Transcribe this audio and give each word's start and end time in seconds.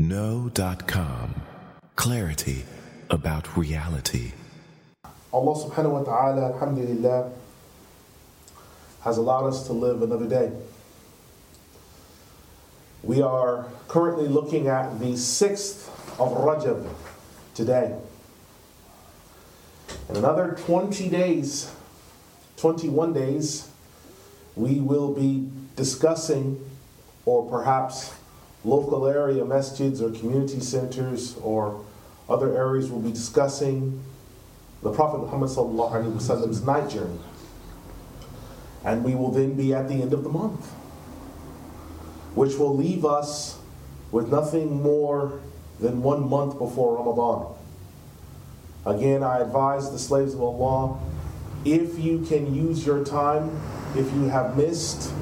Know.com. 0.00 1.42
Clarity 1.94 2.64
about 3.10 3.54
reality. 3.54 4.32
Allah 5.30 5.54
subhanahu 5.60 5.90
wa 5.90 6.02
ta'ala, 6.04 6.54
alhamdulillah, 6.54 7.30
has 9.02 9.18
allowed 9.18 9.48
us 9.48 9.66
to 9.66 9.74
live 9.74 10.00
another 10.00 10.26
day. 10.26 10.52
We 13.02 13.20
are 13.20 13.66
currently 13.88 14.26
looking 14.26 14.68
at 14.68 14.98
the 15.00 15.12
6th 15.12 15.90
of 16.18 16.32
Rajab 16.32 16.88
today. 17.54 17.94
In 20.08 20.16
another 20.16 20.56
20 20.64 21.10
days, 21.10 21.70
21 22.56 23.12
days, 23.12 23.68
we 24.56 24.80
will 24.80 25.12
be 25.12 25.50
discussing, 25.76 26.58
or 27.26 27.44
perhaps 27.50 28.14
local 28.64 29.06
area 29.06 29.42
masjids 29.44 30.00
or 30.00 30.10
community 30.18 30.60
centers 30.60 31.36
or 31.42 31.84
other 32.28 32.56
areas 32.56 32.90
will 32.90 33.00
be 33.00 33.10
discussing 33.10 34.02
the 34.82 34.92
Prophet 34.92 35.18
Muhammad's 35.18 36.62
night 36.62 36.88
journey. 36.88 37.18
And 38.84 39.04
we 39.04 39.14
will 39.14 39.30
then 39.30 39.54
be 39.54 39.74
at 39.74 39.88
the 39.88 39.94
end 39.94 40.12
of 40.12 40.24
the 40.24 40.30
month, 40.30 40.64
which 42.34 42.56
will 42.56 42.74
leave 42.74 43.04
us 43.04 43.58
with 44.10 44.28
nothing 44.28 44.82
more 44.82 45.40
than 45.80 46.02
one 46.02 46.28
month 46.28 46.58
before 46.58 46.96
Ramadan. 46.96 47.54
Again, 48.86 49.22
I 49.22 49.40
advise 49.40 49.90
the 49.90 49.98
slaves 49.98 50.34
of 50.34 50.40
Allah 50.42 50.98
if 51.64 51.98
you 51.98 52.20
can 52.20 52.54
use 52.54 52.86
your 52.86 53.04
time, 53.04 53.60
if 53.94 54.10
you 54.14 54.28
have 54.28 54.56
missed 54.56 55.12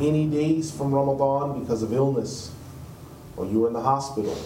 any 0.00 0.26
days 0.26 0.70
from 0.70 0.94
Ramadan 0.94 1.60
because 1.60 1.82
of 1.82 1.92
illness, 1.92 2.52
or 3.36 3.46
you 3.46 3.60
were 3.60 3.68
in 3.68 3.72
the 3.72 3.82
hospital, 3.82 4.36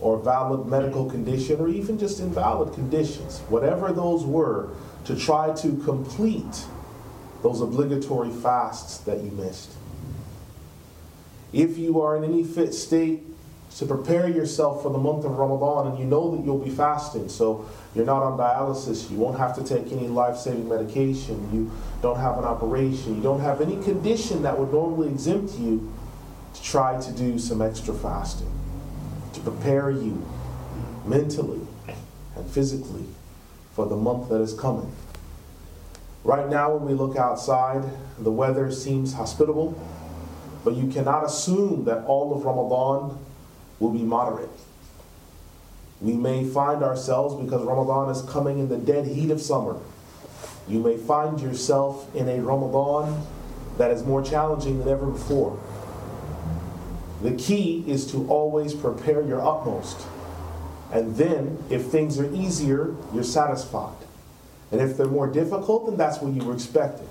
or 0.00 0.18
valid 0.18 0.66
medical 0.66 1.08
condition, 1.08 1.60
or 1.60 1.68
even 1.68 1.98
just 1.98 2.20
invalid 2.20 2.74
conditions, 2.74 3.40
whatever 3.48 3.92
those 3.92 4.24
were, 4.24 4.70
to 5.04 5.16
try 5.16 5.54
to 5.54 5.76
complete 5.84 6.64
those 7.42 7.60
obligatory 7.60 8.30
fasts 8.30 8.98
that 8.98 9.22
you 9.22 9.30
missed. 9.30 9.70
If 11.52 11.78
you 11.78 12.00
are 12.00 12.16
in 12.16 12.24
any 12.24 12.42
fit 12.42 12.74
state 12.74 13.22
to 13.78 13.86
prepare 13.86 14.28
yourself 14.28 14.82
for 14.82 14.90
the 14.90 14.98
month 14.98 15.24
of 15.24 15.32
Ramadan 15.36 15.88
and 15.88 15.98
you 15.98 16.04
know 16.04 16.36
that 16.36 16.44
you'll 16.44 16.58
be 16.58 16.70
fasting, 16.70 17.28
so 17.28 17.68
you're 17.94 18.04
not 18.04 18.22
on 18.22 18.38
dialysis, 18.38 19.10
you 19.10 19.16
won't 19.16 19.36
have 19.38 19.54
to 19.56 19.64
take 19.64 19.90
any 19.92 20.06
life 20.06 20.36
saving 20.36 20.68
medication, 20.68 21.48
you 21.52 21.70
don't 22.00 22.18
have 22.18 22.38
an 22.38 22.44
operation, 22.44 23.16
you 23.16 23.22
don't 23.22 23.40
have 23.40 23.60
any 23.60 23.82
condition 23.82 24.42
that 24.42 24.56
would 24.56 24.72
normally 24.72 25.08
exempt 25.08 25.54
you 25.58 25.92
to 26.54 26.62
try 26.62 27.00
to 27.00 27.12
do 27.12 27.38
some 27.38 27.60
extra 27.60 27.92
fasting 27.92 28.50
to 29.32 29.40
prepare 29.40 29.90
you 29.90 30.24
mentally 31.04 31.60
and 32.36 32.46
physically 32.50 33.04
for 33.72 33.86
the 33.86 33.96
month 33.96 34.28
that 34.28 34.40
is 34.40 34.54
coming. 34.54 34.92
Right 36.22 36.48
now, 36.48 36.76
when 36.76 36.86
we 36.86 36.94
look 36.94 37.16
outside, 37.16 37.84
the 38.20 38.30
weather 38.30 38.70
seems 38.70 39.14
hospitable, 39.14 39.78
but 40.64 40.74
you 40.74 40.86
cannot 40.86 41.24
assume 41.24 41.84
that 41.84 42.04
all 42.06 42.34
of 42.34 42.44
Ramadan 42.44 43.18
will 43.78 43.90
be 43.90 44.02
moderate. 44.02 44.50
We 46.00 46.14
may 46.14 46.44
find 46.48 46.82
ourselves, 46.82 47.34
because 47.42 47.62
Ramadan 47.62 48.10
is 48.10 48.22
coming 48.30 48.58
in 48.58 48.68
the 48.68 48.76
dead 48.76 49.06
heat 49.06 49.30
of 49.30 49.40
summer, 49.40 49.78
you 50.68 50.80
may 50.80 50.96
find 50.96 51.40
yourself 51.40 52.14
in 52.14 52.28
a 52.28 52.40
Ramadan 52.40 53.24
that 53.78 53.90
is 53.90 54.02
more 54.04 54.22
challenging 54.22 54.78
than 54.78 54.88
ever 54.88 55.06
before. 55.06 55.58
The 57.22 57.32
key 57.32 57.84
is 57.86 58.10
to 58.12 58.26
always 58.28 58.74
prepare 58.74 59.22
your 59.22 59.40
utmost. 59.40 60.06
And 60.92 61.16
then, 61.16 61.62
if 61.70 61.86
things 61.86 62.18
are 62.18 62.32
easier, 62.32 62.94
you're 63.12 63.24
satisfied. 63.24 63.96
And 64.70 64.80
if 64.80 64.96
they're 64.96 65.06
more 65.06 65.26
difficult, 65.26 65.86
then 65.86 65.96
that's 65.96 66.18
what 66.20 66.32
you 66.34 66.44
were 66.44 66.54
expecting. 66.54 67.08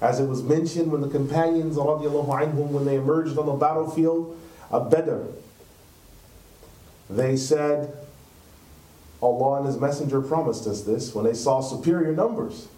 As 0.00 0.20
it 0.20 0.26
was 0.26 0.42
mentioned 0.42 0.90
when 0.90 1.00
the 1.00 1.08
companions, 1.08 1.76
anhum, 1.76 2.68
when 2.68 2.84
they 2.84 2.96
emerged 2.96 3.38
on 3.38 3.46
the 3.46 3.52
battlefield 3.52 4.38
of 4.70 4.90
Badr, 4.90 5.22
they 7.16 7.36
said, 7.36 7.96
Allah 9.20 9.58
and 9.58 9.66
His 9.66 9.78
Messenger 9.78 10.20
promised 10.22 10.66
us 10.66 10.82
this 10.82 11.14
when 11.14 11.24
they 11.24 11.34
saw 11.34 11.60
superior 11.60 12.12
numbers. 12.12 12.68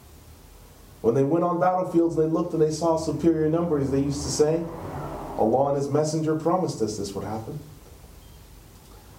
When 1.00 1.14
they 1.14 1.22
went 1.22 1.44
on 1.44 1.60
battlefields, 1.60 2.16
and 2.16 2.24
they 2.24 2.32
looked 2.32 2.52
and 2.52 2.62
they 2.62 2.70
saw 2.70 2.96
superior 2.96 3.48
numbers, 3.48 3.90
they 3.90 4.00
used 4.00 4.22
to 4.22 4.30
say, 4.30 4.64
Allah 5.38 5.74
and 5.74 5.78
His 5.78 5.90
Messenger 5.90 6.36
promised 6.36 6.80
us 6.82 6.96
this 6.98 7.14
would 7.14 7.24
happen. 7.24 7.58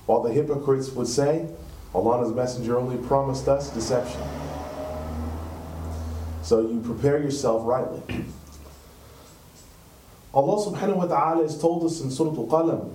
While 0.05 0.21
the 0.21 0.31
hypocrites 0.31 0.89
would 0.91 1.07
say, 1.07 1.47
Allah 1.93 2.19
and 2.19 2.27
His 2.27 2.35
Messenger 2.35 2.77
only 2.77 2.97
promised 3.07 3.47
us 3.47 3.69
deception. 3.69 4.21
So 6.43 6.61
you 6.61 6.79
prepare 6.81 7.19
yourself 7.21 7.65
rightly. 7.65 8.25
Allah 10.33 10.65
subhanahu 10.65 10.97
wa 10.97 11.05
ta'ala 11.05 11.43
has 11.43 11.59
told 11.59 11.85
us 11.85 12.01
in 12.01 12.11
Surah 12.11 12.31
Al-Qalam, 12.31 12.91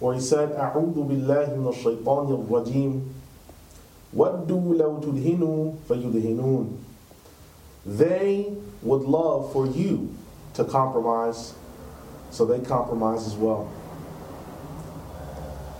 where 0.00 0.14
He 0.14 0.20
said, 0.20 0.50
أعوذ 0.50 0.94
بالله 0.94 1.56
من 1.56 1.72
الشيطان 1.72 2.46
الرجيم 2.46 3.14
وَدُّوا 4.16 4.74
لَوْ 4.74 5.00
تُدْهِنُوا 5.02 5.74
فَيُدْهِنُونَ 5.88 6.78
They 7.84 8.52
would 8.82 9.02
love 9.02 9.52
for 9.52 9.66
you 9.66 10.14
to 10.54 10.64
compromise, 10.64 11.54
so 12.30 12.44
they 12.44 12.60
compromise 12.60 13.26
as 13.26 13.34
well. 13.34 13.70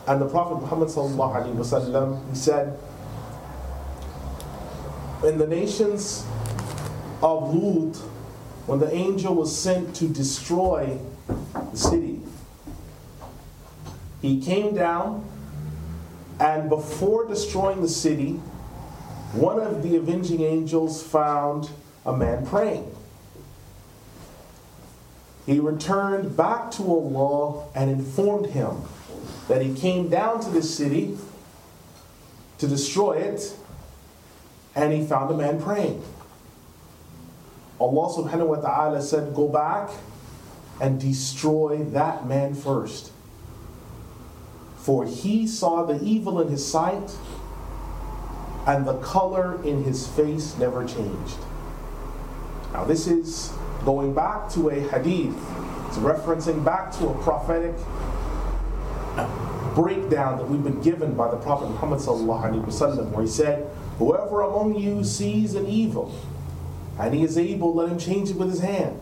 And 0.06 0.21
the 0.21 0.28
Prophet 0.28 0.60
Muhammad 0.60 0.88
وسلم, 0.88 2.28
he 2.31 2.37
said, 2.37 2.78
in 5.22 5.38
the 5.38 5.47
nations 5.47 6.27
of 7.22 7.55
Lut, 7.55 7.97
when 8.66 8.81
the 8.81 8.93
angel 8.93 9.34
was 9.34 9.56
sent 9.56 9.94
to 9.97 10.09
destroy 10.09 10.99
the 11.71 11.77
city, 11.77 12.18
he 14.22 14.41
came 14.41 14.75
down 14.75 15.25
and 16.40 16.69
before 16.69 17.28
destroying 17.28 17.81
the 17.81 17.90
city, 17.90 18.34
one 19.34 19.59
of 19.59 19.84
the 19.84 19.96
avenging 19.97 20.41
angels 20.41 21.03
found 21.03 21.69
a 22.06 22.16
man 22.16 22.46
praying. 22.46 22.96
He 25.46 25.59
returned 25.59 26.38
back 26.38 26.72
to 26.72 26.84
Allah 26.84 27.68
and 27.75 27.90
informed 27.90 28.47
him 28.47 28.84
that 29.47 29.62
he 29.62 29.74
came 29.74 30.07
down 30.07 30.40
to 30.41 30.50
the 30.50 30.62
city 30.62 31.18
to 32.59 32.68
destroy 32.68 33.13
it, 33.13 33.56
and 34.75 34.94
he 34.94 35.06
found 35.06 35.31
a 35.31 35.38
man 35.38 35.62
praying. 35.62 36.03
Allah 37.80 38.13
subhanahu 38.13 38.47
wa 38.47 38.56
ta'ala 38.57 39.01
said, 39.01 39.34
Go 39.34 39.47
back 39.47 39.90
and 40.81 41.00
destroy 41.00 41.84
that 41.91 42.28
man 42.28 42.53
first. 42.53 43.12
For 44.79 45.06
he 45.06 45.45
saw 45.45 45.84
the 45.84 46.01
evil 46.03 46.40
in 46.41 46.47
his 46.47 46.66
sight, 46.66 47.12
and 48.66 48.88
the 48.88 48.97
color 49.00 49.62
in 49.63 49.84
his 49.84 50.07
face 50.07 50.57
never 50.57 50.85
changed. 50.85 51.38
Now, 52.73 52.85
this 52.85 53.07
is 53.07 53.51
going 53.84 54.13
back 54.13 54.50
to 54.51 54.69
a 54.69 54.79
hadith, 54.79 55.35
it's 55.88 55.97
referencing 55.97 56.63
back 56.63 56.91
to 56.94 57.09
a 57.09 57.23
prophetic 57.23 57.75
breakdown 59.75 60.38
that 60.38 60.47
we've 60.47 60.63
been 60.63 60.81
given 60.81 61.16
by 61.16 61.29
the 61.29 61.38
Prophet 61.38 61.69
Muhammad, 61.69 62.00
where 62.06 63.23
he 63.23 63.29
said, 63.29 63.69
Whoever 63.97 64.41
among 64.41 64.75
you 64.75 65.03
sees 65.03 65.56
an 65.56 65.68
evil, 65.68 66.13
and 66.97 67.13
he 67.13 67.23
is 67.23 67.38
able, 67.38 67.73
let 67.73 67.89
him 67.89 67.97
change 67.97 68.29
it 68.29 68.38
with 68.38 68.50
his 68.50 68.59
hand. 68.59 69.00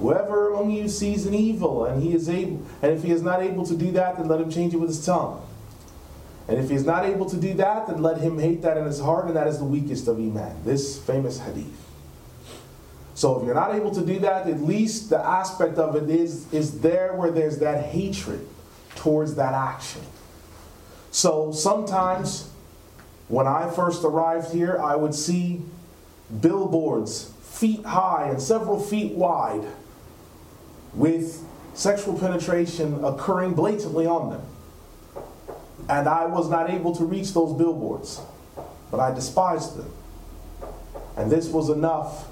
Whoever 0.00 0.50
among 0.50 0.70
you 0.70 0.88
sees 0.88 1.26
an 1.26 1.34
evil 1.34 1.84
and 1.84 2.02
he 2.02 2.14
is 2.14 2.28
able, 2.28 2.62
and 2.80 2.92
if 2.92 3.02
he 3.02 3.10
is 3.10 3.20
not 3.20 3.42
able 3.42 3.66
to 3.66 3.76
do 3.76 3.90
that, 3.92 4.16
then 4.16 4.28
let 4.28 4.40
him 4.40 4.50
change 4.50 4.72
it 4.72 4.78
with 4.78 4.88
his 4.88 5.04
tongue. 5.04 5.46
And 6.48 6.58
if 6.58 6.70
he 6.70 6.74
is 6.74 6.86
not 6.86 7.04
able 7.04 7.28
to 7.28 7.36
do 7.36 7.52
that, 7.54 7.86
then 7.86 8.02
let 8.02 8.18
him 8.18 8.38
hate 8.38 8.62
that 8.62 8.78
in 8.78 8.86
his 8.86 8.98
heart, 8.98 9.26
and 9.26 9.36
that 9.36 9.46
is 9.46 9.58
the 9.58 9.64
weakest 9.64 10.08
of 10.08 10.16
Iman. 10.18 10.64
This 10.64 10.98
famous 10.98 11.38
hadith. 11.38 11.66
So 13.14 13.38
if 13.38 13.44
you're 13.44 13.54
not 13.54 13.74
able 13.74 13.90
to 13.90 14.04
do 14.04 14.18
that, 14.20 14.46
at 14.46 14.62
least 14.62 15.10
the 15.10 15.18
aspect 15.18 15.76
of 15.76 15.94
it 15.94 16.08
is, 16.08 16.50
is 16.52 16.80
there 16.80 17.12
where 17.12 17.30
there's 17.30 17.58
that 17.58 17.84
hatred 17.84 18.48
towards 18.94 19.34
that 19.34 19.52
action. 19.52 20.00
So 21.10 21.52
sometimes 21.52 22.50
when 23.28 23.46
I 23.46 23.70
first 23.70 24.02
arrived 24.04 24.52
here, 24.52 24.78
I 24.78 24.96
would 24.96 25.14
see 25.14 25.62
billboards 26.40 27.32
feet 27.42 27.84
high 27.84 28.28
and 28.30 28.40
several 28.40 28.80
feet 28.80 29.12
wide 29.12 29.64
with 30.94 31.44
sexual 31.74 32.18
penetration 32.18 33.04
occurring 33.04 33.54
blatantly 33.54 34.06
on 34.06 34.30
them. 34.30 34.42
And 35.88 36.08
I 36.08 36.26
was 36.26 36.48
not 36.48 36.70
able 36.70 36.94
to 36.96 37.04
reach 37.04 37.32
those 37.32 37.56
billboards, 37.56 38.20
but 38.90 39.00
I 39.00 39.12
despised 39.12 39.76
them. 39.76 39.92
And 41.16 41.30
this 41.30 41.48
was 41.48 41.68
enough 41.68 42.28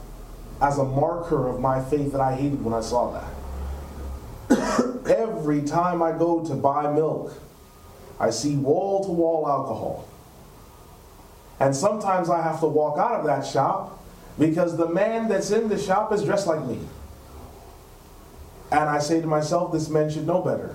as 0.60 0.78
a 0.78 0.84
marker 0.84 1.48
of 1.48 1.60
my 1.60 1.82
faith 1.82 2.12
that 2.12 2.20
I 2.20 2.34
hated 2.34 2.64
when 2.64 2.74
I 2.74 2.80
saw 2.80 3.12
that. 3.12 5.06
Every 5.18 5.62
time 5.62 6.02
I 6.02 6.12
go 6.12 6.44
to 6.44 6.54
buy 6.54 6.92
milk, 6.92 7.32
I 8.20 8.30
see 8.30 8.56
wall 8.56 9.04
to 9.04 9.10
wall 9.10 9.48
alcohol. 9.48 10.08
And 11.60 11.74
sometimes 11.74 12.30
I 12.30 12.42
have 12.42 12.60
to 12.60 12.66
walk 12.66 12.98
out 12.98 13.20
of 13.20 13.26
that 13.26 13.46
shop 13.46 14.04
because 14.38 14.76
the 14.76 14.88
man 14.88 15.28
that's 15.28 15.50
in 15.50 15.68
the 15.68 15.78
shop 15.78 16.12
is 16.12 16.22
dressed 16.22 16.46
like 16.46 16.64
me. 16.64 16.78
And 18.70 18.80
I 18.80 18.98
say 18.98 19.20
to 19.20 19.26
myself, 19.26 19.72
this 19.72 19.88
man 19.88 20.10
should 20.10 20.26
know 20.26 20.42
better. 20.42 20.74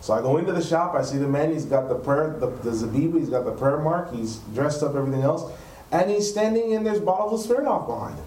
So 0.00 0.14
I 0.14 0.22
go 0.22 0.38
into 0.38 0.52
the 0.52 0.62
shop, 0.62 0.94
I 0.94 1.02
see 1.02 1.18
the 1.18 1.28
man, 1.28 1.52
he's 1.52 1.66
got 1.66 1.88
the 1.88 1.94
prayer, 1.94 2.36
the, 2.38 2.46
the 2.46 2.70
zabiba, 2.70 3.18
he's 3.18 3.28
got 3.28 3.44
the 3.44 3.52
prayer 3.52 3.78
mark, 3.78 4.14
he's 4.14 4.36
dressed 4.54 4.82
up, 4.82 4.94
everything 4.94 5.22
else, 5.22 5.52
and 5.92 6.10
he's 6.10 6.30
standing 6.30 6.74
and 6.74 6.86
there's 6.86 7.00
bottles 7.00 7.50
of 7.50 7.56
Smirnoff 7.56 7.86
behind 7.86 8.16
him. 8.16 8.24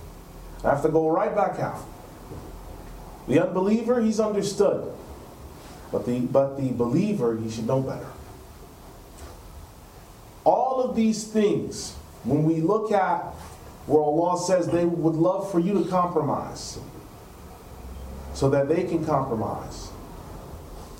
I 0.63 0.69
have 0.69 0.83
to 0.83 0.89
go 0.89 1.09
right 1.09 1.35
back 1.35 1.59
out. 1.59 1.81
The 3.27 3.39
unbeliever, 3.39 4.01
he's 4.01 4.19
understood. 4.19 4.93
But 5.91 6.05
the, 6.05 6.19
but 6.19 6.57
the 6.57 6.71
believer, 6.71 7.37
he 7.37 7.49
should 7.49 7.67
know 7.67 7.81
better. 7.81 8.07
All 10.43 10.83
of 10.83 10.95
these 10.95 11.23
things, 11.23 11.93
when 12.23 12.43
we 12.43 12.61
look 12.61 12.91
at 12.91 13.33
where 13.85 14.01
Allah 14.01 14.39
says 14.39 14.67
they 14.67 14.85
would 14.85 15.15
love 15.15 15.51
for 15.51 15.59
you 15.59 15.83
to 15.83 15.89
compromise, 15.89 16.79
so 18.43 18.49
that 18.49 18.67
they 18.67 18.83
can 18.83 19.05
compromise. 19.05 19.87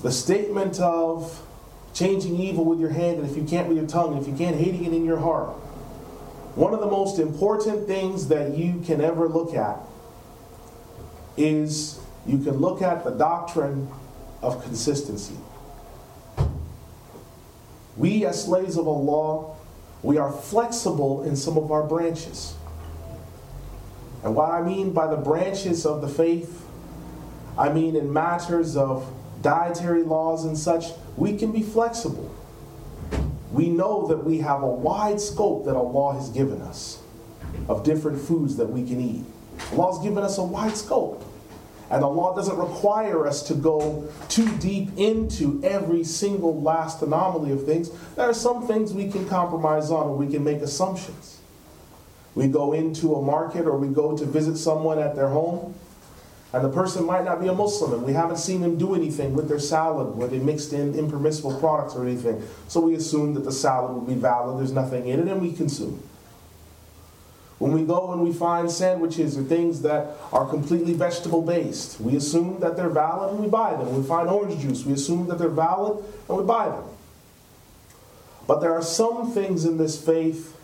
The 0.00 0.10
statement 0.10 0.80
of 0.80 1.46
changing 1.92 2.40
evil 2.40 2.64
with 2.64 2.80
your 2.80 2.88
hand, 2.88 3.18
and 3.18 3.28
if 3.28 3.36
you 3.36 3.44
can't 3.44 3.68
with 3.68 3.76
your 3.76 3.86
tongue, 3.86 4.14
and 4.14 4.22
if 4.22 4.26
you 4.26 4.34
can't, 4.34 4.56
hating 4.56 4.86
it 4.86 4.94
in 4.94 5.04
your 5.04 5.18
heart. 5.18 5.50
One 6.54 6.72
of 6.72 6.80
the 6.80 6.86
most 6.86 7.18
important 7.18 7.86
things 7.86 8.28
that 8.28 8.56
you 8.56 8.80
can 8.86 9.02
ever 9.02 9.28
look 9.28 9.52
at 9.52 9.78
is 11.36 12.00
you 12.26 12.38
can 12.38 12.56
look 12.56 12.80
at 12.80 13.04
the 13.04 13.10
doctrine 13.10 13.90
of 14.40 14.64
consistency. 14.64 15.36
We, 17.98 18.24
as 18.24 18.42
slaves 18.42 18.78
of 18.78 18.88
Allah, 18.88 19.54
we 20.02 20.16
are 20.16 20.32
flexible 20.32 21.24
in 21.24 21.36
some 21.36 21.58
of 21.58 21.70
our 21.70 21.82
branches. 21.82 22.54
And 24.22 24.34
what 24.34 24.48
I 24.48 24.62
mean 24.62 24.94
by 24.94 25.08
the 25.08 25.18
branches 25.18 25.84
of 25.84 26.00
the 26.00 26.08
faith, 26.08 26.63
I 27.56 27.72
mean 27.72 27.96
in 27.96 28.12
matters 28.12 28.76
of 28.76 29.10
dietary 29.42 30.02
laws 30.02 30.44
and 30.44 30.56
such, 30.56 30.86
we 31.16 31.36
can 31.36 31.52
be 31.52 31.62
flexible. 31.62 32.34
We 33.52 33.68
know 33.68 34.06
that 34.08 34.24
we 34.24 34.38
have 34.38 34.62
a 34.62 34.68
wide 34.68 35.20
scope 35.20 35.64
that 35.66 35.76
Allah 35.76 36.14
has 36.14 36.28
given 36.30 36.60
us 36.62 37.00
of 37.68 37.84
different 37.84 38.20
foods 38.20 38.56
that 38.56 38.66
we 38.66 38.84
can 38.84 39.00
eat. 39.00 39.24
Allah 39.72 39.92
has 39.92 40.02
given 40.02 40.24
us 40.24 40.38
a 40.38 40.42
wide 40.42 40.76
scope. 40.76 41.24
And 41.90 42.02
law 42.02 42.34
doesn't 42.34 42.56
require 42.56 43.26
us 43.26 43.42
to 43.44 43.54
go 43.54 44.08
too 44.28 44.48
deep 44.56 44.88
into 44.96 45.60
every 45.62 46.02
single 46.02 46.60
last 46.60 47.02
anomaly 47.02 47.52
of 47.52 47.64
things. 47.64 47.90
There 48.16 48.28
are 48.28 48.34
some 48.34 48.66
things 48.66 48.92
we 48.92 49.08
can 49.08 49.28
compromise 49.28 49.90
on 49.90 50.08
or 50.08 50.16
we 50.16 50.26
can 50.26 50.42
make 50.42 50.62
assumptions. 50.62 51.40
We 52.34 52.48
go 52.48 52.72
into 52.72 53.14
a 53.14 53.22
market 53.22 53.66
or 53.66 53.76
we 53.76 53.88
go 53.88 54.16
to 54.16 54.24
visit 54.24 54.56
someone 54.56 54.98
at 54.98 55.14
their 55.14 55.28
home, 55.28 55.74
and 56.54 56.64
the 56.64 56.68
person 56.68 57.04
might 57.04 57.24
not 57.24 57.40
be 57.40 57.48
a 57.48 57.52
Muslim, 57.52 57.94
and 57.94 58.04
we 58.04 58.12
haven't 58.12 58.36
seen 58.36 58.60
them 58.60 58.78
do 58.78 58.94
anything 58.94 59.34
with 59.34 59.48
their 59.48 59.58
salad 59.58 60.14
where 60.16 60.28
they 60.28 60.38
mixed 60.38 60.72
in 60.72 60.94
impermissible 60.94 61.58
products 61.58 61.96
or 61.96 62.06
anything. 62.06 62.40
So 62.68 62.78
we 62.78 62.94
assume 62.94 63.34
that 63.34 63.44
the 63.44 63.50
salad 63.50 63.92
will 63.92 64.02
be 64.02 64.14
valid, 64.14 64.60
there's 64.60 64.70
nothing 64.70 65.08
in 65.08 65.18
it, 65.18 65.26
and 65.26 65.42
we 65.42 65.52
consume. 65.52 66.00
When 67.58 67.72
we 67.72 67.84
go 67.84 68.12
and 68.12 68.22
we 68.22 68.32
find 68.32 68.70
sandwiches 68.70 69.36
or 69.36 69.42
things 69.42 69.82
that 69.82 70.16
are 70.32 70.46
completely 70.46 70.92
vegetable 70.92 71.42
based, 71.42 72.00
we 72.00 72.14
assume 72.14 72.60
that 72.60 72.76
they're 72.76 72.88
valid 72.88 73.30
and 73.32 73.40
we 73.40 73.48
buy 73.48 73.72
them. 73.72 73.86
When 73.86 74.02
we 74.02 74.06
find 74.06 74.28
orange 74.28 74.60
juice, 74.62 74.84
we 74.84 74.92
assume 74.92 75.26
that 75.28 75.38
they're 75.38 75.48
valid 75.48 76.04
and 76.28 76.38
we 76.38 76.44
buy 76.44 76.68
them. 76.68 76.84
But 78.46 78.60
there 78.60 78.72
are 78.72 78.82
some 78.82 79.32
things 79.32 79.64
in 79.64 79.76
this 79.76 80.00
faith 80.00 80.56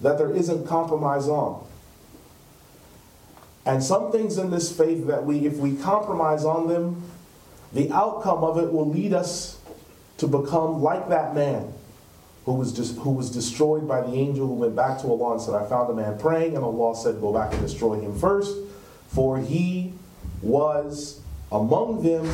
that 0.00 0.16
there 0.16 0.34
isn't 0.34 0.66
compromise 0.66 1.28
on. 1.28 1.66
And 3.70 3.84
some 3.84 4.10
things 4.10 4.36
in 4.36 4.50
this 4.50 4.76
faith 4.76 5.06
that 5.06 5.24
we, 5.24 5.46
if 5.46 5.58
we 5.58 5.76
compromise 5.76 6.44
on 6.44 6.66
them, 6.66 7.04
the 7.72 7.88
outcome 7.92 8.42
of 8.42 8.58
it 8.58 8.72
will 8.72 8.90
lead 8.90 9.12
us 9.12 9.60
to 10.16 10.26
become 10.26 10.82
like 10.82 11.08
that 11.08 11.36
man 11.36 11.72
who 12.46 12.54
was, 12.54 12.76
who 12.96 13.10
was 13.10 13.30
destroyed 13.30 13.86
by 13.86 14.00
the 14.00 14.12
angel 14.12 14.48
who 14.48 14.54
went 14.54 14.74
back 14.74 14.98
to 15.02 15.06
Allah 15.06 15.34
and 15.34 15.40
said, 15.40 15.54
I 15.54 15.68
found 15.68 15.88
a 15.88 15.94
man 15.94 16.18
praying, 16.18 16.56
and 16.56 16.64
Allah 16.64 16.96
said, 16.96 17.20
Go 17.20 17.32
back 17.32 17.52
and 17.52 17.62
destroy 17.62 18.00
him 18.00 18.18
first, 18.18 18.56
for 19.06 19.38
he 19.38 19.92
was 20.42 21.20
among 21.52 22.02
them, 22.02 22.26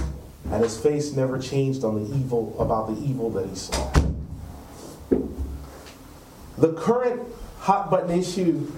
and 0.51 0.65
his 0.65 0.81
face 0.81 1.13
never 1.13 1.39
changed 1.39 1.85
on 1.85 2.03
the 2.03 2.17
evil 2.17 2.57
about 2.59 2.87
the 2.87 2.99
evil 3.05 3.29
that 3.33 3.47
he 3.47 3.55
saw. 3.57 3.93
The 6.57 6.73
current 6.73 7.29
hot 7.59 7.91
button 7.91 8.19
issue, 8.19 8.73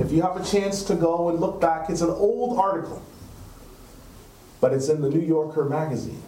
if 0.00 0.12
you 0.12 0.22
have 0.22 0.36
a 0.36 0.44
chance 0.44 0.82
to 0.84 0.94
go 0.94 1.28
and 1.28 1.40
look 1.40 1.60
back, 1.60 1.90
it's 1.90 2.00
an 2.00 2.10
old 2.10 2.58
article, 2.58 3.02
but 4.60 4.72
it's 4.72 4.88
in 4.88 5.00
the 5.00 5.10
New 5.10 5.20
Yorker 5.20 5.64
magazine. 5.64 6.22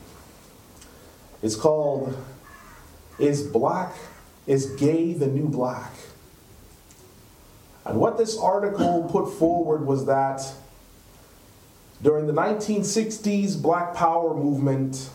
It's 1.43 1.57
called 1.57 2.17
Is 3.19 3.43
Black 3.43 3.95
is 4.51 4.67
gay 4.73 5.13
the 5.13 5.27
new 5.27 5.49
black? 5.49 5.93
And 7.85 7.99
what 8.01 8.19
this 8.19 8.37
article 8.37 9.09
put 9.11 9.33
forward 9.39 9.87
was 9.87 10.07
that 10.07 10.43
during 12.03 12.27
the 12.27 12.33
1960s 12.33 13.61
black 13.61 13.95
power 13.95 14.35
movement 14.35 15.11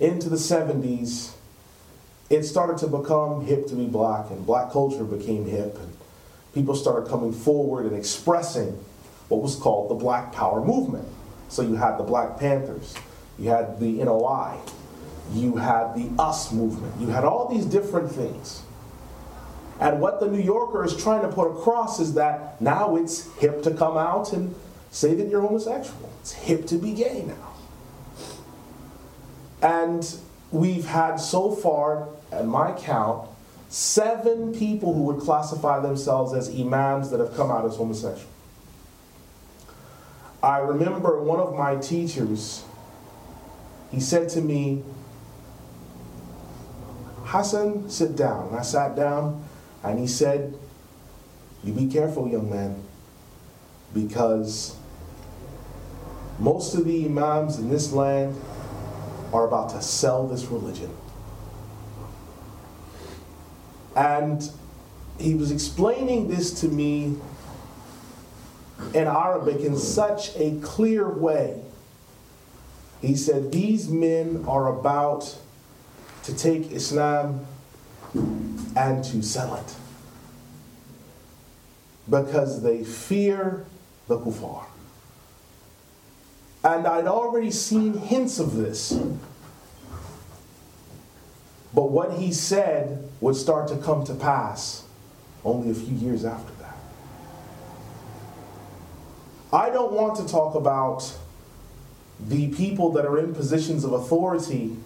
into 0.00 0.28
the 0.28 0.36
70s, 0.36 1.32
it 2.28 2.42
started 2.42 2.78
to 2.78 2.88
become 2.88 3.44
hip 3.44 3.66
to 3.68 3.74
be 3.74 3.86
black, 3.86 4.30
and 4.30 4.44
black 4.44 4.72
culture 4.72 5.04
became 5.04 5.44
hip, 5.46 5.78
and 5.78 5.91
people 6.54 6.74
started 6.74 7.08
coming 7.08 7.32
forward 7.32 7.86
and 7.86 7.96
expressing 7.96 8.78
what 9.28 9.40
was 9.40 9.56
called 9.56 9.90
the 9.90 9.94
black 9.94 10.32
power 10.32 10.62
movement. 10.64 11.08
So 11.48 11.62
you 11.62 11.76
had 11.76 11.98
the 11.98 12.02
Black 12.02 12.38
Panthers, 12.38 12.94
you 13.38 13.50
had 13.50 13.78
the 13.78 13.92
NOI, 14.04 14.58
you 15.34 15.56
had 15.56 15.94
the 15.94 16.10
us 16.18 16.50
movement, 16.50 16.94
you 16.98 17.08
had 17.08 17.24
all 17.24 17.48
these 17.48 17.66
different 17.66 18.10
things. 18.10 18.62
And 19.78 20.00
what 20.00 20.20
the 20.20 20.28
New 20.28 20.40
Yorker 20.40 20.84
is 20.84 20.96
trying 20.96 21.22
to 21.22 21.28
put 21.28 21.50
across 21.50 22.00
is 22.00 22.14
that 22.14 22.60
now 22.60 22.96
it's 22.96 23.30
hip 23.34 23.62
to 23.64 23.72
come 23.72 23.96
out 23.96 24.32
and 24.32 24.54
say 24.90 25.14
that 25.14 25.28
you're 25.28 25.40
homosexual. 25.40 26.10
It's 26.20 26.32
hip 26.32 26.66
to 26.68 26.76
be 26.76 26.92
gay 26.92 27.24
now. 27.26 27.52
And 29.60 30.14
we've 30.50 30.86
had 30.86 31.16
so 31.16 31.50
far, 31.50 32.08
at 32.30 32.46
my 32.46 32.72
count, 32.72 33.28
seven 33.72 34.52
people 34.52 34.92
who 34.92 35.04
would 35.04 35.18
classify 35.18 35.80
themselves 35.80 36.34
as 36.34 36.54
imams 36.54 37.10
that 37.10 37.20
have 37.20 37.34
come 37.34 37.50
out 37.50 37.64
as 37.64 37.74
homosexual. 37.76 38.30
I 40.42 40.58
remember 40.58 41.22
one 41.22 41.40
of 41.40 41.56
my 41.56 41.76
teachers, 41.76 42.64
he 43.90 43.98
said 43.98 44.28
to 44.30 44.42
me, 44.42 44.82
Hassan, 47.24 47.88
sit 47.88 48.14
down. 48.14 48.48
And 48.48 48.58
I 48.58 48.62
sat 48.62 48.94
down 48.94 49.42
and 49.82 49.98
he 49.98 50.06
said, 50.06 50.54
You 51.64 51.72
be 51.72 51.86
careful, 51.86 52.28
young 52.28 52.50
man, 52.50 52.82
because 53.94 54.76
most 56.38 56.74
of 56.74 56.84
the 56.84 57.06
imams 57.06 57.58
in 57.58 57.70
this 57.70 57.90
land 57.90 58.38
are 59.32 59.46
about 59.46 59.70
to 59.70 59.80
sell 59.80 60.28
this 60.28 60.44
religion. 60.44 60.94
And 63.94 64.48
he 65.18 65.34
was 65.34 65.50
explaining 65.50 66.28
this 66.28 66.60
to 66.60 66.68
me 66.68 67.16
in 68.94 69.06
Arabic 69.06 69.60
in 69.60 69.76
such 69.76 70.36
a 70.36 70.58
clear 70.62 71.08
way. 71.08 71.62
He 73.00 73.16
said, 73.16 73.52
These 73.52 73.88
men 73.88 74.44
are 74.46 74.78
about 74.78 75.36
to 76.24 76.34
take 76.34 76.70
Islam 76.70 77.46
and 78.76 79.04
to 79.04 79.22
sell 79.22 79.54
it 79.56 79.74
because 82.08 82.62
they 82.62 82.84
fear 82.84 83.64
the 84.08 84.18
kuffar. 84.18 84.66
And 86.64 86.86
I'd 86.86 87.06
already 87.06 87.50
seen 87.50 87.94
hints 87.94 88.38
of 88.38 88.56
this. 88.56 88.92
But 91.74 91.90
what 91.90 92.18
he 92.18 92.32
said 92.32 93.10
would 93.22 93.36
start 93.36 93.68
to 93.68 93.76
come 93.76 94.04
to 94.04 94.14
pass 94.14 94.82
only 95.44 95.70
a 95.70 95.74
few 95.74 95.94
years 95.96 96.24
after 96.24 96.52
that. 96.54 96.76
I 99.52 99.70
don't 99.70 99.92
want 99.92 100.16
to 100.16 100.26
talk 100.26 100.56
about 100.56 101.16
the 102.18 102.48
people 102.54 102.90
that 102.92 103.06
are 103.06 103.18
in 103.18 103.32
positions 103.32 103.84
of 103.84 103.92
authority 103.92 104.76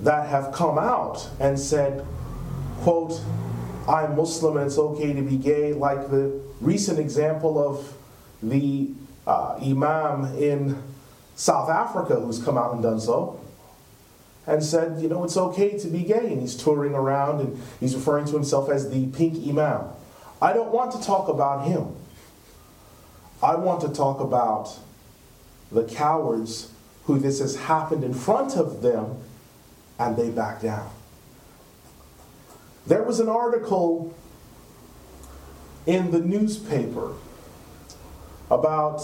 that 0.00 0.28
have 0.28 0.52
come 0.52 0.78
out 0.78 1.30
and 1.38 1.58
said, 1.58 2.04
quote, 2.80 3.20
I'm 3.88 4.16
Muslim 4.16 4.56
and 4.56 4.66
it's 4.66 4.78
okay 4.78 5.12
to 5.12 5.22
be 5.22 5.36
gay, 5.36 5.72
like 5.72 6.10
the 6.10 6.40
recent 6.60 6.98
example 6.98 7.56
of 7.56 7.94
the 8.42 8.90
uh, 9.28 9.58
Imam 9.62 10.24
in 10.36 10.82
South 11.36 11.70
Africa 11.70 12.16
who's 12.16 12.42
come 12.42 12.58
out 12.58 12.72
and 12.72 12.82
done 12.82 13.00
so 13.00 13.40
and 14.48 14.64
said, 14.64 15.00
you 15.00 15.08
know, 15.08 15.24
it's 15.24 15.36
okay 15.36 15.78
to 15.78 15.88
be 15.88 16.02
gay. 16.02 16.32
And 16.32 16.40
he's 16.40 16.56
touring 16.56 16.94
around 16.94 17.40
and 17.40 17.62
he's 17.78 17.94
referring 17.94 18.24
to 18.26 18.32
himself 18.32 18.70
as 18.70 18.90
the 18.90 19.06
pink 19.08 19.46
imam. 19.46 19.90
I 20.40 20.52
don't 20.52 20.72
want 20.72 20.92
to 20.92 21.02
talk 21.02 21.28
about 21.28 21.66
him. 21.66 21.94
I 23.42 23.56
want 23.56 23.82
to 23.82 23.88
talk 23.88 24.20
about 24.20 24.78
the 25.70 25.84
cowards 25.84 26.72
who 27.04 27.18
this 27.18 27.40
has 27.40 27.56
happened 27.56 28.04
in 28.04 28.14
front 28.14 28.56
of 28.56 28.82
them 28.82 29.18
and 29.98 30.16
they 30.16 30.30
back 30.30 30.62
down. 30.62 30.90
There 32.86 33.02
was 33.02 33.20
an 33.20 33.28
article 33.28 34.14
in 35.86 36.10
the 36.10 36.20
newspaper 36.20 37.12
about 38.50 39.02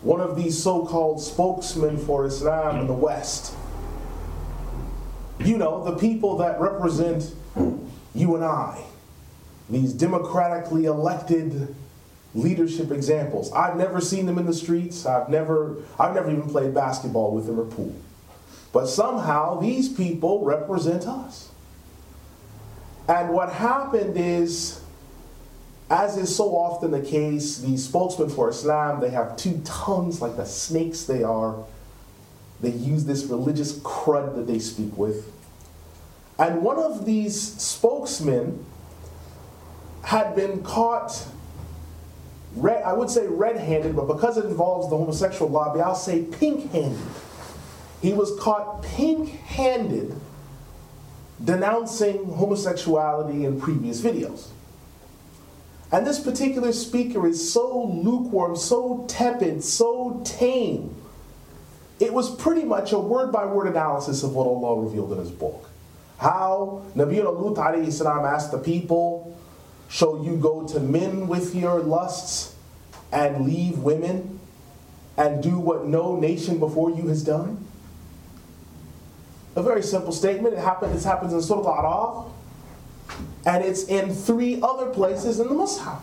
one 0.00 0.20
of 0.20 0.36
these 0.36 0.62
so 0.62 0.86
called 0.86 1.22
spokesmen 1.22 1.98
for 1.98 2.26
Islam 2.26 2.80
in 2.80 2.86
the 2.86 2.94
West. 2.94 3.54
You 5.44 5.58
know, 5.58 5.84
the 5.84 5.96
people 5.98 6.38
that 6.38 6.58
represent 6.58 7.34
you 8.14 8.34
and 8.34 8.44
I, 8.44 8.82
these 9.68 9.92
democratically 9.92 10.86
elected 10.86 11.74
leadership 12.34 12.90
examples. 12.90 13.52
I've 13.52 13.76
never 13.76 14.00
seen 14.00 14.26
them 14.26 14.38
in 14.38 14.46
the 14.46 14.54
streets. 14.54 15.06
I've 15.06 15.28
never 15.28 15.76
I've 15.98 16.14
never 16.14 16.30
even 16.30 16.48
played 16.48 16.74
basketball 16.74 17.32
with 17.32 17.46
them 17.46 17.60
or 17.60 17.64
pool. 17.64 17.94
But 18.72 18.86
somehow 18.86 19.60
these 19.60 19.88
people 19.88 20.44
represent 20.44 21.06
us. 21.06 21.50
And 23.06 23.28
what 23.30 23.52
happened 23.52 24.16
is 24.16 24.80
as 25.90 26.16
is 26.16 26.34
so 26.34 26.56
often 26.56 26.90
the 26.90 27.00
case, 27.00 27.58
these 27.58 27.84
spokesmen 27.84 28.30
for 28.30 28.48
Islam, 28.48 29.00
they 29.00 29.10
have 29.10 29.36
two 29.36 29.60
tongues 29.64 30.20
like 30.22 30.36
the 30.36 30.46
snakes 30.46 31.04
they 31.04 31.22
are. 31.22 31.56
They 32.60 32.70
use 32.70 33.04
this 33.04 33.24
religious 33.24 33.78
crud 33.80 34.34
that 34.36 34.46
they 34.46 34.58
speak 34.58 34.96
with. 34.96 35.30
And 36.38 36.62
one 36.62 36.78
of 36.78 37.04
these 37.04 37.40
spokesmen 37.40 38.64
had 40.02 40.34
been 40.34 40.62
caught, 40.62 41.26
red, 42.56 42.82
I 42.82 42.92
would 42.92 43.10
say 43.10 43.26
red 43.26 43.56
handed, 43.56 43.96
but 43.96 44.06
because 44.06 44.36
it 44.36 44.44
involves 44.44 44.90
the 44.90 44.96
homosexual 44.96 45.50
lobby, 45.50 45.80
I'll 45.80 45.94
say 45.94 46.22
pink 46.22 46.72
handed. 46.72 46.98
He 48.02 48.12
was 48.12 48.38
caught 48.40 48.82
pink 48.82 49.30
handed 49.30 50.14
denouncing 51.42 52.24
homosexuality 52.34 53.44
in 53.44 53.60
previous 53.60 54.00
videos. 54.00 54.48
And 55.92 56.06
this 56.06 56.18
particular 56.18 56.72
speaker 56.72 57.26
is 57.26 57.52
so 57.52 57.84
lukewarm, 57.84 58.56
so 58.56 59.04
tepid, 59.08 59.62
so 59.62 60.20
tame. 60.24 60.94
It 62.04 62.12
was 62.12 62.34
pretty 62.36 62.64
much 62.64 62.92
a 62.92 62.98
word 62.98 63.32
by 63.32 63.46
word 63.46 63.66
analysis 63.66 64.22
of 64.22 64.34
what 64.34 64.46
Allah 64.46 64.82
revealed 64.82 65.12
in 65.12 65.18
His 65.18 65.30
book. 65.30 65.70
How 66.18 66.84
Nabi 66.94 67.22
Lut 67.24 68.24
asked 68.26 68.52
the 68.52 68.58
people, 68.58 69.36
Shall 69.88 70.24
you 70.24 70.36
go 70.36 70.66
to 70.68 70.80
men 70.80 71.28
with 71.28 71.54
your 71.54 71.80
lusts 71.80 72.54
and 73.12 73.46
leave 73.46 73.78
women 73.78 74.40
and 75.16 75.42
do 75.42 75.58
what 75.58 75.86
no 75.86 76.16
nation 76.16 76.58
before 76.58 76.90
you 76.90 77.08
has 77.08 77.22
done? 77.22 77.64
A 79.56 79.62
very 79.62 79.82
simple 79.82 80.12
statement. 80.12 80.54
It 80.54 80.60
happens, 80.60 80.92
this 80.92 81.04
happens 81.04 81.32
in 81.32 81.40
Surah 81.40 81.60
Al-Araf 81.60 82.30
and 83.46 83.64
it's 83.64 83.84
in 83.84 84.14
three 84.14 84.60
other 84.62 84.90
places 84.90 85.38
in 85.38 85.48
the 85.48 85.54
Mus'haf. 85.54 86.00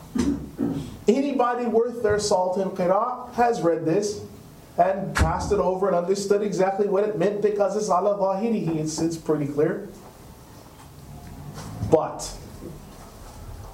Anybody 1.08 1.66
worth 1.66 2.04
their 2.04 2.20
salt 2.20 2.58
in 2.58 2.70
Qira'ah 2.70 3.34
has 3.34 3.62
read 3.62 3.86
this 3.86 4.22
and 4.78 5.14
passed 5.16 5.52
it 5.52 5.60
over 5.60 5.88
and 5.88 5.96
understood 5.96 6.42
exactly 6.42 6.88
what 6.88 7.04
it 7.04 7.18
meant 7.18 7.42
because 7.42 7.76
it's 7.76 7.90
ala 7.90 8.18
dhahirihi, 8.18 8.78
it's, 8.78 9.00
it's 9.00 9.18
pretty 9.18 9.46
clear. 9.46 9.90
But 11.92 12.32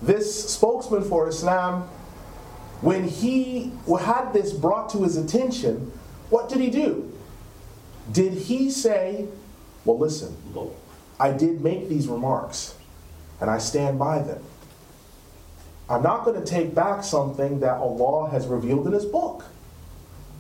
this 0.02 0.50
spokesman 0.50 1.04
for 1.04 1.28
Islam, 1.28 1.84
when 2.82 3.08
he 3.08 3.72
had 4.02 4.32
this 4.34 4.54
brought 4.54 4.90
to 4.92 5.04
his 5.04 5.18
attention, 5.18 5.92
what 6.30 6.50
did 6.50 6.60
he 6.60 6.70
do? 6.70 7.14
Did 8.12 8.34
he 8.34 8.72
say, 8.72 9.28
well, 9.86 9.98
listen, 9.98 10.36
I 11.20 11.32
did 11.32 11.62
make 11.62 11.90
these 11.90 12.08
remarks 12.08 12.76
and 13.40 13.50
I 13.50 13.58
stand 13.58 14.00
by 14.00 14.20
them. 14.22 14.44
I'm 15.90 16.04
not 16.04 16.26
going 16.26 16.40
to 16.40 16.46
take 16.46 16.76
back 16.76 17.04
something 17.04 17.62
that 17.62 17.78
Allah 17.78 18.30
has 18.30 18.48
revealed 18.48 18.88
in 18.88 18.94
His 18.94 19.06
book. 19.06 19.46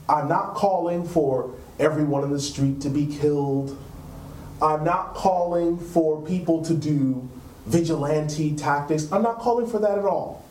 I'm 0.09 0.27
not 0.27 0.55
calling 0.55 1.05
for 1.05 1.53
everyone 1.79 2.23
in 2.23 2.31
the 2.31 2.39
street 2.39 2.81
to 2.81 2.89
be 2.89 3.05
killed. 3.05 3.77
I'm 4.61 4.83
not 4.83 5.13
calling 5.13 5.77
for 5.77 6.21
people 6.25 6.63
to 6.65 6.73
do 6.73 7.29
vigilante 7.65 8.55
tactics. 8.55 9.11
I'm 9.11 9.21
not 9.21 9.39
calling 9.39 9.67
for 9.67 9.79
that 9.79 9.97
at 9.97 10.05
all. 10.05 10.45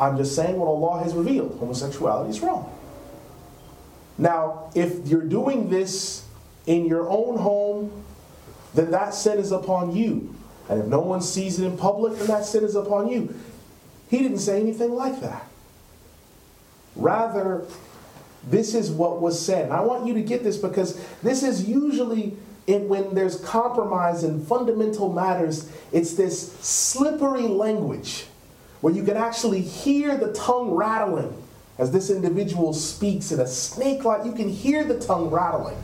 I'm 0.00 0.16
just 0.16 0.34
saying 0.34 0.56
what 0.56 0.66
Allah 0.66 1.02
has 1.02 1.14
revealed 1.14 1.58
homosexuality 1.58 2.30
is 2.30 2.40
wrong. 2.40 2.72
Now, 4.16 4.70
if 4.74 5.06
you're 5.06 5.22
doing 5.22 5.70
this 5.70 6.24
in 6.66 6.86
your 6.86 7.08
own 7.08 7.38
home, 7.38 8.04
then 8.74 8.90
that 8.90 9.14
sin 9.14 9.38
is 9.38 9.52
upon 9.52 9.94
you. 9.94 10.34
And 10.68 10.80
if 10.80 10.86
no 10.86 11.00
one 11.00 11.22
sees 11.22 11.58
it 11.58 11.64
in 11.64 11.76
public, 11.76 12.16
then 12.18 12.26
that 12.26 12.44
sin 12.44 12.64
is 12.64 12.74
upon 12.74 13.08
you. 13.08 13.34
He 14.08 14.18
didn't 14.18 14.38
say 14.38 14.60
anything 14.60 14.94
like 14.94 15.20
that. 15.20 15.46
Rather, 16.96 17.64
this 18.50 18.74
is 18.74 18.90
what 18.90 19.20
was 19.20 19.40
said. 19.40 19.64
And 19.64 19.72
I 19.72 19.80
want 19.80 20.06
you 20.06 20.14
to 20.14 20.22
get 20.22 20.42
this 20.42 20.56
because 20.56 21.04
this 21.22 21.42
is 21.42 21.68
usually 21.68 22.36
in, 22.66 22.88
when 22.88 23.14
there's 23.14 23.40
compromise 23.40 24.24
in 24.24 24.44
fundamental 24.44 25.12
matters, 25.12 25.70
it's 25.92 26.14
this 26.14 26.52
slippery 26.60 27.48
language 27.48 28.26
where 28.80 28.92
you 28.92 29.02
can 29.02 29.16
actually 29.16 29.60
hear 29.60 30.16
the 30.16 30.32
tongue 30.32 30.70
rattling 30.72 31.42
as 31.78 31.92
this 31.92 32.10
individual 32.10 32.72
speaks 32.72 33.32
in 33.32 33.40
a 33.40 33.46
snake 33.46 34.04
like 34.04 34.24
you 34.24 34.32
can 34.32 34.48
hear 34.48 34.84
the 34.84 34.98
tongue 34.98 35.30
rattling. 35.30 35.76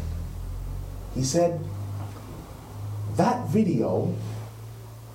He 1.15 1.23
said, 1.23 1.61
That 3.17 3.49
video 3.49 4.15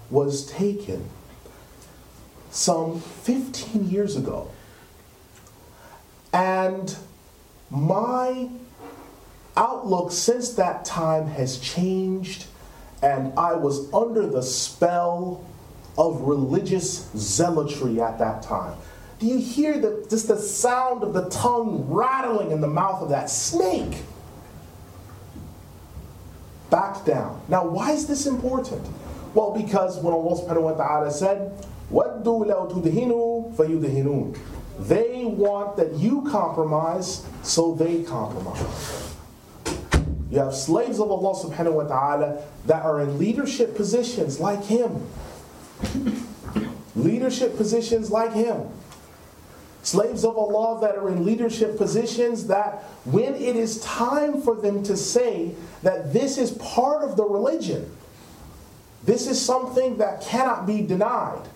was 0.10 0.50
taken 0.50 1.10
some 2.50 3.00
15 3.00 3.90
years 3.90 4.16
ago. 4.16 4.50
And 6.34 6.96
my 7.71 8.49
outlook 9.57 10.13
since 10.13 10.55
that 10.55 10.85
time 10.85 11.27
has 11.27 11.59
changed, 11.59 12.47
and 13.03 13.33
I 13.39 13.55
was 13.55 13.93
under 13.93 14.27
the 14.27 14.43
spell 14.43 15.45
of 15.97 16.23
religious 16.23 17.11
zealotry 17.17 18.01
at 18.01 18.19
that 18.19 18.43
time. 18.43 18.77
Do 19.19 19.27
you 19.27 19.39
hear 19.39 19.79
the, 19.79 20.07
just 20.11 20.29
the 20.29 20.37
sound 20.37 21.03
of 21.03 21.13
the 21.13 21.29
tongue 21.31 21.87
rattling 21.89 22.51
in 22.51 22.61
the 22.61 22.69
mouth 22.69 23.03
of 23.03 23.11
that 23.11 23.31
snake? 23.31 24.03
Back 26.71 27.05
down. 27.05 27.41
Now, 27.49 27.65
why 27.67 27.93
is 27.93 28.07
this 28.07 28.27
important? 28.27 28.85
Well, 29.35 29.53
because 29.53 29.99
when 29.99 30.13
Allah 30.13 30.41
subhanahu 30.41 30.63
wa 30.63 30.73
ta'ala 30.73 31.11
said, 31.11 31.53
وَدُّوا 31.93 32.25
لَوْ 32.25 32.73
تُدْهِنُوا 32.73 33.55
فَيُدْهِنُونَ 33.55 34.39
they 34.80 35.26
want 35.26 35.76
that 35.76 35.94
you 35.96 36.22
compromise, 36.30 37.26
so 37.44 37.76
they 37.76 38.04
compromise. 38.04 39.16
You 40.32 40.40
have 40.40 40.54
slaves 40.54 41.00
of 41.00 41.12
Allah 41.12 41.36
subhanahu 41.36 41.74
wa 41.74 41.84
ta'ala 41.84 42.42
that 42.66 42.86
are 42.86 43.02
in 43.02 43.18
leadership 43.20 43.76
positions 43.76 44.40
like 44.40 44.64
him. 44.64 45.06
leadership 46.96 47.58
positions 47.58 48.10
like 48.10 48.32
him. 48.34 48.70
Slaves 49.82 50.24
of 50.24 50.38
Allah 50.38 50.80
that 50.82 50.96
are 50.96 51.10
in 51.10 51.26
leadership 51.26 51.78
positions 51.78 52.48
that 52.48 52.84
when 53.06 53.36
it 53.36 53.56
is 53.56 53.82
time 53.82 54.42
for 54.42 54.56
them 54.56 54.82
to 54.84 54.96
say 54.96 55.56
that 55.84 56.14
this 56.14 56.38
is 56.38 56.52
part 56.52 57.04
of 57.04 57.18
the 57.18 57.24
religion, 57.24 57.90
this 59.04 59.28
is 59.28 59.44
something 59.44 59.98
that 59.98 60.22
cannot 60.22 60.66
be 60.66 60.82
denied 60.82 61.48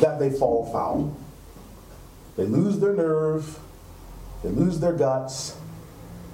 that 0.00 0.18
they 0.18 0.30
fall 0.30 0.70
foul. 0.72 1.16
They 2.36 2.44
lose 2.44 2.78
their 2.78 2.94
nerve, 2.94 3.58
they 4.42 4.50
lose 4.50 4.80
their 4.80 4.92
guts, 4.92 5.56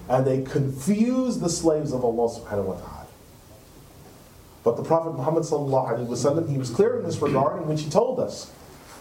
and 0.08 0.26
they 0.26 0.42
confuse 0.42 1.38
the 1.38 1.48
slaves 1.48 1.92
of 1.92 2.04
Allah 2.04 2.28
subhanahu 2.28 2.64
wa 2.64 2.74
ta'ala. 2.74 3.06
But 4.62 4.76
the 4.76 4.82
Prophet 4.82 5.14
Muhammad 5.14 5.44
wasallam, 5.44 6.50
he 6.50 6.58
was 6.58 6.70
clear 6.70 6.98
in 6.98 7.04
this 7.04 7.18
regard 7.18 7.62
in 7.62 7.68
which 7.68 7.82
he 7.82 7.90
told 7.90 8.18
us 8.20 8.50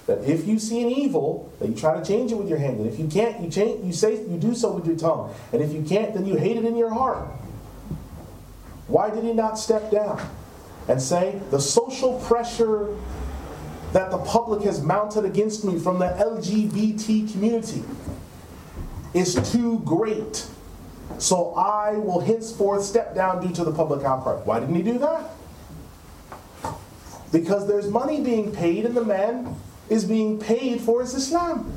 that 0.08 0.24
if 0.24 0.46
you 0.46 0.60
see 0.60 0.84
an 0.84 0.90
evil, 0.90 1.52
that 1.60 1.70
you 1.70 1.76
try 1.76 1.98
to 1.98 2.06
change 2.06 2.32
it 2.32 2.36
with 2.36 2.50
your 2.50 2.58
hand. 2.58 2.80
And 2.80 2.88
if 2.88 3.00
you 3.00 3.08
can't, 3.08 3.42
you 3.42 3.50
change 3.50 3.86
you 3.86 3.94
say 3.94 4.22
you 4.22 4.38
do 4.38 4.54
so 4.54 4.72
with 4.72 4.86
your 4.86 4.98
tongue. 4.98 5.34
And 5.54 5.62
if 5.62 5.72
you 5.72 5.82
can't, 5.82 6.14
then 6.14 6.26
you 6.26 6.36
hate 6.36 6.58
it 6.58 6.66
in 6.66 6.76
your 6.76 6.90
heart. 6.90 7.26
Why 8.88 9.10
did 9.10 9.24
he 9.24 9.34
not 9.34 9.58
step 9.58 9.90
down 9.90 10.22
and 10.90 11.02
say, 11.02 11.40
the 11.52 11.60
social 11.60 12.20
pressure 12.20 12.90
that 13.94 14.10
the 14.10 14.18
public 14.18 14.64
has 14.64 14.82
mounted 14.82 15.24
against 15.24 15.64
me 15.64 15.80
from 15.80 16.00
the 16.00 16.08
LGBT 16.08 17.32
community 17.32 17.84
is 19.14 19.36
too 19.52 19.80
great. 19.86 20.48
So 21.20 21.54
I 21.54 21.94
will 21.94 22.20
henceforth 22.20 22.84
step 22.84 23.14
down 23.14 23.46
due 23.46 23.54
to 23.54 23.64
the 23.64 23.72
public 23.72 24.04
outcry. 24.04 24.34
Why 24.34 24.60
didn't 24.60 24.76
he 24.76 24.82
do 24.82 24.98
that? 24.98 25.30
Because 27.32 27.68
there's 27.68 27.88
money 27.88 28.20
being 28.22 28.52
paid 28.52 28.86
and 28.86 28.98
the 28.98 29.06
man 29.06 29.56
is 29.90 30.06
being 30.06 30.40
paid 30.40 30.82
for 30.82 31.02
his 31.02 31.14
Islam. 31.14 31.72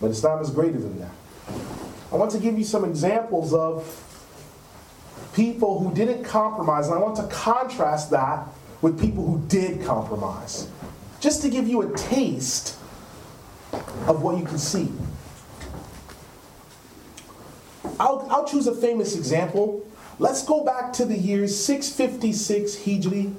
But 0.00 0.10
Islam 0.10 0.40
is 0.40 0.50
greater 0.50 0.78
than 0.78 1.00
that. 1.00 1.10
I 2.12 2.16
want 2.16 2.30
to 2.30 2.38
give 2.38 2.56
you 2.56 2.64
some 2.64 2.84
examples 2.84 3.52
of 3.52 4.02
people 5.34 5.80
who 5.80 5.92
didn't 5.94 6.22
compromise, 6.24 6.86
and 6.86 6.96
I 6.96 6.98
want 6.98 7.16
to 7.16 7.26
contrast 7.26 8.10
that 8.10 8.46
with 8.82 9.00
people 9.00 9.26
who 9.26 9.46
did 9.48 9.84
compromise. 9.84 10.68
Just 11.20 11.42
to 11.42 11.48
give 11.48 11.66
you 11.66 11.82
a 11.82 11.96
taste 11.96 12.76
of 14.06 14.22
what 14.22 14.38
you 14.38 14.44
can 14.44 14.58
see. 14.58 14.90
I'll, 17.98 18.26
I'll 18.30 18.46
choose 18.46 18.66
a 18.66 18.74
famous 18.74 19.16
example. 19.16 19.86
Let's 20.18 20.44
go 20.44 20.64
back 20.64 20.92
to 20.94 21.04
the 21.04 21.16
years 21.16 21.56
656 21.64 22.76
Hijri, 22.76 23.34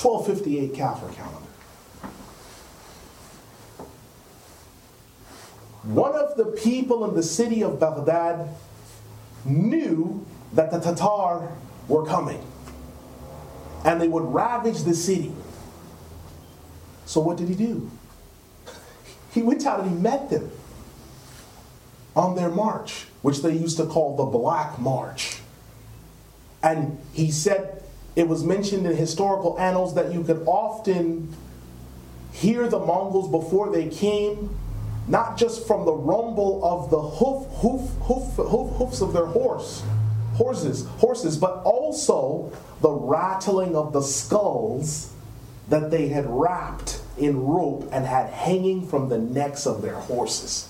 1258 0.00 0.74
Kafir 0.74 1.08
calendar. 1.08 1.46
One 5.84 6.16
of 6.16 6.36
the 6.36 6.46
people 6.46 7.08
in 7.08 7.14
the 7.14 7.22
city 7.22 7.62
of 7.62 7.78
Baghdad 7.78 8.48
knew 9.44 10.26
that 10.52 10.72
the 10.72 10.80
Tatar 10.80 11.52
were 11.86 12.04
coming 12.04 12.44
and 13.86 14.00
they 14.00 14.08
would 14.08 14.24
ravage 14.24 14.82
the 14.82 14.94
city. 14.94 15.32
So, 17.06 17.20
what 17.20 17.38
did 17.38 17.48
he 17.48 17.54
do? 17.54 17.90
He 19.32 19.42
went 19.42 19.66
out 19.66 19.80
and 19.80 19.90
he 19.90 19.94
met 19.94 20.30
them 20.30 20.50
on 22.14 22.36
their 22.36 22.48
march, 22.48 23.04
which 23.20 23.42
they 23.42 23.52
used 23.52 23.76
to 23.76 23.84
call 23.84 24.16
the 24.16 24.24
Black 24.24 24.78
March. 24.78 25.40
And 26.62 26.98
he 27.12 27.30
said 27.30 27.82
it 28.16 28.26
was 28.26 28.42
mentioned 28.42 28.86
in 28.86 28.96
historical 28.96 29.58
annals 29.60 29.94
that 29.94 30.10
you 30.10 30.24
could 30.24 30.42
often 30.46 31.36
hear 32.32 32.66
the 32.66 32.78
Mongols 32.78 33.30
before 33.30 33.70
they 33.70 33.88
came, 33.88 34.56
not 35.06 35.36
just 35.36 35.66
from 35.66 35.84
the 35.84 35.92
rumble 35.92 36.64
of 36.64 36.88
the 36.88 37.00
hoof, 37.00 37.46
hoof, 37.60 37.90
hoof, 38.04 38.36
hoof, 38.36 38.76
hoofs 38.78 39.02
of 39.02 39.12
their 39.12 39.26
horse, 39.26 39.82
horses, 40.36 40.86
horses, 40.98 41.36
but 41.36 41.62
also 41.64 42.52
the 42.80 42.90
rattling 42.90 43.74
of 43.74 43.92
the 43.92 44.02
skulls 44.02 45.12
that 45.68 45.90
they 45.90 46.08
had 46.08 46.24
wrapped 46.28 47.00
in 47.18 47.40
rope 47.40 47.88
and 47.92 48.04
had 48.04 48.30
hanging 48.30 48.86
from 48.86 49.08
the 49.08 49.18
necks 49.18 49.66
of 49.66 49.82
their 49.82 49.94
horses. 49.94 50.68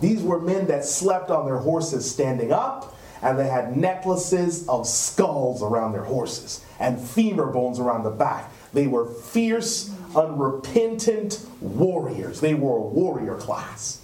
These 0.00 0.22
were 0.22 0.38
men 0.38 0.66
that 0.68 0.84
slept 0.84 1.30
on 1.30 1.46
their 1.46 1.58
horses 1.58 2.08
standing 2.08 2.52
up, 2.52 2.94
and 3.20 3.38
they 3.38 3.48
had 3.48 3.76
necklaces 3.76 4.68
of 4.68 4.86
skulls 4.86 5.62
around 5.62 5.92
their 5.92 6.04
horses 6.04 6.64
and 6.78 7.00
femur 7.00 7.46
bones 7.46 7.80
around 7.80 8.04
the 8.04 8.10
back. 8.10 8.52
They 8.72 8.86
were 8.86 9.06
fierce, 9.06 9.90
unrepentant 10.14 11.44
warriors. 11.60 12.40
They 12.40 12.54
were 12.54 12.76
a 12.76 12.80
warrior 12.80 13.34
class. 13.34 14.00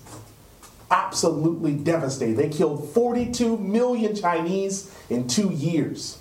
Absolutely 0.91 1.75
devastated. 1.75 2.37
They 2.37 2.49
killed 2.49 2.93
42 2.93 3.57
million 3.59 4.15
Chinese 4.15 4.95
in 5.09 5.27
two 5.27 5.51
years. 5.51 6.19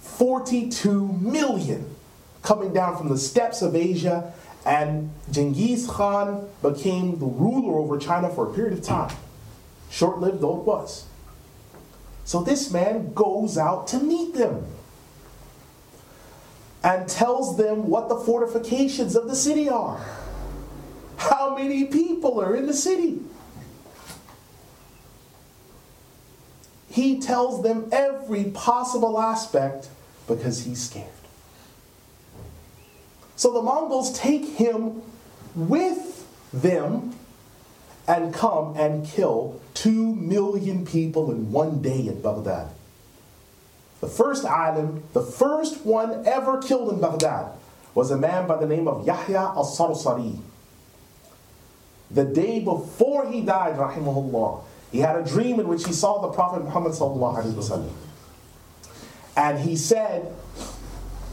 42 0.00 1.08
million 1.08 1.94
coming 2.42 2.72
down 2.72 2.96
from 2.96 3.08
the 3.08 3.18
steppes 3.18 3.62
of 3.62 3.74
Asia 3.74 4.32
and 4.66 5.10
Genghis 5.30 5.86
Khan 5.88 6.48
became 6.62 7.18
the 7.18 7.26
ruler 7.26 7.78
over 7.78 7.98
China 7.98 8.30
for 8.30 8.50
a 8.50 8.54
period 8.54 8.72
of 8.74 8.82
time. 8.82 9.14
Short 9.90 10.18
lived 10.18 10.40
though 10.40 10.58
it 10.58 10.64
was. 10.64 11.06
So 12.24 12.42
this 12.42 12.70
man 12.70 13.12
goes 13.12 13.58
out 13.58 13.86
to 13.88 13.98
meet 13.98 14.34
them 14.34 14.66
and 16.82 17.08
tells 17.08 17.56
them 17.56 17.88
what 17.88 18.08
the 18.08 18.16
fortifications 18.16 19.16
of 19.16 19.28
the 19.28 19.36
city 19.36 19.68
are. 19.68 20.04
How 21.16 21.56
many 21.56 21.86
people 21.86 22.40
are 22.40 22.54
in 22.54 22.66
the 22.66 22.74
city? 22.74 23.20
He 26.94 27.18
tells 27.18 27.64
them 27.64 27.88
every 27.90 28.44
possible 28.44 29.18
aspect 29.18 29.88
because 30.28 30.62
he's 30.62 30.80
scared. 30.80 31.08
So 33.34 33.52
the 33.52 33.62
Mongols 33.62 34.16
take 34.16 34.44
him 34.44 35.02
with 35.56 36.24
them 36.52 37.16
and 38.06 38.32
come 38.32 38.76
and 38.76 39.04
kill 39.04 39.60
two 39.74 40.14
million 40.14 40.86
people 40.86 41.32
in 41.32 41.50
one 41.50 41.82
day 41.82 42.06
in 42.06 42.22
Baghdad. 42.22 42.68
The 44.00 44.06
first 44.06 44.44
alim, 44.44 45.02
the 45.14 45.22
first 45.22 45.84
one 45.84 46.24
ever 46.24 46.62
killed 46.62 46.92
in 46.92 47.00
Baghdad, 47.00 47.48
was 47.96 48.12
a 48.12 48.16
man 48.16 48.46
by 48.46 48.56
the 48.56 48.68
name 48.68 48.86
of 48.86 49.04
Yahya 49.04 49.40
al 49.56 49.66
Sarsari. 49.66 50.38
The 52.08 52.24
day 52.24 52.60
before 52.60 53.28
he 53.28 53.40
died, 53.40 53.78
rahimahullah, 53.78 54.62
he 54.94 55.00
had 55.00 55.16
a 55.16 55.24
dream 55.24 55.58
in 55.58 55.66
which 55.66 55.84
he 55.84 55.92
saw 55.92 56.20
the 56.20 56.28
Prophet 56.28 56.62
Muhammad. 56.62 56.94
And 59.36 59.58
he 59.58 59.74
said, 59.74 60.32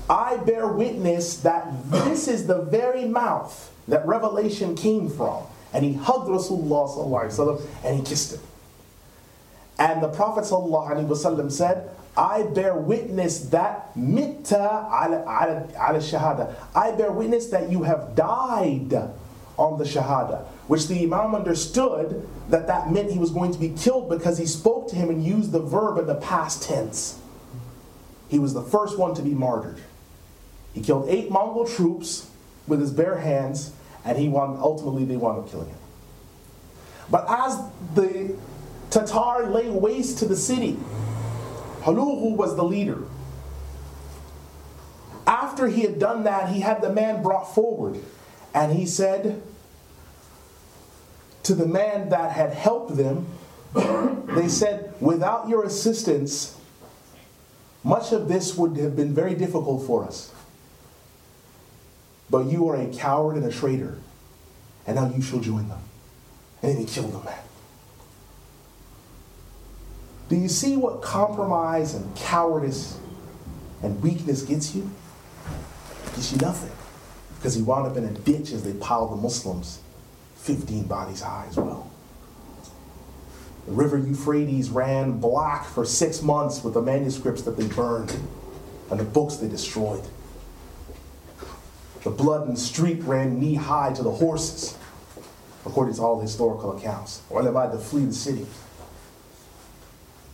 I 0.10 0.38
bear 0.38 0.66
witness 0.66 1.42
that 1.42 1.72
this 1.92 2.28
is 2.28 2.48
the 2.48 2.64
very 2.64 3.06
mouth 3.06 3.72
that 3.88 4.04
revelation 4.08 4.76
came 4.76 5.12
from. 5.12 5.44
And 5.74 5.86
he 5.86 5.94
hugged 5.94 6.28
Rasulullah 6.28 7.62
and 7.86 8.00
he 8.00 8.04
kissed 8.04 8.34
him. 8.34 8.40
And 9.78 10.02
the 10.02 10.10
Prophet 10.10 10.46
said, 11.52 11.90
I 12.18 12.42
bear 12.42 12.74
witness 12.74 13.42
that 13.50 13.96
mitta 13.96 14.58
ala, 14.58 15.22
ala, 15.22 15.68
ala 15.76 16.00
shahada. 16.00 16.56
I 16.74 16.94
bear 16.94 17.12
witness 17.12 17.46
that 17.50 17.70
you 17.70 17.84
have 17.84 18.16
died 18.16 18.90
on 19.62 19.78
the 19.78 19.86
shahada. 19.86 20.44
Which 20.68 20.88
the 20.88 21.04
Imam 21.04 21.36
understood 21.36 22.28
that 22.50 22.68
that 22.68 22.92
meant 22.92 23.12
he 23.12 23.20
was 23.20 23.32
going 23.32 23.52
to 23.52 23.60
be 23.60 23.70
killed 23.70 24.10
because 24.10 24.38
he 24.38 24.46
spoke 24.46 24.90
to 24.90 24.96
him 24.96 25.10
and 25.10 25.24
used 25.24 25.52
the 25.52 25.60
verb 25.60 25.98
in 25.98 26.08
the 26.08 26.16
past 26.16 26.64
tense. 26.64 27.20
He 28.28 28.40
was 28.40 28.54
the 28.54 28.64
first 28.64 28.98
one 28.98 29.14
to 29.16 29.22
be 29.22 29.32
martyred. 29.32 29.80
He 30.74 30.82
killed 30.82 31.10
eight 31.10 31.30
Mongol 31.30 31.66
troops 31.66 32.30
with 32.66 32.80
his 32.80 32.92
bare 32.92 33.18
hands, 33.18 33.74
and 34.06 34.18
he 34.18 34.30
won, 34.30 34.58
ultimately 34.62 35.04
they 35.04 35.18
wound 35.18 35.40
up 35.40 35.52
killing 35.52 35.68
him. 35.68 35.78
But 37.10 37.26
as 37.28 37.60
the 37.94 38.36
Tatar 38.90 39.48
lay 39.48 39.70
waste 39.70 40.20
to 40.20 40.26
the 40.26 40.38
city, 40.38 40.78
Hulagu 41.82 42.36
was 42.36 42.56
the 42.56 42.64
leader. 42.64 43.04
After 45.28 45.68
he 45.68 45.82
had 45.82 46.00
done 46.00 46.24
that, 46.24 46.50
he 46.50 46.62
had 46.62 46.82
the 46.82 46.92
man 46.92 47.22
brought 47.22 47.54
forward, 47.54 48.00
and 48.54 48.72
he 48.72 48.86
said 48.86 49.42
to 51.44 51.56
the 51.56 51.66
man 51.66 52.10
that 52.10 52.32
had 52.32 52.54
helped 52.54 52.96
them, 52.96 53.28
they 53.74 54.48
said, 54.48 54.94
Without 55.00 55.50
your 55.50 55.64
assistance, 55.64 56.58
much 57.84 58.12
of 58.12 58.28
this 58.28 58.56
would 58.56 58.78
have 58.78 58.96
been 58.96 59.14
very 59.14 59.34
difficult 59.34 59.86
for 59.86 60.04
us. 60.04 60.32
But 62.30 62.46
you 62.46 62.70
are 62.70 62.76
a 62.76 62.88
coward 62.88 63.36
and 63.38 63.46
a 63.46 63.52
traitor, 63.52 63.98
and 64.86 64.96
now 64.96 65.12
you 65.14 65.22
shall 65.22 65.40
join 65.40 65.68
them. 65.68 65.82
And 66.62 66.74
then 66.74 66.78
he 66.78 66.86
killed 66.86 67.12
the 67.12 67.24
man. 67.24 67.40
Do 70.30 70.38
you 70.38 70.48
see 70.48 70.78
what 70.78 71.02
compromise 71.02 71.94
and 71.94 72.16
cowardice 72.16 72.98
and 73.84 74.02
weakness 74.02 74.44
gets 74.44 74.74
you? 74.74 74.90
It 76.06 76.16
gets 76.16 76.32
you 76.32 76.38
nothing. 76.38 76.72
Because 77.36 77.56
he 77.56 77.64
wound 77.64 77.88
up 77.88 77.98
in 77.98 78.06
a 78.06 78.12
ditch 78.12 78.52
as 78.52 78.64
they 78.64 78.74
piled 78.74 79.12
the 79.12 79.16
Muslims 79.16 79.80
15 80.42 80.86
bodies 80.86 81.22
high 81.22 81.46
as 81.50 81.58
well. 81.58 81.90
The 83.68 83.74
river 83.74 83.98
Euphrates 83.98 84.70
ran 84.72 85.20
black 85.20 85.66
for 85.66 85.86
six 85.86 86.22
months 86.22 86.64
with 86.64 86.74
the 86.74 86.82
manuscripts 86.82 87.44
that 87.44 87.58
they 87.58 87.68
burned 87.68 88.18
and 88.90 89.00
the 89.00 89.04
books 89.04 89.36
they 89.36 89.48
destroyed. 89.48 90.04
The 92.04 92.10
blood 92.10 92.48
in 92.48 92.56
the 92.56 92.60
street 92.60 93.04
ran 93.04 93.40
knee 93.40 93.54
high 93.54 93.94
to 93.94 94.02
the 94.02 94.10
horses, 94.10 94.76
according 95.64 95.94
to 95.96 96.02
all 96.02 96.16
the 96.16 96.24
historical 96.24 96.76
accounts. 96.76 97.22
Or 97.30 97.44
they 97.44 97.54
had 97.54 97.72
to 97.72 97.78
flee 97.78 98.06
the 98.06 98.14
city. 98.14 98.48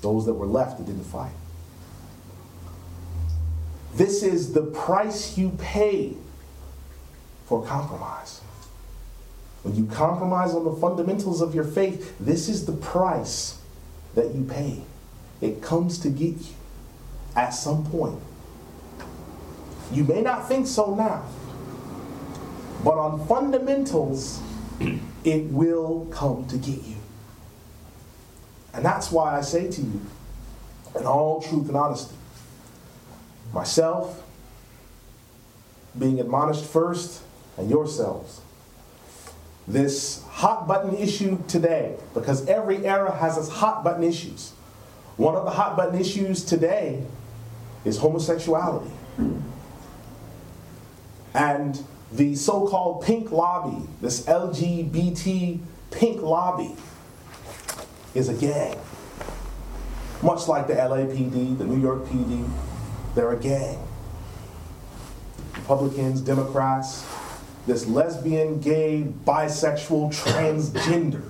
Those 0.02 0.26
that 0.26 0.34
were 0.34 0.46
left 0.46 0.78
that 0.78 0.86
didn't 0.86 1.04
fight. 1.04 1.34
This 3.96 4.24
is 4.24 4.54
the 4.54 4.62
price 4.62 5.38
you 5.38 5.50
pay 5.58 6.16
for 7.46 7.66
compromise. 7.66 8.42
When 9.68 9.76
you 9.76 9.86
compromise 9.88 10.54
on 10.54 10.64
the 10.64 10.72
fundamentals 10.72 11.42
of 11.42 11.54
your 11.54 11.66
faith, 11.66 12.16
this 12.22 12.48
is 12.48 12.66
the 12.66 12.72
price 12.72 13.60
that 14.16 14.34
you 14.34 14.46
pay. 14.46 14.84
It 15.42 15.62
comes 15.62 16.00
to 16.00 16.10
get 16.10 16.38
you 16.38 16.56
at 17.36 17.50
some 17.50 17.86
point. 17.92 18.18
You 19.92 20.06
may 20.06 20.22
not 20.22 20.48
think 20.48 20.68
so 20.68 20.96
now, 20.96 21.26
but 22.82 22.98
on 22.98 23.28
fundamentals, 23.28 24.40
it 25.26 25.44
will 25.52 26.08
come 26.12 26.48
to 26.48 26.56
get 26.56 26.82
you. 26.84 26.96
And 28.74 28.86
that's 28.86 29.12
why 29.12 29.38
I 29.38 29.42
say 29.42 29.70
to 29.70 29.82
you, 29.82 30.00
in 30.98 31.06
all 31.06 31.42
truth 31.42 31.68
and 31.68 31.76
honesty, 31.76 32.16
myself, 33.52 34.24
being 36.00 36.22
admonished 36.22 36.64
first, 36.64 37.22
and 37.58 37.70
yourselves. 37.70 38.40
This 39.68 40.24
hot 40.30 40.68
button 40.68 40.96
issue 40.96 41.44
today, 41.48 41.98
because 42.14 42.48
every 42.48 42.86
era 42.86 43.14
has 43.14 43.38
its 43.38 43.50
hot 43.50 43.84
button 43.84 44.04
issues. 44.04 44.54
One 45.18 45.36
of 45.36 45.44
the 45.44 45.52
hot 45.52 45.76
button 45.76 46.00
issues 46.00 46.46
today 46.46 47.04
is 47.84 47.98
homosexuality. 47.98 48.92
And 51.34 51.84
the 52.12 52.36
so 52.36 52.68
called 52.68 53.04
pink 53.04 53.32
lobby, 53.32 53.88
this 54.00 54.24
LGBT 54.26 55.60
pink 55.92 56.22
lobby, 56.22 56.76
is 58.14 58.30
a 58.30 58.34
gang. 58.34 58.80
Much 60.24 60.48
like 60.48 60.68
the 60.68 60.74
LAPD, 60.74 61.58
the 61.58 61.66
New 61.66 61.80
York 61.80 62.06
PD, 62.06 62.50
they're 63.16 63.34
a 63.34 63.40
gang. 63.40 63.78
Republicans, 65.56 66.22
Democrats, 66.22 67.06
this 67.68 67.86
lesbian, 67.86 68.60
gay, 68.60 69.06
bisexual, 69.26 70.16
transgender. 70.16 71.30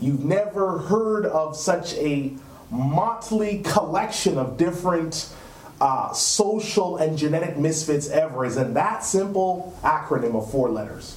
You've 0.00 0.24
never 0.24 0.78
heard 0.78 1.26
of 1.26 1.56
such 1.56 1.94
a 1.94 2.34
motley 2.70 3.62
collection 3.64 4.38
of 4.38 4.56
different 4.56 5.32
uh, 5.80 6.12
social 6.12 6.96
and 6.96 7.18
genetic 7.18 7.58
misfits 7.58 8.08
ever 8.08 8.46
is 8.46 8.56
in 8.56 8.74
that 8.74 9.04
simple 9.04 9.78
acronym 9.82 10.34
of 10.34 10.50
four 10.50 10.70
letters. 10.70 11.16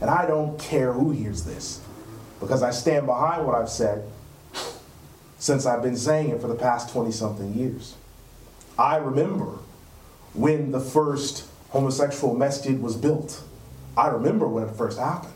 And 0.00 0.08
I 0.08 0.26
don't 0.26 0.58
care 0.58 0.92
who 0.92 1.10
hears 1.10 1.44
this 1.44 1.80
because 2.40 2.62
I 2.62 2.70
stand 2.70 3.06
behind 3.06 3.46
what 3.46 3.54
I've 3.54 3.68
said 3.68 4.04
since 5.38 5.66
I've 5.66 5.82
been 5.82 5.96
saying 5.96 6.30
it 6.30 6.40
for 6.40 6.48
the 6.48 6.54
past 6.54 6.90
20 6.90 7.12
something 7.12 7.52
years. 7.54 7.96
I 8.78 8.96
remember 8.96 9.58
when 10.32 10.72
the 10.72 10.80
first 10.80 11.46
homosexual 11.72 12.34
masjid 12.34 12.80
was 12.80 12.96
built. 12.96 13.42
I 13.96 14.08
remember 14.08 14.46
when 14.46 14.64
it 14.64 14.74
first 14.76 14.98
happened 14.98 15.32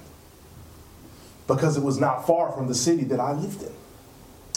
because 1.47 1.77
it 1.77 1.83
was 1.83 1.99
not 1.99 2.27
far 2.27 2.53
from 2.53 2.69
the 2.69 2.75
city 2.75 3.05
that 3.05 3.21
I 3.21 3.33
lived 3.33 3.63
in. 3.63 3.73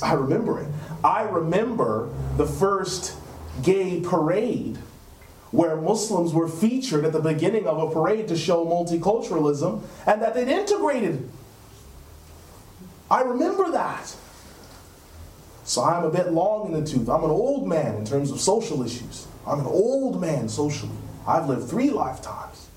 I 0.01 0.13
remember 0.13 0.61
it. 0.61 0.67
I 1.03 1.23
remember 1.23 2.09
the 2.37 2.45
first 2.45 3.15
gay 3.63 4.01
parade 4.01 4.77
where 5.51 5.75
Muslims 5.75 6.33
were 6.33 6.47
featured 6.47 7.05
at 7.05 7.13
the 7.13 7.19
beginning 7.19 7.65
of 7.65 7.77
a 7.77 7.93
parade 7.93 8.27
to 8.27 8.37
show 8.37 8.65
multiculturalism 8.65 9.81
and 10.05 10.21
that 10.21 10.33
they'd 10.33 10.47
integrated. 10.47 11.29
I 13.09 13.21
remember 13.21 13.71
that. 13.71 14.15
So 15.63 15.83
I'm 15.83 16.03
a 16.03 16.09
bit 16.09 16.31
long 16.31 16.67
in 16.67 16.83
the 16.83 16.89
tooth. 16.89 17.09
I'm 17.09 17.23
an 17.23 17.31
old 17.31 17.67
man 17.67 17.95
in 17.95 18.05
terms 18.05 18.31
of 18.31 18.39
social 18.39 18.83
issues. 18.83 19.27
I'm 19.47 19.59
an 19.59 19.65
old 19.65 20.19
man 20.19 20.49
socially. 20.49 20.95
I've 21.27 21.47
lived 21.47 21.69
three 21.69 21.89
lifetimes 21.89 22.69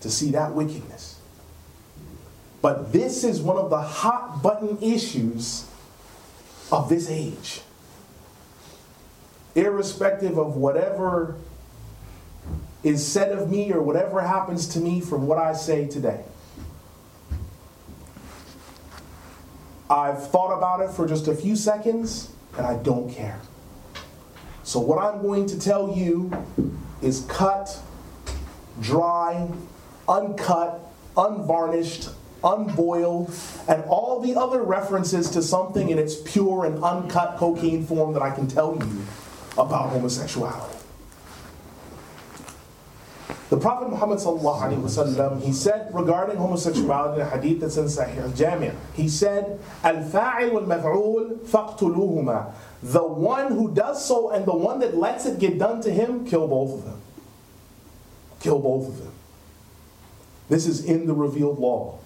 to 0.00 0.10
see 0.10 0.30
that 0.32 0.52
wickedness. 0.52 1.20
But 2.62 2.92
this 2.92 3.24
is 3.24 3.42
one 3.42 3.58
of 3.58 3.70
the 3.70 3.80
hot 3.80 4.42
button 4.42 4.78
issues 4.80 5.66
of 6.72 6.88
this 6.88 7.10
age. 7.10 7.60
Irrespective 9.54 10.38
of 10.38 10.56
whatever 10.56 11.36
is 12.82 13.06
said 13.06 13.32
of 13.32 13.50
me 13.50 13.72
or 13.72 13.82
whatever 13.82 14.20
happens 14.20 14.66
to 14.68 14.80
me 14.80 15.00
from 15.00 15.26
what 15.26 15.38
I 15.38 15.54
say 15.54 15.86
today. 15.86 16.22
I've 19.88 20.30
thought 20.30 20.56
about 20.56 20.80
it 20.80 20.90
for 20.90 21.06
just 21.06 21.28
a 21.28 21.34
few 21.34 21.56
seconds 21.56 22.30
and 22.56 22.66
I 22.66 22.76
don't 22.76 23.10
care. 23.10 23.40
So, 24.62 24.80
what 24.80 24.98
I'm 24.98 25.20
going 25.20 25.46
to 25.46 25.58
tell 25.58 25.94
you 25.94 26.32
is 27.04 27.24
cut, 27.28 27.78
dry, 28.80 29.48
uncut, 30.08 30.80
unvarnished, 31.16 32.08
unboiled, 32.42 33.34
and 33.68 33.84
all 33.84 34.20
the 34.20 34.34
other 34.34 34.62
references 34.62 35.30
to 35.30 35.42
something 35.42 35.90
in 35.90 35.98
its 35.98 36.16
pure 36.16 36.64
and 36.64 36.82
uncut 36.82 37.36
cocaine 37.36 37.84
form 37.84 38.12
that 38.14 38.22
I 38.22 38.30
can 38.30 38.48
tell 38.48 38.76
you 38.76 39.02
about 39.56 39.90
homosexuality. 39.90 40.73
The 43.49 43.57
Prophet 43.57 43.89
Muhammad 43.89 44.19
وسلم, 44.19 45.41
he 45.41 45.51
said 45.51 45.89
regarding 45.93 46.37
homosexuality 46.37 47.15
in 47.15 47.21
a 47.21 47.29
hadith 47.29 47.61
that's 47.61 47.77
in 47.77 47.85
Sahih 47.85 48.21
al-Jami' 48.21 48.71
he 48.93 49.09
said 49.09 49.59
al-fa'il 49.83 50.51
wal-maf'ul 50.51 51.39
faqtuluhuma 51.47 52.53
the 52.83 53.03
one 53.03 53.51
who 53.51 53.73
does 53.73 54.05
so 54.05 54.29
and 54.29 54.45
the 54.45 54.55
one 54.55 54.79
that 54.79 54.95
lets 54.95 55.25
it 55.25 55.39
get 55.39 55.57
done 55.57 55.81
to 55.81 55.91
him 55.91 56.27
kill 56.27 56.47
both 56.47 56.79
of 56.79 56.85
them 56.85 57.01
kill 58.39 58.59
both 58.59 58.87
of 58.87 58.99
them 58.99 59.11
this 60.47 60.67
is 60.67 60.85
in 60.85 61.07
the 61.07 61.13
revealed 61.13 61.57
law 61.59 61.97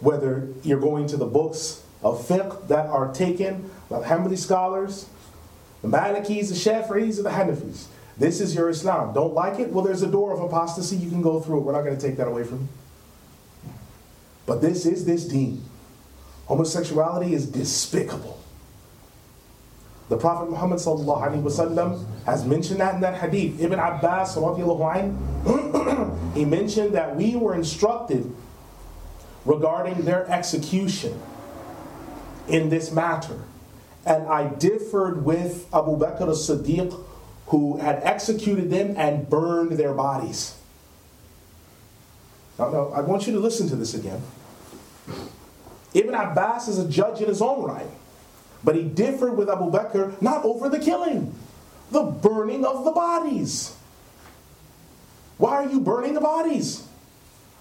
whether 0.00 0.48
you're 0.62 0.80
going 0.80 1.06
to 1.06 1.16
the 1.16 1.26
books 1.26 1.82
of 2.02 2.26
fiqh 2.28 2.68
that 2.68 2.86
are 2.86 3.12
taken 3.12 3.70
by 3.88 4.00
the 4.00 4.06
Hanbali 4.06 4.38
scholars 4.38 5.06
the 5.80 5.88
Malikis, 5.88 6.48
the 6.48 6.70
Shafi'is, 6.70 7.18
or 7.18 7.22
the 7.22 7.30
Hanafis 7.30 7.86
this 8.17 8.39
is 8.41 8.53
your 8.53 8.69
Islam. 8.69 9.13
Don't 9.13 9.33
like 9.33 9.59
it? 9.59 9.71
Well, 9.71 9.83
there's 9.83 10.03
a 10.03 10.07
door 10.07 10.33
of 10.33 10.41
apostasy. 10.41 10.95
You 10.95 11.09
can 11.09 11.21
go 11.21 11.39
through 11.39 11.59
it. 11.59 11.61
We're 11.61 11.73
not 11.73 11.83
going 11.83 11.97
to 11.97 12.07
take 12.07 12.17
that 12.17 12.27
away 12.27 12.43
from 12.43 12.59
you. 12.59 12.67
But 14.45 14.61
this 14.61 14.85
is 14.85 15.05
this 15.05 15.25
deen. 15.25 15.63
Homosexuality 16.45 17.33
is 17.33 17.47
despicable. 17.47 18.39
The 20.09 20.17
Prophet 20.17 20.49
Muhammad 20.51 20.79
wasallam 20.79 22.05
has 22.25 22.45
mentioned 22.45 22.81
that 22.81 22.95
in 22.95 23.01
that 23.01 23.19
hadith. 23.19 23.59
Ibn 23.59 23.79
Abbas, 23.79 24.35
he 26.35 26.45
mentioned 26.45 26.93
that 26.93 27.15
we 27.15 27.35
were 27.35 27.55
instructed 27.55 28.35
regarding 29.45 30.01
their 30.03 30.29
execution 30.29 31.19
in 32.47 32.69
this 32.69 32.91
matter. 32.91 33.39
And 34.05 34.27
I 34.27 34.53
differed 34.53 35.23
with 35.23 35.67
Abu 35.73 35.97
Bakr 35.97 36.29
as-Siddiq 36.29 37.01
who 37.47 37.77
had 37.77 38.01
executed 38.03 38.69
them 38.69 38.95
and 38.97 39.29
burned 39.29 39.71
their 39.73 39.93
bodies. 39.93 40.57
Now, 42.57 42.69
now, 42.69 42.87
I 42.89 43.01
want 43.01 43.27
you 43.27 43.33
to 43.33 43.39
listen 43.39 43.67
to 43.69 43.75
this 43.75 43.93
again. 43.93 44.21
Ibn 45.93 46.13
Abbas 46.13 46.67
is 46.67 46.79
a 46.79 46.87
judge 46.87 47.21
in 47.21 47.27
his 47.27 47.41
own 47.41 47.63
right, 47.63 47.89
but 48.63 48.75
he 48.75 48.83
differed 48.83 49.37
with 49.37 49.49
Abu 49.49 49.71
Bakr 49.71 50.19
not 50.21 50.43
over 50.45 50.69
the 50.69 50.79
killing, 50.79 51.35
the 51.91 52.03
burning 52.03 52.65
of 52.65 52.85
the 52.85 52.91
bodies. 52.91 53.75
Why 55.37 55.55
are 55.55 55.69
you 55.69 55.79
burning 55.79 56.13
the 56.13 56.21
bodies? 56.21 56.87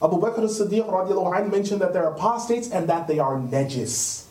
Abu 0.03 0.21
Bakr 0.21 0.45
as-Siddiq 0.45 1.51
mentioned 1.51 1.81
that 1.81 1.93
they're 1.93 2.09
apostates 2.09 2.71
and 2.71 2.89
that 2.89 3.07
they 3.07 3.19
are 3.19 3.37
najis. 3.37 4.27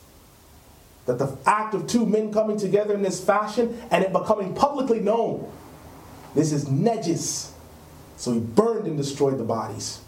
That 1.06 1.18
the 1.18 1.38
act 1.46 1.74
of 1.74 1.88
two 1.88 2.06
men 2.06 2.32
coming 2.32 2.58
together 2.58 2.94
in 2.94 3.02
this 3.02 3.24
fashion 3.24 3.82
and 3.90 4.04
it 4.04 4.14
becoming 4.14 4.54
publicly 4.54 5.00
known. 5.00 5.52
This 6.36 6.52
is 6.52 6.66
najis. 6.66 7.50
So 8.18 8.34
he 8.34 8.40
burned 8.40 8.88
and 8.88 8.98
destroyed 8.98 9.38
the 9.38 9.44
bodies. 9.44 10.02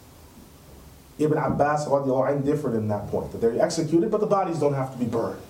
Ibn 1.19 1.37
Abbas 1.37 1.85
differed 2.43 2.75
in 2.75 2.87
that 2.87 3.07
point, 3.09 3.31
that 3.31 3.41
they're 3.41 3.61
executed, 3.61 4.11
but 4.11 4.19
the 4.19 4.27
bodies 4.27 4.59
don't 4.59 4.73
have 4.73 4.91
to 4.93 4.97
be 4.97 5.05
burned. 5.05 5.41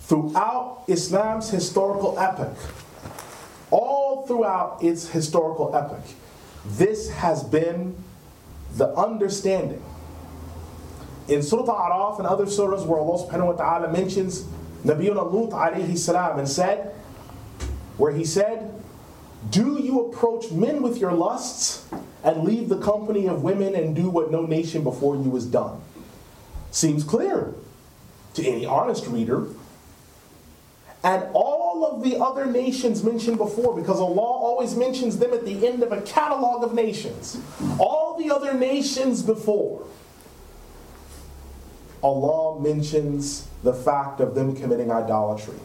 Throughout 0.00 0.84
Islam's 0.88 1.50
historical 1.50 2.18
epoch, 2.18 2.56
all 3.70 4.26
throughout 4.26 4.82
its 4.82 5.08
historical 5.08 5.74
epoch, 5.74 6.04
this 6.66 7.10
has 7.10 7.42
been 7.42 7.96
the 8.74 8.88
understanding 8.94 9.82
in 11.28 11.42
Surah 11.42 11.62
Al-A'raf 11.62 12.18
and 12.18 12.26
other 12.26 12.46
surahs 12.46 12.86
where 12.86 12.98
Allah 12.98 13.26
subhanahu 13.26 13.46
wa 13.46 13.52
ta'ala 13.52 13.92
mentions 13.92 14.44
Nabiyyuna 14.84 15.32
Lut 15.32 15.50
alayhi 15.50 15.96
salam 15.96 16.38
and 16.38 16.48
said, 16.48 16.94
where 17.96 18.12
he 18.12 18.24
said, 18.24 18.82
Do 19.50 19.80
you 19.80 20.00
approach 20.06 20.50
men 20.50 20.82
with 20.82 20.98
your 20.98 21.12
lusts 21.12 21.86
and 22.24 22.42
leave 22.42 22.68
the 22.68 22.78
company 22.78 23.26
of 23.26 23.42
women 23.42 23.74
and 23.74 23.94
do 23.94 24.08
what 24.10 24.30
no 24.30 24.44
nation 24.44 24.82
before 24.82 25.16
you 25.16 25.32
has 25.34 25.46
done? 25.46 25.80
Seems 26.70 27.04
clear 27.04 27.54
to 28.34 28.44
any 28.44 28.64
honest 28.64 29.06
reader. 29.06 29.46
And 31.04 31.26
all 31.34 31.84
of 31.84 32.02
the 32.04 32.18
other 32.18 32.46
nations 32.46 33.02
mentioned 33.02 33.36
before, 33.36 33.74
because 33.74 33.98
Allah 33.98 34.20
always 34.20 34.76
mentions 34.76 35.18
them 35.18 35.32
at 35.32 35.44
the 35.44 35.66
end 35.66 35.82
of 35.82 35.90
a 35.90 36.00
catalog 36.02 36.62
of 36.62 36.74
nations. 36.74 37.38
All 37.78 38.16
the 38.16 38.30
other 38.30 38.54
nations 38.54 39.22
before 39.22 39.84
Allah 42.02 42.60
mentions 42.60 43.48
the 43.62 43.72
fact 43.72 44.20
of 44.20 44.34
them 44.34 44.56
committing 44.56 44.90
idolatry. 44.90 45.58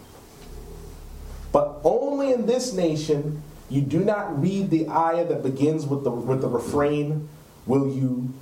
But 1.51 1.79
only 1.83 2.31
in 2.31 2.45
this 2.45 2.73
nation, 2.73 3.41
you 3.69 3.81
do 3.81 3.99
not 3.99 4.39
read 4.41 4.69
the 4.69 4.87
ayah 4.89 5.25
that 5.25 5.43
begins 5.43 5.85
with 5.85 6.03
the, 6.03 6.11
with 6.11 6.41
the 6.41 6.47
refrain, 6.47 7.29
Will 7.65 7.93
you 7.93 8.33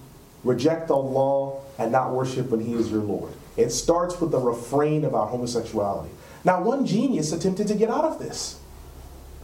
reject 0.46 0.92
Allah 0.92 1.60
and 1.78 1.92
not 1.92 2.12
worship 2.12 2.50
when 2.50 2.62
He 2.62 2.74
is 2.74 2.90
your 2.90 3.02
Lord. 3.02 3.34
It 3.58 3.72
starts 3.72 4.22
with 4.22 4.32
the 4.32 4.40
refrain 4.40 5.04
about 5.04 5.30
homosexuality. 5.30 6.12
Now, 6.44 6.62
one 6.62 6.86
genius 6.86 7.32
attempted 7.32 7.68
to 7.68 7.76
get 7.76 7.90
out 7.90 8.06
of 8.06 8.20
this 8.20 8.60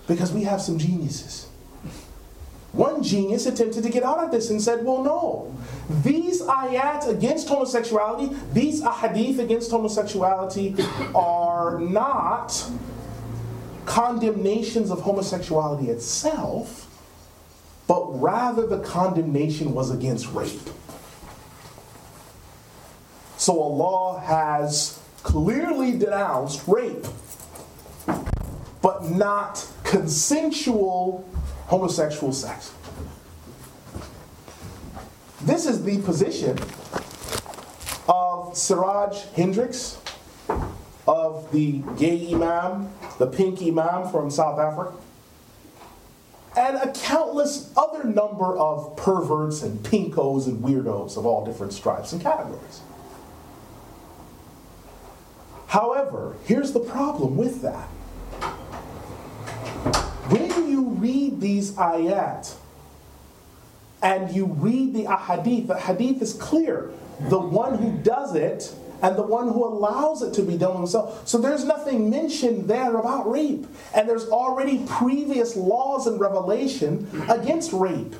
because 0.07 0.31
we 0.31 0.43
have 0.43 0.61
some 0.61 0.77
geniuses. 0.77 1.47
One 2.73 3.03
genius 3.03 3.45
attempted 3.45 3.83
to 3.83 3.89
get 3.89 4.03
out 4.03 4.23
of 4.23 4.31
this 4.31 4.49
and 4.49 4.61
said, 4.61 4.85
well, 4.85 5.03
no. 5.03 5.55
These 6.03 6.41
ayat 6.41 7.07
against 7.09 7.49
homosexuality, 7.49 8.33
these 8.53 8.81
ahadith 8.81 9.39
against 9.39 9.71
homosexuality 9.71 10.75
are 11.13 11.79
not 11.79 12.65
condemnations 13.85 14.89
of 14.89 14.99
homosexuality 14.99 15.89
itself, 15.89 16.87
but 17.87 18.05
rather 18.21 18.65
the 18.65 18.79
condemnation 18.79 19.73
was 19.73 19.91
against 19.91 20.31
rape. 20.31 20.69
So 23.35 23.59
Allah 23.59 24.19
has 24.21 24.97
clearly 25.23 25.97
denounced 25.97 26.65
rape, 26.67 27.05
but 28.81 29.09
not 29.09 29.67
consensual 29.83 31.27
homosexual 31.71 32.33
sex. 32.33 32.73
This 35.43 35.65
is 35.65 35.85
the 35.85 35.99
position 35.99 36.59
of 38.09 38.57
Siraj 38.57 39.23
Hendricks, 39.37 39.97
of 41.07 41.49
the 41.53 41.81
gay 41.97 42.33
imam, 42.33 42.89
the 43.19 43.25
pink 43.25 43.61
imam 43.61 44.11
from 44.11 44.29
South 44.29 44.59
Africa, 44.59 44.97
and 46.57 46.75
a 46.75 46.91
countless 46.91 47.71
other 47.77 48.03
number 48.03 48.57
of 48.57 48.97
perverts 48.97 49.63
and 49.63 49.79
pinkos 49.79 50.47
and 50.47 50.61
weirdos 50.61 51.15
of 51.15 51.25
all 51.25 51.45
different 51.45 51.71
stripes 51.71 52.11
and 52.11 52.21
categories. 52.21 52.81
However, 55.67 56.35
here's 56.43 56.73
the 56.73 56.81
problem 56.81 57.37
with 57.37 57.61
that. 57.61 57.87
When 60.27 60.69
you 60.69 60.81
read 61.01 61.41
these 61.41 61.73
ayat 61.73 62.53
and 64.01 64.33
you 64.33 64.45
read 64.45 64.93
the 64.93 65.05
ahadith, 65.05 65.67
the 65.67 65.79
hadith 65.79 66.21
is 66.21 66.33
clear. 66.33 66.91
The 67.29 67.39
one 67.39 67.77
who 67.77 67.97
does 67.97 68.35
it 68.35 68.73
and 69.01 69.15
the 69.15 69.23
one 69.23 69.47
who 69.47 69.65
allows 69.65 70.21
it 70.21 70.33
to 70.35 70.43
be 70.43 70.57
done 70.57 70.75
himself. 70.75 71.27
So 71.27 71.37
there's 71.37 71.65
nothing 71.65 72.09
mentioned 72.09 72.67
there 72.67 72.95
about 72.95 73.29
rape. 73.29 73.65
And 73.93 74.07
there's 74.07 74.27
already 74.29 74.85
previous 74.87 75.55
laws 75.55 76.07
and 76.07 76.19
revelation 76.19 77.09
against 77.29 77.73
rape. 77.73 78.15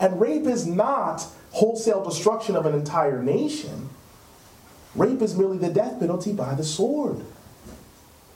And 0.00 0.20
rape 0.20 0.46
is 0.46 0.66
not 0.66 1.26
wholesale 1.52 2.04
destruction 2.04 2.56
of 2.56 2.66
an 2.66 2.74
entire 2.74 3.22
nation. 3.22 3.90
Rape 4.94 5.22
is 5.22 5.36
merely 5.36 5.58
the 5.58 5.70
death 5.70 6.00
penalty 6.00 6.32
by 6.32 6.54
the 6.54 6.64
sword. 6.64 7.24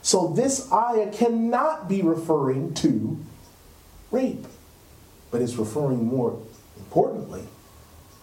So 0.02 0.28
this 0.28 0.70
ayah 0.72 1.10
cannot 1.12 1.88
be 1.88 2.02
referring 2.02 2.74
to 2.74 3.18
rape, 4.10 4.46
but 5.30 5.42
it's 5.42 5.54
referring 5.54 6.04
more 6.04 6.40
importantly 6.76 7.44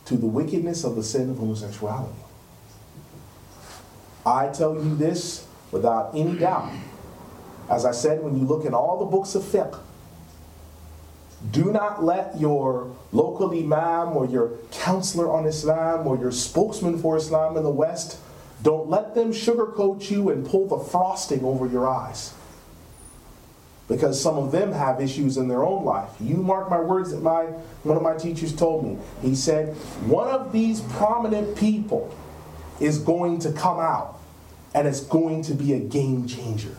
to 0.06 0.18
the 0.18 0.26
wickedness 0.26 0.84
of 0.84 0.96
the 0.96 1.04
sin 1.04 1.30
of 1.30 1.38
homosexuality. 1.38 2.20
I 4.26 4.48
tell 4.50 4.74
you 4.76 4.96
this 4.96 5.48
without 5.72 6.12
any 6.16 6.38
doubt. 6.38 6.74
As 7.70 7.86
I 7.86 7.92
said, 7.92 8.24
when 8.24 8.38
you 8.38 8.46
look 8.46 8.66
in 8.66 8.74
all 8.74 9.00
the 9.00 9.06
books 9.06 9.36
of 9.36 9.44
fiqh, 9.44 9.80
do 11.52 11.72
not 11.72 12.04
let 12.04 12.40
your 12.40 12.96
local 13.12 13.52
imam 13.52 14.16
or 14.18 14.26
your 14.26 14.58
counselor 14.72 15.32
on 15.32 15.46
Islam 15.46 16.08
or 16.08 16.18
your 16.18 16.32
spokesman 16.32 17.00
for 17.00 17.18
Islam 17.18 17.58
in 17.58 17.64
the 17.64 17.70
West 17.70 18.20
don't 18.64 18.90
let 18.90 19.14
them 19.14 19.32
sugarcoat 19.32 20.10
you 20.10 20.30
and 20.30 20.46
pull 20.46 20.68
the 20.68 20.80
frosting 20.80 21.44
over 21.44 21.68
your 21.68 21.88
eyes. 21.88 22.34
Because 23.88 24.20
some 24.20 24.38
of 24.38 24.52
them 24.52 24.72
have 24.72 25.00
issues 25.00 25.38
in 25.38 25.48
their 25.48 25.64
own 25.64 25.86
life. 25.86 26.10
You 26.20 26.38
mark 26.38 26.70
my 26.70 26.80
words 26.80 27.12
that 27.12 27.22
my 27.22 27.44
one 27.84 27.98
of 27.98 28.02
my 28.04 28.16
teachers 28.16 28.56
told 28.56 28.84
me. 28.84 28.98
He 29.22 29.36
said, 29.36 29.76
one 30.08 30.28
of 30.28 30.52
these 30.52 30.82
prominent 30.82 31.56
people 31.56 32.16
is 32.80 32.98
going 32.98 33.40
to 33.40 33.52
come 33.52 33.80
out 33.80 34.20
and 34.74 34.88
it's 34.88 35.02
going 35.02 35.44
to 35.44 35.54
be 35.54 35.74
a 35.74 35.80
game 35.80 36.28
changer. 36.28 36.76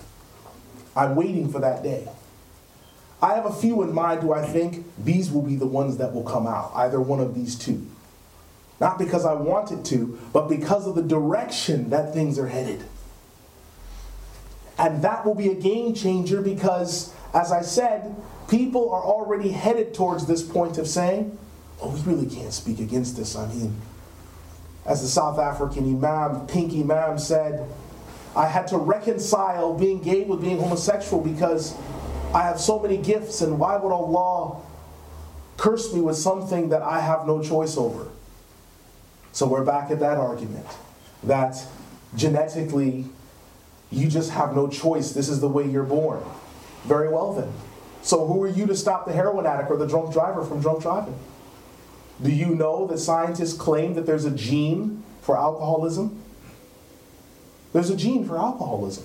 I'm 0.96 1.14
waiting 1.14 1.50
for 1.50 1.60
that 1.60 1.82
day. 1.82 2.08
I 3.22 3.34
have 3.34 3.46
a 3.46 3.52
few 3.52 3.82
in 3.82 3.94
mind 3.94 4.22
who 4.22 4.32
I 4.32 4.44
think 4.44 4.84
these 5.02 5.30
will 5.30 5.42
be 5.42 5.56
the 5.56 5.66
ones 5.66 5.96
that 5.98 6.12
will 6.12 6.24
come 6.24 6.46
out, 6.46 6.72
either 6.74 7.00
one 7.00 7.20
of 7.20 7.34
these 7.34 7.54
two. 7.56 7.86
Not 8.80 8.98
because 8.98 9.24
I 9.24 9.32
wanted 9.32 9.84
to, 9.86 10.18
but 10.32 10.48
because 10.48 10.86
of 10.86 10.94
the 10.94 11.02
direction 11.02 11.88
that 11.90 12.12
things 12.12 12.38
are 12.38 12.48
headed. 12.48 12.84
And 14.78 15.02
that 15.02 15.24
will 15.24 15.34
be 15.34 15.48
a 15.50 15.54
game 15.54 15.94
changer 15.94 16.42
because, 16.42 17.12
as 17.32 17.50
I 17.52 17.62
said, 17.62 18.14
people 18.48 18.92
are 18.92 19.02
already 19.02 19.50
headed 19.50 19.94
towards 19.94 20.26
this 20.26 20.42
point 20.42 20.78
of 20.78 20.86
saying, 20.86 21.36
oh, 21.80 21.90
we 21.90 22.00
really 22.02 22.26
can't 22.26 22.52
speak 22.52 22.78
against 22.78 23.16
this. 23.16 23.36
I 23.36 23.46
mean, 23.48 23.80
as 24.84 25.02
the 25.02 25.08
South 25.08 25.38
African 25.38 25.84
Imam, 25.84 26.46
Pink 26.46 26.72
Imam, 26.72 27.18
said, 27.18 27.68
I 28.36 28.46
had 28.46 28.68
to 28.68 28.76
reconcile 28.76 29.74
being 29.74 30.02
gay 30.02 30.24
with 30.24 30.42
being 30.42 30.60
homosexual 30.60 31.22
because 31.22 31.74
I 32.34 32.42
have 32.42 32.60
so 32.60 32.78
many 32.78 32.98
gifts, 32.98 33.40
and 33.40 33.58
why 33.58 33.76
would 33.76 33.92
Allah 33.92 34.60
curse 35.56 35.92
me 35.94 36.02
with 36.02 36.16
something 36.16 36.68
that 36.68 36.82
I 36.82 37.00
have 37.00 37.26
no 37.26 37.42
choice 37.42 37.78
over? 37.78 38.08
So 39.32 39.46
we're 39.46 39.64
back 39.64 39.90
at 39.90 40.00
that 40.00 40.18
argument 40.18 40.66
that 41.24 41.62
genetically 42.14 43.06
you 43.96 44.08
just 44.08 44.30
have 44.30 44.54
no 44.54 44.68
choice. 44.68 45.12
This 45.12 45.28
is 45.28 45.40
the 45.40 45.48
way 45.48 45.66
you're 45.66 45.84
born. 45.84 46.22
Very 46.84 47.08
well 47.08 47.32
then. 47.32 47.52
So 48.02 48.26
who 48.26 48.42
are 48.44 48.48
you 48.48 48.66
to 48.66 48.76
stop 48.76 49.06
the 49.06 49.12
heroin 49.12 49.46
addict 49.46 49.70
or 49.70 49.76
the 49.76 49.86
drunk 49.86 50.12
driver 50.12 50.44
from 50.44 50.60
drunk 50.60 50.82
driving? 50.82 51.18
Do 52.22 52.30
you 52.30 52.54
know 52.54 52.86
that 52.86 52.98
scientists 52.98 53.54
claim 53.54 53.94
that 53.94 54.06
there's 54.06 54.24
a 54.24 54.30
gene 54.30 55.02
for 55.22 55.36
alcoholism? 55.36 56.22
There's 57.72 57.90
a 57.90 57.96
gene 57.96 58.26
for 58.26 58.38
alcoholism. 58.38 59.04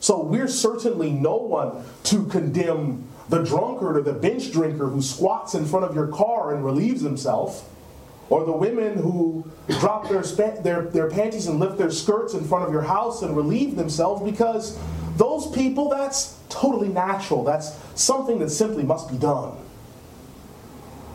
So 0.00 0.22
we're 0.22 0.48
certainly 0.48 1.10
no 1.10 1.36
one 1.36 1.84
to 2.04 2.26
condemn 2.26 3.08
the 3.28 3.42
drunkard 3.42 3.96
or 3.96 4.02
the 4.02 4.12
bench 4.12 4.50
drinker 4.50 4.86
who 4.88 5.02
squats 5.02 5.54
in 5.54 5.64
front 5.66 5.84
of 5.84 5.94
your 5.94 6.08
car 6.08 6.54
and 6.54 6.64
relieves 6.64 7.02
himself 7.02 7.68
or 8.30 8.44
the 8.44 8.52
women 8.52 8.96
who 8.96 9.44
drop 9.80 10.08
their, 10.08 10.22
their, 10.22 10.82
their 10.82 11.10
panties 11.10 11.48
and 11.48 11.58
lift 11.58 11.76
their 11.76 11.90
skirts 11.90 12.32
in 12.32 12.44
front 12.44 12.64
of 12.64 12.72
your 12.72 12.82
house 12.82 13.22
and 13.22 13.36
relieve 13.36 13.76
themselves 13.76 14.22
because 14.22 14.78
those 15.16 15.50
people, 15.50 15.90
that's 15.90 16.38
totally 16.48 16.88
natural. 16.88 17.44
That's 17.44 17.76
something 17.94 18.38
that 18.38 18.50
simply 18.50 18.84
must 18.84 19.10
be 19.10 19.18
done. 19.18 19.56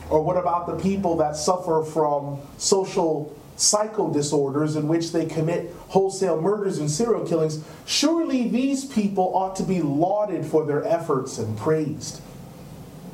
Or 0.09 0.21
what 0.21 0.37
about 0.37 0.67
the 0.67 0.75
people 0.75 1.17
that 1.17 1.35
suffer 1.35 1.83
from 1.83 2.39
social 2.57 3.35
psycho 3.55 4.11
disorders 4.11 4.75
in 4.75 4.87
which 4.87 5.13
they 5.13 5.25
commit 5.25 5.73
wholesale 5.87 6.39
murders 6.39 6.77
and 6.77 6.91
serial 6.91 7.25
killings? 7.25 7.63
Surely 7.85 8.47
these 8.49 8.85
people 8.85 9.35
ought 9.35 9.55
to 9.55 9.63
be 9.63 9.81
lauded 9.81 10.45
for 10.45 10.65
their 10.65 10.83
efforts 10.83 11.37
and 11.37 11.57
praised. 11.57 12.21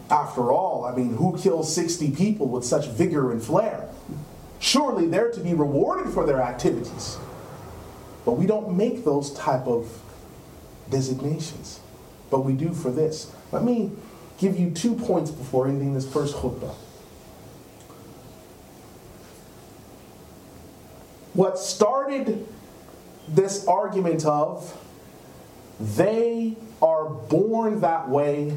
After 0.09 0.51
all, 0.51 0.83
I 0.83 0.93
mean, 0.93 1.15
who 1.15 1.37
kills 1.37 1.73
60 1.73 2.11
people 2.11 2.49
with 2.49 2.65
such 2.65 2.87
vigor 2.87 3.31
and 3.31 3.41
flair? 3.41 3.87
Surely 4.61 5.07
they're 5.07 5.31
to 5.31 5.39
be 5.39 5.55
rewarded 5.55 6.13
for 6.13 6.23
their 6.23 6.39
activities. 6.39 7.17
But 8.23 8.33
we 8.33 8.45
don't 8.45 8.77
make 8.77 9.03
those 9.03 9.33
type 9.33 9.65
of 9.65 9.89
designations. 10.89 11.79
But 12.29 12.45
we 12.45 12.53
do 12.53 12.71
for 12.71 12.91
this. 12.91 13.33
Let 13.51 13.63
me 13.63 13.91
give 14.37 14.57
you 14.57 14.69
two 14.69 14.93
points 14.93 15.31
before 15.31 15.67
ending 15.67 15.95
this 15.95 16.07
first 16.07 16.35
khutbah. 16.35 16.75
What 21.33 21.57
started 21.57 22.47
this 23.27 23.67
argument 23.67 24.25
of 24.25 24.77
they 25.79 26.55
are 26.83 27.05
born 27.09 27.81
that 27.81 28.07
way 28.09 28.55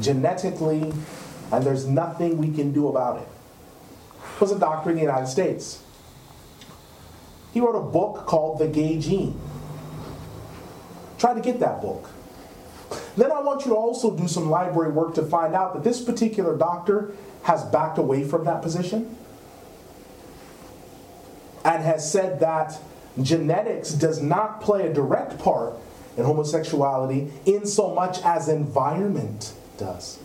genetically, 0.00 0.94
and 1.52 1.64
there's 1.64 1.86
nothing 1.86 2.38
we 2.38 2.50
can 2.50 2.72
do 2.72 2.88
about 2.88 3.20
it. 3.20 3.28
Was 4.42 4.50
a 4.50 4.58
doctor 4.58 4.90
in 4.90 4.96
the 4.96 5.02
United 5.02 5.28
States. 5.28 5.84
He 7.54 7.60
wrote 7.60 7.76
a 7.76 7.80
book 7.80 8.26
called 8.26 8.58
The 8.58 8.66
Gay 8.66 8.98
Gene. 8.98 9.38
Try 11.16 11.34
to 11.34 11.40
get 11.40 11.60
that 11.60 11.80
book. 11.80 12.10
Then 13.16 13.30
I 13.30 13.38
want 13.38 13.64
you 13.64 13.70
to 13.70 13.76
also 13.76 14.16
do 14.16 14.26
some 14.26 14.50
library 14.50 14.90
work 14.90 15.14
to 15.14 15.22
find 15.22 15.54
out 15.54 15.74
that 15.74 15.84
this 15.84 16.02
particular 16.02 16.58
doctor 16.58 17.14
has 17.44 17.62
backed 17.66 17.98
away 17.98 18.24
from 18.24 18.44
that 18.46 18.62
position 18.62 19.16
and 21.64 21.84
has 21.84 22.10
said 22.10 22.40
that 22.40 22.80
genetics 23.22 23.92
does 23.92 24.20
not 24.20 24.60
play 24.60 24.88
a 24.88 24.92
direct 24.92 25.38
part 25.38 25.74
in 26.16 26.24
homosexuality 26.24 27.30
in 27.46 27.64
so 27.64 27.94
much 27.94 28.20
as 28.24 28.48
environment 28.48 29.52
does. 29.78 30.18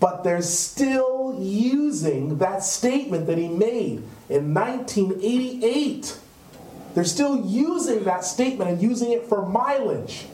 But 0.00 0.22
there's 0.22 0.46
still 0.46 1.15
using 1.34 2.38
that 2.38 2.62
statement 2.62 3.26
that 3.26 3.38
he 3.38 3.48
made 3.48 4.02
in 4.28 4.54
1988. 4.54 6.18
They're 6.94 7.04
still 7.04 7.44
using 7.44 8.04
that 8.04 8.24
statement 8.24 8.70
and 8.70 8.82
using 8.82 9.12
it 9.12 9.26
for 9.26 9.46
mileage. 9.46 10.26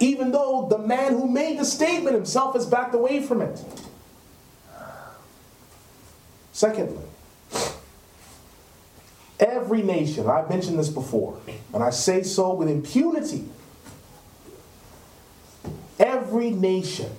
Even 0.00 0.32
though 0.32 0.66
the 0.68 0.78
man 0.78 1.12
who 1.12 1.28
made 1.28 1.58
the 1.58 1.64
statement 1.64 2.16
himself 2.16 2.54
has 2.54 2.66
backed 2.66 2.94
away 2.94 3.22
from 3.22 3.42
it. 3.42 3.62
Secondly, 6.52 7.04
every 9.38 9.82
nation, 9.82 10.28
I've 10.28 10.50
mentioned 10.50 10.78
this 10.78 10.88
before, 10.88 11.38
and 11.72 11.82
I 11.82 11.90
say 11.90 12.22
so 12.22 12.52
with 12.54 12.68
impunity. 12.68 13.44
Every 15.98 16.50
nation, 16.50 17.10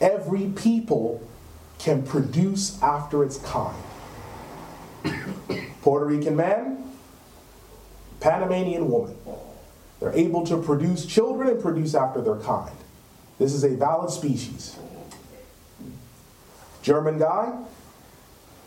every 0.00 0.48
people 0.48 1.26
can 1.78 2.02
produce 2.02 2.80
after 2.82 3.22
its 3.22 3.38
kind. 3.38 3.76
Puerto 5.82 6.06
Rican 6.06 6.36
man, 6.36 6.90
Panamanian 8.20 8.90
woman. 8.90 9.16
They're 10.00 10.12
able 10.12 10.44
to 10.46 10.60
produce 10.60 11.06
children 11.06 11.48
and 11.48 11.60
produce 11.60 11.94
after 11.94 12.20
their 12.20 12.36
kind. 12.36 12.74
This 13.38 13.52
is 13.52 13.64
a 13.64 13.70
valid 13.70 14.10
species. 14.10 14.76
German 16.82 17.18
guy, 17.18 17.52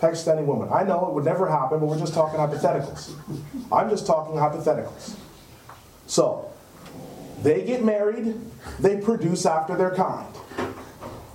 Pakistani 0.01 0.45
woman. 0.45 0.69
I 0.71 0.83
know 0.83 1.07
it 1.07 1.13
would 1.13 1.25
never 1.25 1.49
happen, 1.49 1.79
but 1.79 1.87
we're 1.87 1.99
just 1.99 2.13
talking 2.13 2.39
hypotheticals. 2.39 3.13
I'm 3.71 3.89
just 3.89 4.05
talking 4.05 4.35
hypotheticals. 4.35 5.15
So, 6.07 6.51
they 7.43 7.63
get 7.63 7.83
married, 7.83 8.35
they 8.79 8.97
produce 8.97 9.45
after 9.45 9.75
their 9.75 9.93
kind. 9.93 10.33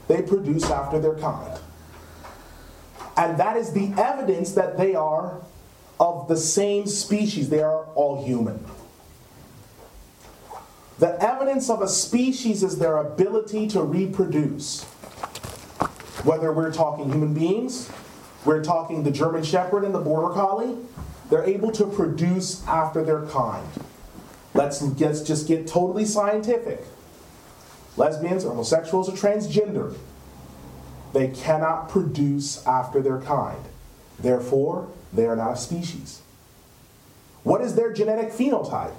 They 0.08 0.22
produce 0.22 0.70
after 0.70 0.98
their 0.98 1.14
kind. 1.14 1.58
And 3.16 3.38
that 3.38 3.56
is 3.56 3.72
the 3.72 3.92
evidence 3.96 4.52
that 4.52 4.76
they 4.76 4.94
are 4.94 5.40
of 6.00 6.28
the 6.28 6.36
same 6.36 6.86
species. 6.86 7.48
They 7.48 7.62
are 7.62 7.84
all 7.94 8.24
human. 8.24 8.64
The 10.98 11.20
evidence 11.22 11.70
of 11.70 11.82
a 11.82 11.88
species 11.88 12.62
is 12.62 12.78
their 12.78 12.98
ability 12.98 13.68
to 13.68 13.82
reproduce. 13.82 14.84
Whether 16.24 16.52
we're 16.52 16.72
talking 16.72 17.10
human 17.10 17.34
beings, 17.34 17.90
we're 18.44 18.62
talking 18.62 19.02
the 19.02 19.10
German 19.10 19.42
Shepherd 19.42 19.84
and 19.84 19.94
the 19.94 20.00
Border 20.00 20.32
Collie, 20.34 20.76
they're 21.30 21.44
able 21.44 21.72
to 21.72 21.86
produce 21.86 22.66
after 22.66 23.04
their 23.04 23.26
kind. 23.26 23.66
Let's, 24.54 24.82
let's 24.82 25.22
just 25.22 25.48
get 25.48 25.66
totally 25.66 26.04
scientific. 26.04 26.84
Lesbians, 27.96 28.44
homosexuals, 28.44 29.08
or 29.08 29.12
transgender, 29.12 29.96
they 31.12 31.28
cannot 31.28 31.88
produce 31.88 32.66
after 32.66 33.00
their 33.00 33.20
kind. 33.20 33.64
Therefore, 34.18 34.88
they 35.12 35.26
are 35.26 35.36
not 35.36 35.52
a 35.52 35.56
species. 35.56 36.22
What 37.44 37.60
is 37.60 37.74
their 37.74 37.92
genetic 37.92 38.32
phenotype? 38.32 38.94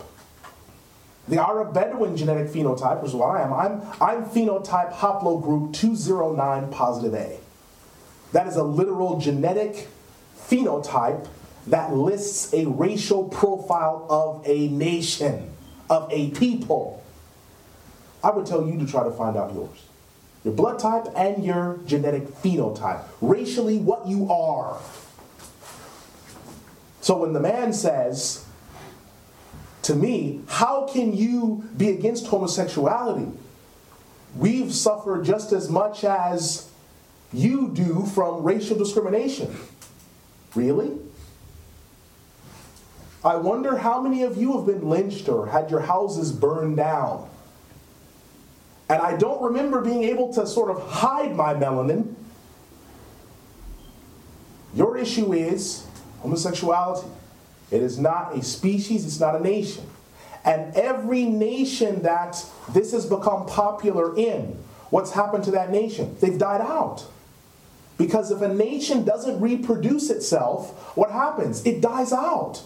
The 1.28 1.42
Arab 1.42 1.74
Bedouin 1.74 2.16
genetic 2.16 2.48
phenotype, 2.48 3.02
which 3.02 3.10
is 3.10 3.16
what 3.16 3.36
I 3.36 3.42
am, 3.42 3.54
I'm, 3.54 3.82
I'm 4.00 4.26
phenotype 4.26 4.94
haplogroup 4.94 5.74
209 5.74 6.72
positive 6.72 7.16
A. 7.16 7.40
That 8.32 8.48
is 8.48 8.56
a 8.56 8.64
literal 8.64 9.20
genetic 9.20 9.88
phenotype 10.38 11.28
that 11.68 11.94
lists 11.94 12.54
a 12.54 12.66
racial 12.68 13.28
profile 13.28 14.06
of 14.10 14.44
a 14.46 14.68
nation, 14.68 15.52
of 15.90 16.08
a 16.12 16.30
people. 16.32 17.04
I 18.26 18.32
would 18.32 18.48
tell 18.48 18.66
you 18.66 18.80
to 18.80 18.88
try 18.88 19.04
to 19.04 19.12
find 19.12 19.38
out 19.38 19.54
yours 19.54 19.86
your 20.44 20.54
blood 20.54 20.80
type 20.80 21.06
and 21.16 21.44
your 21.44 21.80
genetic 21.88 22.28
phenotype, 22.28 23.04
racially, 23.20 23.80
what 23.80 24.08
you 24.08 24.32
are. 24.32 24.80
So 27.02 27.18
when 27.18 27.34
the 27.34 27.40
man 27.40 27.74
says 27.74 28.46
to 29.84 29.96
me, 29.96 30.42
How 30.48 30.88
can 30.88 31.16
you 31.16 31.68
be 31.78 31.90
against 31.90 32.28
homosexuality? 32.28 33.32
We've 34.36 34.74
suffered 34.74 35.24
just 35.24 35.52
as 35.52 35.70
much 35.70 36.04
as 36.04 36.70
you 37.32 37.70
do 37.74 38.06
from 38.06 38.44
racial 38.44 38.78
discrimination. 38.78 39.56
Really? 40.54 40.92
I 43.24 43.36
wonder 43.36 43.78
how 43.78 44.02
many 44.02 44.24
of 44.24 44.38
you 44.38 44.58
have 44.58 44.66
been 44.66 44.88
lynched 44.88 45.28
or 45.28 45.48
had 45.48 45.72
your 45.72 45.82
houses 45.82 46.32
burned 46.32 46.78
down. 46.78 47.30
And 48.89 49.02
I 49.02 49.17
don't 49.17 49.41
remember 49.41 49.82
being 49.82 50.04
able 50.04 50.34
to 50.34 50.45
sort 50.45 50.69
of 50.69 50.88
hide 50.88 51.36
my 51.36 51.54
melanin. 51.54 52.13
Your 54.76 54.98
issue 54.98 55.34
is 55.34 55.86
homosexuality. 56.21 57.08
It 57.71 57.82
is 57.82 57.98
not 57.98 58.38
a 58.38 58.43
species, 58.43 59.06
it's 59.06 59.19
not 59.19 59.36
a 59.36 59.39
nation. 59.39 59.86
And 60.43 60.76
every 60.76 61.26
nation 61.26 62.04
that 62.04 62.45
this 62.69 62.91
has 62.91 63.08
become 63.08 63.48
popular 63.48 64.15
in, 64.15 64.63
what's 64.91 65.12
happened 65.12 65.43
to 65.45 65.52
that 65.52 65.71
nation? 65.71 66.15
They've 66.19 66.38
died 66.38 66.62
out. 66.62 67.06
Because 67.98 68.30
if 68.30 68.41
a 68.41 68.54
nation 68.54 69.06
doesn't 69.06 69.39
reproduce 69.39 70.10
itself, 70.10 70.95
what 70.95 71.12
happens? 71.12 71.65
It 71.65 71.82
dies 71.82 72.13
out. 72.13 72.62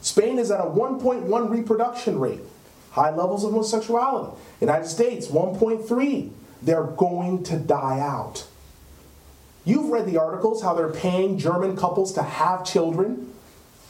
Spain 0.00 0.38
is 0.38 0.50
at 0.50 0.60
a 0.60 0.64
1.1 0.64 1.50
reproduction 1.50 2.18
rate, 2.18 2.40
high 2.92 3.10
levels 3.10 3.42
of 3.42 3.52
homosexuality. 3.52 4.38
United 4.60 4.86
States, 4.86 5.26
1.3. 5.26 6.30
They're 6.62 6.84
going 6.84 7.42
to 7.44 7.56
die 7.56 7.98
out. 7.98 8.46
You've 9.64 9.90
read 9.90 10.06
the 10.06 10.18
articles 10.18 10.62
how 10.62 10.74
they're 10.74 10.92
paying 10.92 11.38
German 11.38 11.76
couples 11.76 12.12
to 12.14 12.22
have 12.22 12.64
children. 12.64 13.32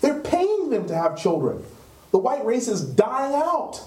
They're 0.00 0.20
paying 0.20 0.70
them 0.70 0.86
to 0.86 0.94
have 0.94 1.18
children. 1.18 1.64
The 2.12 2.18
white 2.18 2.44
race 2.44 2.68
is 2.68 2.82
dying 2.82 3.34
out. 3.34 3.80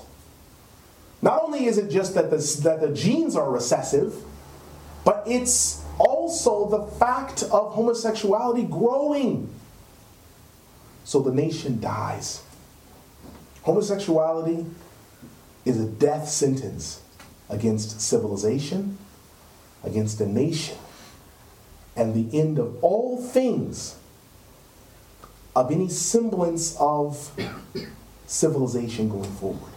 Not 1.21 1.43
only 1.43 1.65
is 1.65 1.77
it 1.77 1.89
just 1.89 2.13
that 2.15 2.29
the, 2.29 2.37
that 2.63 2.81
the 2.81 2.89
genes 2.89 3.35
are 3.35 3.49
recessive, 3.49 4.15
but 5.03 5.23
it's 5.25 5.83
also 5.97 6.67
the 6.67 6.83
fact 6.97 7.43
of 7.43 7.73
homosexuality 7.73 8.63
growing. 8.63 9.49
So 11.03 11.21
the 11.21 11.31
nation 11.31 11.79
dies. 11.79 12.41
Homosexuality 13.61 14.65
is 15.64 15.80
a 15.80 15.86
death 15.86 16.28
sentence 16.28 17.00
against 17.48 18.00
civilization, 18.00 18.98
against 19.84 20.20
a 20.20 20.26
nation, 20.26 20.76
and 21.96 22.14
the 22.14 22.38
end 22.38 22.58
of 22.58 22.82
all 22.82 23.20
things 23.20 23.96
of 25.56 25.70
any 25.70 25.88
semblance 25.88 26.76
of 26.78 27.30
civilization 28.26 29.08
going 29.08 29.32
forward. 29.40 29.72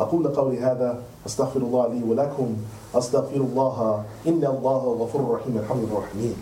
أقول 0.00 0.28
قولي 0.34 0.58
هذا 0.58 1.02
أستغفر 1.26 1.60
الله 1.60 1.88
لي 1.94 2.02
ولكم 2.02 2.56
أستغفر 2.94 3.36
الله 3.36 4.04
إن 4.26 4.44
الله 4.44 4.82
غفور 5.00 5.38
رحيم 5.38 5.58
الحمد 5.58 5.82
الرحيم 5.84 6.34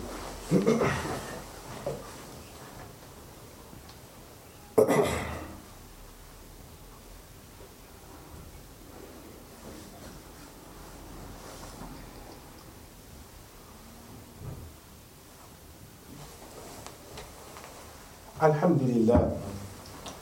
الحمد 18.65 18.81
لله 18.81 19.37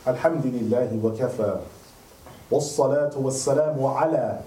الحمد 0.07 0.45
لله 0.45 0.89
وكفى 1.03 1.53
والصلاة 2.51 3.15
والسلام 3.15 3.79
على 3.85 4.39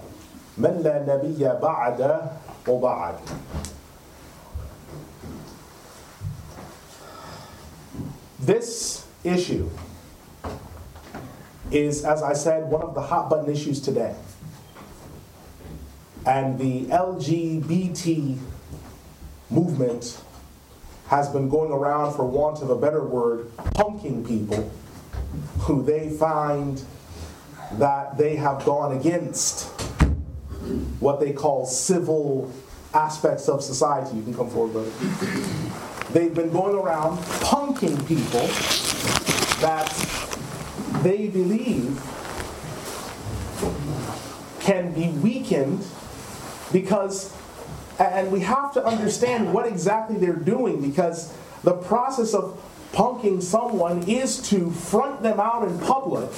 من 0.57 0.73
لا 0.85 1.01
نبي 1.09 1.41
بعد 1.41 1.99
وبعد 2.69 3.15
This 8.45 9.05
issue 9.23 9.69
is, 11.71 12.03
as 12.05 12.21
I 12.21 12.33
said, 12.33 12.69
one 12.69 12.83
of 12.83 12.93
the 12.93 13.01
hot 13.01 13.29
button 13.29 13.49
issues 13.49 13.79
today. 13.81 14.13
And 16.27 16.59
the 16.59 16.85
LGBT 16.91 18.37
movement 19.49 20.19
has 21.08 21.28
been 21.28 21.48
going 21.48 21.72
around, 21.72 22.14
for 22.14 22.24
want 22.24 22.62
of 22.62 22.70
a 22.70 22.76
better 22.76 23.02
word, 23.02 23.50
punking 23.74 24.26
people 24.26 24.70
who 25.60 25.82
they 25.82 26.10
find 26.10 26.82
that 27.72 28.16
they 28.16 28.36
have 28.36 28.64
gone 28.64 28.96
against 28.96 29.68
what 31.00 31.18
they 31.20 31.32
call 31.32 31.66
civil 31.66 32.52
aspects 32.94 33.48
of 33.48 33.62
society. 33.62 34.16
You 34.16 34.22
can 34.22 34.34
come 34.34 34.50
forward, 34.50 34.72
brother. 34.72 34.90
They've 36.12 36.34
been 36.34 36.50
going 36.50 36.74
around 36.74 37.18
punking 37.18 38.06
people 38.06 38.46
that 39.60 39.88
they 41.02 41.28
believe 41.28 42.00
can 44.60 44.92
be 44.92 45.08
weakened 45.08 45.84
because 46.72 47.34
And 47.98 48.30
we 48.30 48.40
have 48.40 48.72
to 48.74 48.84
understand 48.84 49.52
what 49.52 49.66
exactly 49.66 50.16
they're 50.16 50.32
doing 50.34 50.80
because 50.80 51.34
the 51.64 51.72
process 51.72 52.32
of 52.32 52.60
punking 52.92 53.42
someone 53.42 54.02
is 54.08 54.40
to 54.50 54.70
front 54.70 55.22
them 55.22 55.40
out 55.40 55.66
in 55.66 55.78
public 55.80 56.30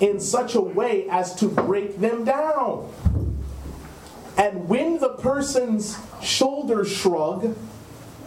in 0.00 0.20
such 0.20 0.54
a 0.54 0.60
way 0.60 1.08
as 1.08 1.34
to 1.36 1.48
break 1.48 1.98
them 1.98 2.24
down. 2.24 2.92
And 4.36 4.68
when 4.68 4.98
the 4.98 5.10
person's 5.10 5.98
shoulders 6.22 6.90
shrug 6.92 7.56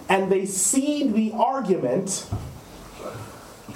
and 0.10 0.32
they 0.32 0.45
cede 0.45 1.14
the 1.14 1.34
argument 1.34 2.28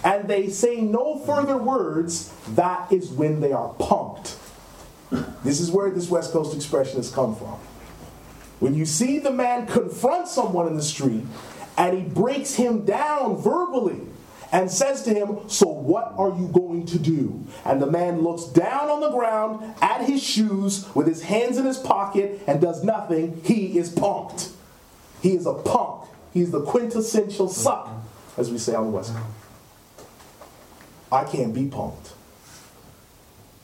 and 0.04 0.28
they 0.28 0.50
say 0.50 0.82
no 0.82 1.20
further 1.20 1.58
words, 1.58 2.34
that 2.56 2.92
is 2.92 3.10
when 3.10 3.40
they 3.40 3.52
are 3.52 3.74
punked. 3.76 4.38
This 5.44 5.60
is 5.62 5.70
where 5.70 5.92
this 5.92 6.10
West 6.10 6.32
Coast 6.32 6.56
expression 6.56 6.98
has 6.98 7.12
come 7.12 7.36
from. 7.36 7.60
When 8.64 8.76
you 8.76 8.86
see 8.86 9.20
the 9.20 9.30
man 9.30 9.68
confront 9.68 10.30
someone 10.30 10.68
in 10.68 10.76
the 10.76 10.82
street 10.82 11.26
and 11.78 11.98
he 11.98 12.04
breaks 12.06 12.54
him 12.54 12.86
down 12.86 13.36
verbally 13.36 14.00
and 14.54 14.72
says 14.72 15.04
to 15.04 15.14
him, 15.14 15.50
So 15.50 15.68
what 15.68 16.14
are 16.18 16.30
you 16.30 16.48
going 16.48 16.86
to 16.86 16.98
do? 16.98 17.46
And 17.66 17.82
the 17.82 17.92
man 17.92 18.22
looks 18.22 18.46
down 18.46 18.90
on 18.90 19.02
the 19.02 19.10
ground 19.10 19.76
at 19.82 20.06
his 20.06 20.24
shoes 20.24 20.88
with 20.96 21.08
his 21.08 21.24
hands 21.24 21.58
in 21.58 21.66
his 21.66 21.78
pocket 21.78 22.42
and 22.48 22.62
does 22.62 22.86
nothing. 22.86 23.42
He 23.44 23.78
is 23.78 23.94
punked. 23.94 24.54
He 25.22 25.36
is 25.36 25.46
a 25.46 25.56
punk. 25.56 26.08
He's 26.34 26.52
the 26.52 26.62
quintessential 26.62 27.50
suck, 27.50 27.90
as 28.38 28.50
we 28.50 28.58
say 28.58 28.76
on 28.76 28.86
the 28.86 28.92
West 28.92 29.14
Coast. 29.14 30.08
I 31.12 31.26
can't 31.26 31.54
be 31.54 31.66
punked. 31.66 32.14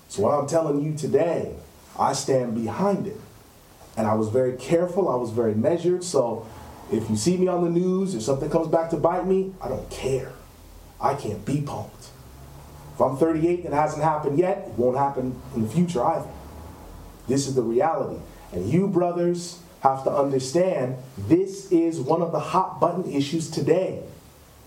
So, 0.09 0.23
what 0.23 0.37
I'm 0.37 0.45
telling 0.45 0.81
you 0.83 0.93
today, 0.97 1.55
I 1.97 2.11
stand 2.11 2.53
behind 2.53 3.07
it. 3.07 3.15
And 3.99 4.07
I 4.07 4.13
was 4.13 4.29
very 4.29 4.55
careful, 4.55 5.09
I 5.09 5.15
was 5.17 5.31
very 5.31 5.53
measured. 5.53 6.05
So, 6.05 6.47
if 6.89 7.09
you 7.09 7.17
see 7.17 7.35
me 7.35 7.49
on 7.49 7.65
the 7.65 7.69
news, 7.69 8.15
if 8.15 8.21
something 8.21 8.49
comes 8.49 8.69
back 8.69 8.91
to 8.91 8.95
bite 8.95 9.27
me, 9.27 9.53
I 9.61 9.67
don't 9.67 9.89
care. 9.89 10.31
I 11.01 11.15
can't 11.15 11.43
be 11.43 11.57
punked. 11.57 12.07
If 12.93 13.01
I'm 13.01 13.17
38 13.17 13.65
and 13.65 13.73
it 13.73 13.73
hasn't 13.73 14.01
happened 14.01 14.39
yet, 14.39 14.69
it 14.69 14.79
won't 14.79 14.97
happen 14.97 15.41
in 15.53 15.63
the 15.63 15.67
future 15.67 16.01
either. 16.01 16.29
This 17.27 17.45
is 17.45 17.55
the 17.55 17.61
reality. 17.61 18.21
And 18.53 18.69
you, 18.69 18.87
brothers, 18.87 19.59
have 19.81 20.05
to 20.05 20.11
understand 20.11 20.95
this 21.17 21.69
is 21.69 21.99
one 21.99 22.21
of 22.21 22.31
the 22.31 22.39
hot 22.39 22.79
button 22.79 23.11
issues 23.11 23.51
today 23.51 24.01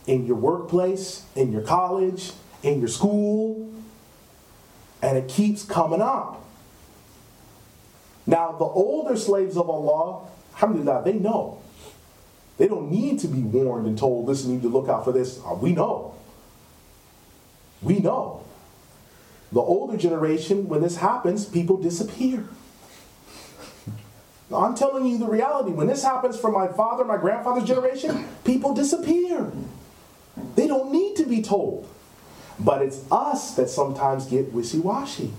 in 0.07 0.27
your 0.27 0.37
workplace, 0.37 1.25
in 1.35 1.53
your 1.53 1.63
college, 1.63 2.33
in 2.63 2.81
your 2.81 2.89
school, 2.89 3.73
and 5.01 5.17
it 5.17 5.27
keeps 5.27 5.65
coming 5.65 6.03
up. 6.03 6.45
Now, 8.27 8.53
the 8.53 8.65
older 8.65 9.17
slaves 9.17 9.57
of 9.57 9.69
Allah, 9.69 10.29
alhamdulillah, 10.55 11.03
they 11.05 11.15
know. 11.15 11.59
They 12.59 12.69
don't 12.69 12.91
need 12.91 13.19
to 13.21 13.29
be 13.29 13.43
warned 13.43 13.87
and 13.87 13.99
told, 13.99 14.27
listen, 14.27 14.51
you 14.51 14.57
need 14.57 14.63
to 14.63 14.69
look 14.69 14.89
out 14.89 15.05
for 15.05 15.13
this. 15.13 15.41
Uh, 15.45 15.55
we 15.55 15.73
know. 15.73 16.15
We 17.81 17.99
know. 17.99 18.45
The 19.51 19.61
older 19.61 19.97
generation, 19.97 20.69
when 20.69 20.83
this 20.83 20.97
happens, 20.97 21.45
people 21.45 21.77
disappear. 21.77 22.47
I'm 24.55 24.75
telling 24.75 25.07
you 25.07 25.19
the 25.19 25.27
reality. 25.27 25.73
When 25.73 25.87
this 25.87 26.05
happens 26.05 26.39
from 26.39 26.53
my 26.53 26.69
father, 26.69 27.05
my 27.05 27.17
grandfather's 27.17 27.65
generation, 27.65 28.29
people 28.45 28.75
disappear. 28.75 29.51
They 30.55 30.67
don't 30.67 30.93
need 30.93 31.17
to 31.17 31.27
be 31.27 31.43
told. 31.43 31.89
But 32.59 32.83
it's 32.83 33.03
us 33.11 33.55
that 33.55 33.71
sometimes 33.71 34.27
get 34.27 34.53
wishy 34.53 34.79
washy 34.79 35.33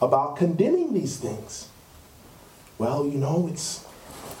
about 0.00 0.36
condemning 0.36 0.92
these 0.92 1.16
things. 1.16 1.68
Well, 2.78 3.06
you 3.06 3.18
know, 3.18 3.48
it's 3.50 3.84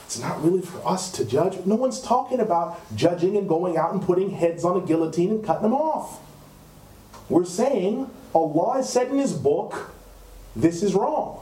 it's 0.06 0.20
not 0.20 0.42
really 0.42 0.62
for 0.62 0.86
us 0.86 1.10
to 1.12 1.24
judge. 1.24 1.64
No 1.66 1.74
one's 1.74 2.00
talking 2.00 2.38
about 2.38 2.78
judging 2.94 3.36
and 3.36 3.48
going 3.48 3.76
out 3.76 3.92
and 3.92 4.00
putting 4.00 4.30
heads 4.30 4.64
on 4.64 4.80
a 4.80 4.86
guillotine 4.86 5.30
and 5.30 5.44
cutting 5.44 5.64
them 5.64 5.74
off. 5.74 6.20
We're 7.28 7.44
saying 7.44 8.08
Allah 8.34 8.76
has 8.76 8.92
said 8.92 9.08
in 9.08 9.18
His 9.18 9.32
book, 9.32 9.90
this 10.54 10.82
is 10.82 10.94
wrong. 10.94 11.40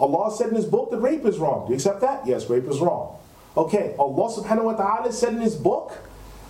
Allah 0.00 0.34
said 0.34 0.48
in 0.48 0.56
His 0.56 0.64
book 0.64 0.90
that 0.90 0.98
rape 0.98 1.24
is 1.24 1.38
wrong. 1.38 1.66
Do 1.66 1.70
you 1.70 1.76
accept 1.76 2.00
that? 2.00 2.26
Yes, 2.26 2.50
rape 2.50 2.64
is 2.64 2.80
wrong. 2.80 3.16
Okay, 3.56 3.94
Allah 3.98 4.32
subhanahu 4.32 4.64
wa 4.64 4.74
ta'ala 4.74 5.12
said 5.12 5.34
in 5.34 5.40
His 5.40 5.54
book 5.54 5.96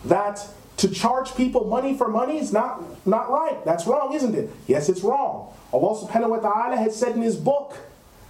that 0.06 0.46
to 0.78 0.88
charge 0.88 1.34
people 1.34 1.64
money 1.64 1.96
for 1.96 2.08
money 2.08 2.38
is 2.38 2.52
not, 2.52 2.82
not 3.06 3.30
right. 3.30 3.62
That's 3.64 3.86
wrong, 3.86 4.14
isn't 4.14 4.34
it? 4.34 4.48
Yes, 4.66 4.88
it's 4.88 5.02
wrong. 5.02 5.52
Allah 5.72 6.06
subhanahu 6.06 6.30
wa 6.30 6.38
ta'ala 6.38 6.76
has 6.76 6.96
said 6.96 7.16
in 7.16 7.22
His 7.22 7.36
book 7.36 7.76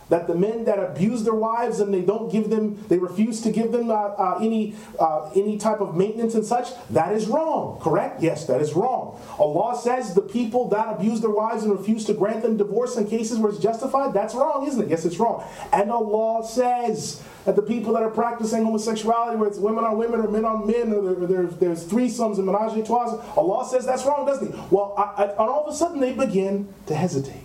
that 0.09 0.27
the 0.27 0.35
men 0.35 0.65
that 0.65 0.79
abuse 0.79 1.25
their 1.25 1.35
wives 1.35 1.81
and 1.81 1.93
they 1.93 2.01
don't 2.01 2.31
give 2.33 2.49
them, 2.51 2.83
they 2.89 2.99
refuse 2.99 3.43
to 3.43 3.51
give 3.51 3.73
them 3.73 3.91
uh, 3.91 3.95
uh, 3.95 4.39
any 4.41 4.75
uh, 4.99 5.31
any 5.35 5.59
type 5.59 5.81
of 5.81 5.97
maintenance 5.97 6.35
and 6.35 6.45
such, 6.45 6.69
that 6.91 7.13
is 7.13 7.27
wrong. 7.27 7.79
Correct? 7.81 8.23
Yes, 8.23 8.47
that 8.47 8.61
is 8.61 8.73
wrong. 8.73 9.21
Allah 9.39 9.79
says 9.79 10.15
the 10.15 10.23
people 10.23 10.69
that 10.71 10.97
abuse 10.97 11.21
their 11.21 11.31
wives 11.31 11.63
and 11.63 11.73
refuse 11.73 12.05
to 12.07 12.15
grant 12.15 12.43
them 12.43 12.57
divorce 12.57 12.97
in 12.97 13.07
cases 13.07 13.39
where 13.39 13.51
it's 13.51 13.61
justified, 13.61 14.15
that's 14.15 14.35
wrong, 14.35 14.67
isn't 14.67 14.83
it? 14.83 14.89
Yes, 14.89 15.05
it's 15.05 15.19
wrong. 15.19 15.45
And 15.73 15.91
Allah 15.91 16.47
says 16.47 17.23
that 17.45 17.57
the 17.57 17.63
people 17.63 17.93
that 17.95 18.03
are 18.03 18.11
practicing 18.11 18.65
homosexuality, 18.65 19.37
where 19.37 19.49
it's 19.49 19.59
women 19.59 19.85
on 19.85 19.99
women 19.99 20.21
or 20.21 20.31
men 20.31 20.45
on 20.45 20.67
men, 20.67 20.93
or 20.93 21.15
there, 21.15 21.27
there, 21.27 21.47
there's 21.47 21.85
threesomes 21.85 22.39
and 22.39 22.47
menage 22.47 22.79
a 22.79 22.83
trois, 22.83 23.23
Allah 23.37 23.69
says 23.69 23.85
that's 23.85 24.05
wrong, 24.05 24.27
doesn't 24.27 24.53
He? 24.53 24.61
Well, 24.71 24.95
I, 24.97 25.23
I, 25.23 25.31
and 25.31 25.39
all 25.39 25.67
of 25.67 25.73
a 25.73 25.77
sudden 25.77 26.01
they 26.01 26.13
begin 26.13 26.73
to 26.87 26.95
hesitate. 26.95 27.45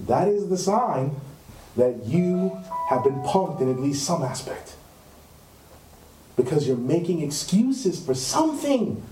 That 0.00 0.28
is 0.28 0.48
the 0.48 0.58
sign 0.58 1.16
that 1.76 2.04
you 2.04 2.56
have 2.88 3.02
been 3.02 3.20
punked 3.22 3.60
in 3.60 3.70
at 3.70 3.80
least 3.80 4.04
some 4.04 4.22
aspect. 4.22 4.76
Because 6.36 6.66
you're 6.66 6.76
making 6.76 7.22
excuses 7.22 8.04
for 8.04 8.14
something 8.14 9.02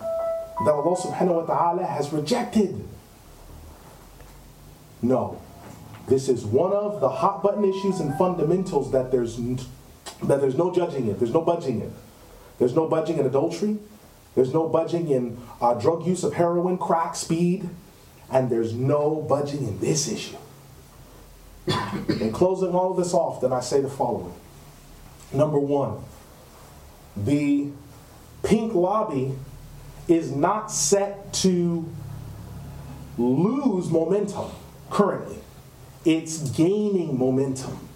that 0.65 0.73
Allah 0.73 0.97
subhanahu 0.97 1.47
wa 1.47 1.55
ta'ala 1.55 1.85
has 1.87 2.13
rejected. 2.13 2.83
No. 5.01 5.41
This 6.09 6.29
is 6.29 6.45
one 6.45 6.73
of 6.73 7.01
the 7.01 7.09
hot 7.09 7.43
button 7.43 7.65
issues 7.65 8.01
and 8.01 8.17
fundamentals 8.19 8.93
that 8.93 9.11
there's 9.11 9.37
that 10.23 10.41
there's 10.41 10.57
no 10.57 10.73
judging 10.75 11.09
it, 11.09 11.19
there's 11.19 11.33
no 11.33 11.41
budging 11.41 11.81
it. 11.81 11.91
There's 12.59 12.75
no 12.75 12.87
budging 12.87 13.19
in 13.19 13.27
adultery, 13.27 13.79
there's 14.35 14.53
no 14.53 14.69
budging 14.69 15.09
in 15.09 15.41
uh, 15.61 15.75
drug 15.75 16.07
use 16.07 16.23
of 16.25 16.35
heroin, 16.35 16.79
crack, 16.79 17.17
speed, 17.17 17.69
and 18.31 18.51
there's 18.51 18.73
no 18.73 19.17
budging 19.29 19.67
in 19.67 19.81
this 19.81 20.09
issue. 20.09 20.37
In 22.09 22.33
closing 22.33 22.75
all 22.75 22.93
of 22.93 22.97
this 22.97 23.13
off, 23.13 23.41
then 23.41 23.53
I 23.53 23.61
say 23.61 23.81
the 23.81 23.89
following. 23.89 24.35
Number 25.33 25.59
one, 25.59 26.03
the 27.17 27.69
pink 28.43 28.75
lobby 28.75 29.33
is 30.09 30.31
not 30.33 30.71
set 30.71 31.33
to 31.35 31.89
lose 33.19 33.91
momentum 33.91 34.51
currently. 34.91 35.39
It's 36.05 36.51
gaining 36.51 37.19
momentum. 37.19 37.89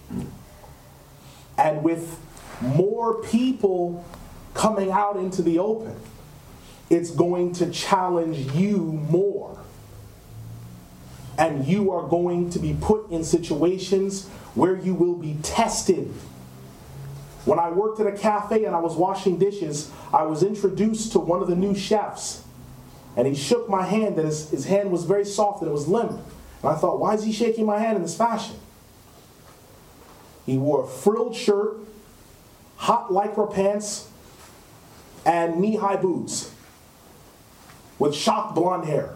And 1.59 1.83
with 1.83 2.19
more 2.61 3.23
people 3.23 4.05
coming 4.55 4.91
out 4.91 5.17
into 5.17 5.43
the 5.43 5.59
open, 5.59 5.97
it's 6.89 7.11
going 7.11 7.53
to 7.55 7.71
challenge 7.71 8.53
you 8.53 8.79
more 8.79 9.59
and 11.39 11.67
you 11.67 11.91
are 11.93 12.07
going 12.09 12.51
to 12.51 12.59
be 12.59 12.77
put 12.81 13.11
in 13.11 13.25
situations 13.25 14.29
where 14.55 14.77
you 14.77 14.95
will 14.95 15.15
be 15.15 15.37
tested. 15.43 16.13
When 17.45 17.59
I 17.59 17.71
worked 17.71 18.01
at 18.01 18.07
a 18.07 18.17
cafe 18.17 18.65
and 18.65 18.75
I 18.75 18.81
was 18.81 18.97
washing 18.97 19.39
dishes, 19.39 19.91
I 20.13 20.25
was 20.25 20.43
introduced 20.43 21.13
to 21.13 21.19
one 21.19 21.43
of 21.43 21.49
the 21.49 21.55
new 21.55 21.75
chefs. 21.75 22.43
And 23.17 23.27
he 23.27 23.35
shook 23.35 23.69
my 23.69 23.85
hand, 23.85 24.19
and 24.19 24.27
his, 24.27 24.51
his 24.51 24.67
hand 24.67 24.91
was 24.91 25.05
very 25.05 25.25
soft 25.25 25.63
and 25.63 25.71
it 25.71 25.73
was 25.73 25.89
limp. 25.89 26.11
And 26.11 26.71
I 26.71 26.75
thought, 26.75 26.99
why 26.99 27.15
is 27.15 27.25
he 27.25 27.33
shaking 27.33 27.65
my 27.65 27.79
hand 27.79 27.97
in 27.97 28.03
this 28.03 28.17
fashion? 28.17 28.57
He 30.45 30.59
wore 30.59 30.85
a 30.85 30.87
frilled 30.87 31.35
shirt, 31.35 31.79
hot 32.77 33.09
lycra 33.09 33.53
pants, 33.53 34.09
and 35.25 35.61
knee 35.61 35.77
high 35.77 35.97
boots 35.97 36.53
with 37.99 38.15
shock 38.15 38.55
blonde 38.55 38.87
hair. 38.87 39.16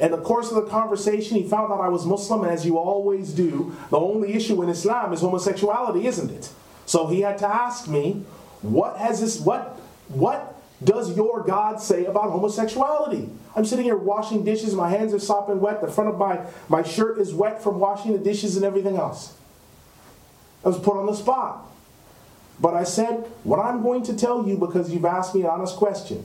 In 0.00 0.12
the 0.12 0.18
course 0.18 0.50
of 0.50 0.56
the 0.56 0.70
conversation, 0.70 1.36
he 1.36 1.46
found 1.46 1.70
out 1.70 1.80
I 1.80 1.88
was 1.88 2.06
Muslim, 2.06 2.44
as 2.44 2.64
you 2.64 2.78
always 2.78 3.32
do, 3.32 3.76
the 3.90 3.98
only 3.98 4.32
issue 4.32 4.62
in 4.62 4.70
Islam 4.70 5.12
is 5.12 5.20
homosexuality, 5.20 6.06
isn't 6.06 6.30
it? 6.30 6.50
So 6.86 7.06
he 7.06 7.20
had 7.20 7.36
to 7.38 7.46
ask 7.46 7.86
me, 7.86 8.24
what 8.62 8.96
has 8.96 9.20
this, 9.20 9.38
what, 9.38 9.78
what 10.08 10.58
does 10.82 11.14
your 11.14 11.42
God 11.42 11.82
say 11.82 12.06
about 12.06 12.30
homosexuality? 12.30 13.28
I'm 13.54 13.66
sitting 13.66 13.84
here 13.84 13.96
washing 13.96 14.42
dishes, 14.42 14.74
my 14.74 14.88
hands 14.88 15.12
are 15.12 15.18
sopping 15.18 15.60
wet, 15.60 15.82
the 15.82 15.88
front 15.92 16.08
of 16.08 16.18
my, 16.18 16.40
my 16.70 16.82
shirt 16.82 17.18
is 17.18 17.34
wet 17.34 17.62
from 17.62 17.78
washing 17.78 18.12
the 18.12 18.18
dishes 18.18 18.56
and 18.56 18.64
everything 18.64 18.96
else. 18.96 19.34
I 20.64 20.68
was 20.68 20.78
put 20.78 20.96
on 20.96 21.04
the 21.04 21.14
spot. 21.14 21.66
But 22.58 22.72
I 22.72 22.84
said, 22.84 23.30
what 23.44 23.58
I'm 23.58 23.82
going 23.82 24.02
to 24.04 24.16
tell 24.16 24.46
you 24.48 24.56
because 24.56 24.90
you've 24.90 25.04
asked 25.04 25.34
me 25.34 25.42
an 25.42 25.48
honest 25.48 25.76
question 25.76 26.24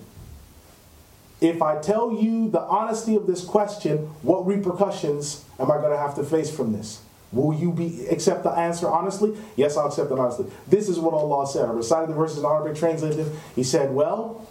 if 1.41 1.61
I 1.61 1.79
tell 1.79 2.13
you 2.13 2.49
the 2.49 2.61
honesty 2.61 3.15
of 3.15 3.27
this 3.27 3.43
question, 3.43 3.97
what 4.21 4.45
repercussions 4.45 5.43
am 5.59 5.71
I 5.71 5.77
going 5.77 5.91
to 5.91 5.97
have 5.97 6.15
to 6.15 6.23
face 6.23 6.55
from 6.55 6.73
this? 6.73 7.01
Will 7.31 7.53
you 7.53 7.71
be 7.71 8.05
accept 8.07 8.43
the 8.43 8.51
answer 8.51 8.87
honestly? 8.87 9.35
Yes, 9.55 9.75
I'll 9.75 9.87
accept 9.87 10.11
it 10.11 10.17
honestly. 10.17 10.45
This 10.67 10.87
is 10.87 10.99
what 10.99 11.13
Allah 11.13 11.45
said. 11.47 11.65
I 11.65 11.71
recited 11.71 12.09
the 12.09 12.13
verses 12.13 12.39
in 12.39 12.45
Arabic, 12.45 12.77
translated. 12.77 13.29
He 13.55 13.63
said, 13.63 13.93
Well, 13.93 14.47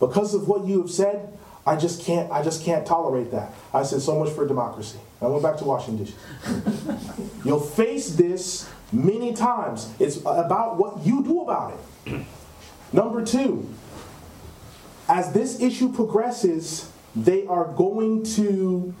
because 0.00 0.34
of 0.34 0.48
what 0.48 0.64
you 0.64 0.80
have 0.80 0.90
said, 0.90 1.36
I 1.66 1.76
just 1.76 2.02
can't 2.02 2.32
I 2.32 2.42
just 2.42 2.64
can't 2.64 2.86
tolerate 2.86 3.30
that. 3.32 3.52
I 3.74 3.82
said 3.82 4.00
so 4.00 4.18
much 4.18 4.32
for 4.32 4.46
democracy. 4.46 4.98
I 5.20 5.26
went 5.26 5.42
back 5.42 5.58
to 5.58 5.64
washing 5.64 5.98
dishes. 5.98 6.16
You'll 7.44 7.60
face 7.60 8.10
this 8.14 8.70
many 8.90 9.34
times. 9.34 9.92
It's 9.98 10.16
about 10.18 10.78
what 10.78 11.04
you 11.04 11.22
do 11.22 11.42
about 11.42 11.78
it. 12.06 12.24
Number 12.92 13.22
two, 13.22 13.68
as 15.08 15.32
this 15.32 15.60
issue 15.60 15.92
progresses, 15.92 16.90
they 17.16 17.46
are 17.46 17.64
going 17.64 18.22
to 18.22 18.94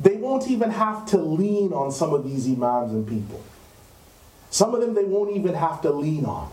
they 0.00 0.16
won't 0.16 0.48
even 0.48 0.70
have 0.70 1.06
to 1.06 1.18
lean 1.18 1.72
on 1.72 1.92
some 1.92 2.12
of 2.12 2.24
these 2.24 2.46
imams 2.46 2.92
and 2.92 3.06
people. 3.06 3.42
Some 4.50 4.74
of 4.74 4.80
them 4.80 4.94
they 4.94 5.04
won't 5.04 5.34
even 5.36 5.54
have 5.54 5.82
to 5.82 5.90
lean 5.90 6.24
on. 6.24 6.50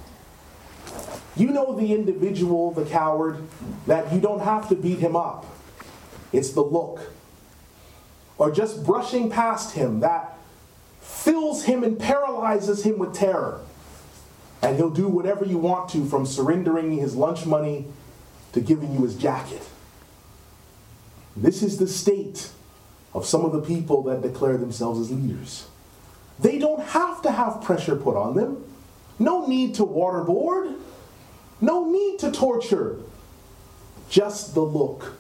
You 1.36 1.48
know 1.48 1.76
the 1.76 1.94
individual, 1.94 2.72
the 2.72 2.86
coward, 2.86 3.42
that 3.88 4.12
you 4.14 4.20
don't 4.20 4.42
have 4.42 4.70
to 4.70 4.76
beat 4.76 5.00
him 5.00 5.16
up. 5.16 5.46
It's 6.32 6.52
the 6.52 6.62
look. 6.62 7.14
Or 8.38 8.52
just 8.52 8.84
brushing 8.86 9.30
past 9.30 9.76
him 9.76 10.00
that 10.02 10.38
fills 11.00 11.66
him 11.66 11.84
and 11.84 12.00
paralyzes 12.00 12.84
him 12.84 12.98
with 12.98 13.14
terror. 13.14 13.62
And 14.62 14.78
he'll 14.78 14.90
do 14.90 15.08
whatever 15.08 15.46
you 15.46 15.58
want 15.58 15.90
to, 15.92 16.06
from 16.06 16.26
surrendering 16.26 16.92
his 16.92 17.16
lunch 17.16 17.46
money 17.46 17.88
to 18.54 18.62
giving 18.62 18.94
you 18.94 19.04
his 19.04 19.16
jacket. 19.16 19.62
This 21.36 21.64
is 21.64 21.78
the 21.78 21.88
state 21.88 22.50
of 23.14 23.26
some 23.26 23.46
of 23.46 23.52
the 23.52 23.62
people 23.62 24.04
that 24.04 24.22
declare 24.22 24.58
themselves 24.58 25.00
as 25.00 25.12
leaders. 25.12 25.68
They 26.40 26.58
don't 26.58 26.82
have 26.82 27.22
to 27.24 27.32
have 27.32 27.62
pressure 27.62 27.96
put 27.96 28.16
on 28.16 28.36
them. 28.36 28.64
No 29.20 29.46
need 29.46 29.76
to 29.76 29.86
waterboard. 29.86 30.76
No 31.60 31.90
need 31.90 32.20
to 32.20 32.32
torture. 32.32 32.98
Just 34.10 34.54
the 34.56 34.62
look. 34.62 35.18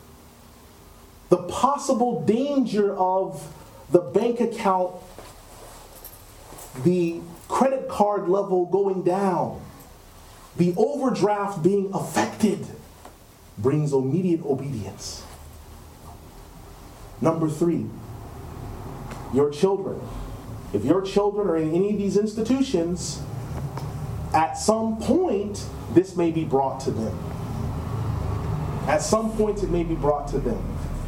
The 1.29 1.37
possible 1.43 2.25
danger 2.25 2.95
of 2.97 3.53
the 3.91 3.99
bank 3.99 4.39
account, 4.39 4.95
the 6.83 7.21
credit 7.47 7.87
card 7.87 8.27
level 8.27 8.65
going 8.65 9.03
down, 9.03 9.61
the 10.57 10.73
overdraft 10.75 11.61
being 11.63 11.91
affected 11.93 12.65
brings 13.57 13.93
immediate 13.93 14.43
obedience. 14.45 15.23
Number 17.19 17.49
three, 17.49 17.85
your 19.33 19.51
children. 19.51 20.01
If 20.73 20.85
your 20.85 21.01
children 21.01 21.47
are 21.47 21.57
in 21.57 21.73
any 21.73 21.91
of 21.91 21.97
these 21.97 22.17
institutions, 22.17 23.21
at 24.33 24.53
some 24.53 24.97
point, 24.97 25.65
this 25.93 26.15
may 26.15 26.31
be 26.31 26.45
brought 26.45 26.79
to 26.81 26.91
them. 26.91 27.17
At 28.87 29.01
some 29.01 29.31
point, 29.33 29.61
it 29.63 29.69
may 29.69 29.83
be 29.83 29.95
brought 29.95 30.27
to 30.29 30.39
them. 30.39 30.65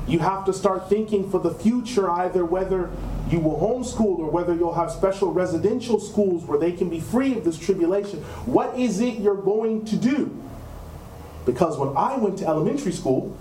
You 0.07 0.19
have 0.19 0.45
to 0.45 0.53
start 0.53 0.89
thinking 0.89 1.29
for 1.29 1.39
the 1.39 1.53
future 1.53 2.09
either 2.09 2.43
whether 2.43 2.91
you 3.29 3.39
will 3.39 3.57
homeschool 3.57 4.19
or 4.19 4.29
whether 4.29 4.53
you'll 4.53 4.73
have 4.73 4.91
special 4.91 5.31
residential 5.31 5.99
schools 5.99 6.43
where 6.43 6.59
they 6.59 6.73
can 6.73 6.89
be 6.89 6.99
free 6.99 7.37
of 7.37 7.45
this 7.45 7.57
tribulation. 7.57 8.19
What 8.45 8.77
is 8.77 8.99
it 8.99 9.19
you're 9.19 9.41
going 9.41 9.85
to 9.85 9.95
do? 9.95 10.37
Because 11.45 11.77
when 11.77 11.95
I 11.95 12.17
went 12.17 12.37
to 12.39 12.47
elementary 12.47 12.91
school, 12.91 13.35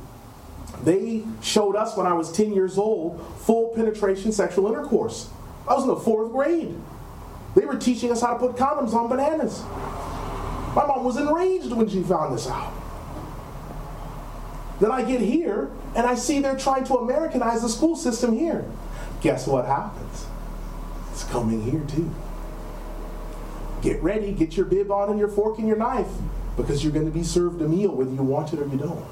they 0.82 1.22
showed 1.40 1.76
us 1.76 1.96
when 1.96 2.06
I 2.06 2.12
was 2.12 2.32
10 2.32 2.52
years 2.52 2.76
old 2.76 3.24
full 3.38 3.68
penetration 3.74 4.32
sexual 4.32 4.66
intercourse. 4.66 5.30
I 5.68 5.74
was 5.74 5.84
in 5.84 5.88
the 5.88 5.96
fourth 5.96 6.32
grade. 6.32 6.74
They 7.54 7.64
were 7.64 7.76
teaching 7.76 8.10
us 8.10 8.20
how 8.20 8.32
to 8.34 8.38
put 8.38 8.56
condoms 8.56 8.92
on 8.94 9.08
bananas. 9.08 9.62
My 10.74 10.86
mom 10.86 11.04
was 11.04 11.16
enraged 11.18 11.72
when 11.72 11.88
she 11.88 12.02
found 12.02 12.34
this 12.34 12.48
out. 12.48 12.72
Then 14.80 14.90
I 14.90 15.04
get 15.04 15.20
here 15.20 15.70
and 15.94 16.06
I 16.06 16.14
see 16.16 16.40
they're 16.40 16.56
trying 16.56 16.84
to 16.84 16.94
Americanize 16.94 17.62
the 17.62 17.68
school 17.68 17.94
system 17.94 18.36
here. 18.36 18.64
Guess 19.20 19.46
what 19.46 19.66
happens? 19.66 20.26
It's 21.12 21.24
coming 21.24 21.62
here 21.62 21.82
too. 21.86 22.10
Get 23.82 24.02
ready, 24.02 24.32
get 24.32 24.56
your 24.56 24.66
bib 24.66 24.90
on 24.90 25.10
and 25.10 25.18
your 25.18 25.28
fork 25.28 25.58
and 25.58 25.68
your 25.68 25.76
knife 25.76 26.08
because 26.56 26.82
you're 26.82 26.92
going 26.92 27.06
to 27.06 27.12
be 27.12 27.24
served 27.24 27.60
a 27.62 27.68
meal 27.68 27.94
whether 27.94 28.10
you 28.10 28.22
want 28.22 28.52
it 28.52 28.58
or 28.60 28.66
you 28.66 28.78
don't. 28.78 29.04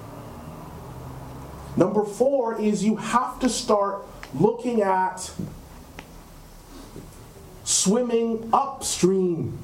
Number 1.76 2.04
four 2.04 2.60
is 2.60 2.84
you 2.84 2.96
have 2.96 3.38
to 3.40 3.48
start 3.48 4.04
looking 4.34 4.82
at 4.82 5.30
swimming 7.64 8.48
upstream. 8.52 9.58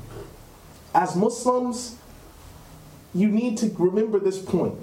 As 0.95 1.15
Muslims, 1.17 1.97
you 3.15 3.29
need 3.29 3.59
to 3.59 3.75
remember 3.79 4.19
this 4.19 4.41
point. 4.41 4.79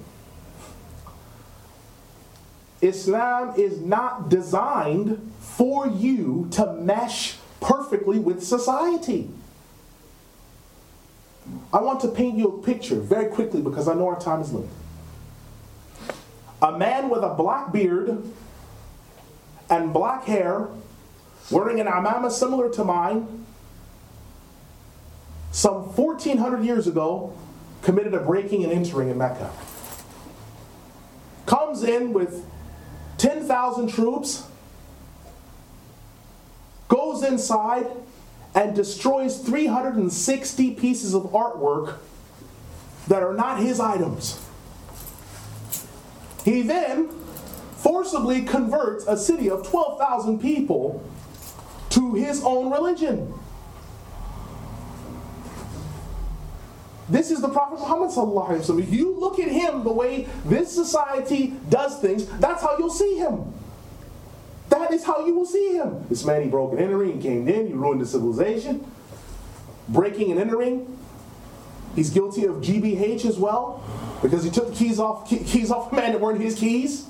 Islam 2.81 3.53
is 3.57 3.79
not 3.79 4.29
designed 4.29 5.31
for 5.39 5.87
you 5.87 6.49
to 6.51 6.73
mesh 6.73 7.37
perfectly 7.61 8.19
with 8.19 8.43
society. 8.43 9.29
I 11.71 11.81
want 11.81 11.99
to 12.01 12.07
paint 12.07 12.37
you 12.37 12.47
a 12.47 12.61
picture 12.61 12.99
very 12.99 13.27
quickly 13.27 13.61
because 13.61 13.87
I 13.87 13.93
know 13.93 14.07
our 14.07 14.19
time 14.19 14.41
is 14.41 14.51
limited. 14.53 14.75
A 16.61 16.77
man 16.77 17.09
with 17.09 17.23
a 17.23 17.33
black 17.33 17.73
beard 17.73 18.23
and 19.69 19.93
black 19.93 20.25
hair 20.25 20.67
wearing 21.51 21.79
an 21.79 21.87
amama 21.87 22.31
similar 22.31 22.69
to 22.69 22.83
mine, 22.83 23.45
some 25.51 25.95
1400 25.95 26.63
years 26.63 26.87
ago, 26.87 27.35
committed 27.81 28.13
a 28.13 28.19
breaking 28.19 28.63
and 28.63 28.71
entering 28.71 29.09
in 29.09 29.17
Mecca. 29.17 29.51
Comes 31.45 31.83
in 31.83 32.13
with 32.13 32.45
10,000 33.17 33.87
troops, 33.87 34.47
goes 36.87 37.23
inside, 37.23 37.85
and 38.55 38.75
destroys 38.75 39.39
360 39.39 40.75
pieces 40.75 41.13
of 41.13 41.23
artwork 41.31 41.97
that 43.07 43.23
are 43.23 43.33
not 43.33 43.59
his 43.59 43.79
items. 43.79 44.39
He 46.45 46.61
then 46.61 47.09
forcibly 47.77 48.43
converts 48.43 49.05
a 49.07 49.17
city 49.17 49.49
of 49.49 49.67
12,000 49.67 50.39
people 50.39 51.03
to 51.89 52.13
his 52.13 52.43
own 52.43 52.71
religion. 52.71 53.33
This 57.09 57.31
is 57.31 57.41
the 57.41 57.49
Prophet 57.49 57.79
Muhammad. 57.79 58.11
If 58.79 58.93
you 58.93 59.19
look 59.19 59.39
at 59.39 59.49
him 59.49 59.83
the 59.83 59.91
way 59.91 60.27
this 60.45 60.73
society 60.73 61.53
does 61.69 61.99
things, 61.99 62.25
that's 62.39 62.61
how 62.61 62.77
you'll 62.77 62.89
see 62.89 63.17
him. 63.17 63.53
That 64.93 64.99
is 64.99 65.05
how 65.05 65.25
you 65.25 65.33
will 65.33 65.47
see 65.47 65.73
him. 65.73 66.05
This 66.07 66.23
man, 66.23 66.43
he 66.43 66.49
broke 66.49 66.71
and 66.73 66.79
entering, 66.79 67.19
he 67.19 67.19
came 67.19 67.47
in, 67.47 67.65
he 67.65 67.73
ruined 67.73 67.99
the 67.99 68.05
civilization. 68.05 68.85
Breaking 69.89 70.29
and 70.29 70.39
entering. 70.39 70.99
He's 71.95 72.11
guilty 72.11 72.45
of 72.45 72.57
GBH 72.57 73.25
as 73.25 73.39
well, 73.39 73.83
because 74.21 74.43
he 74.43 74.51
took 74.51 74.69
the 74.69 74.75
keys 74.75 74.99
off 74.99 75.27
keys 75.27 75.71
off 75.71 75.91
a 75.91 75.95
man 75.95 76.11
that 76.11 76.21
weren't 76.21 76.39
his 76.39 76.53
keys 76.59 77.07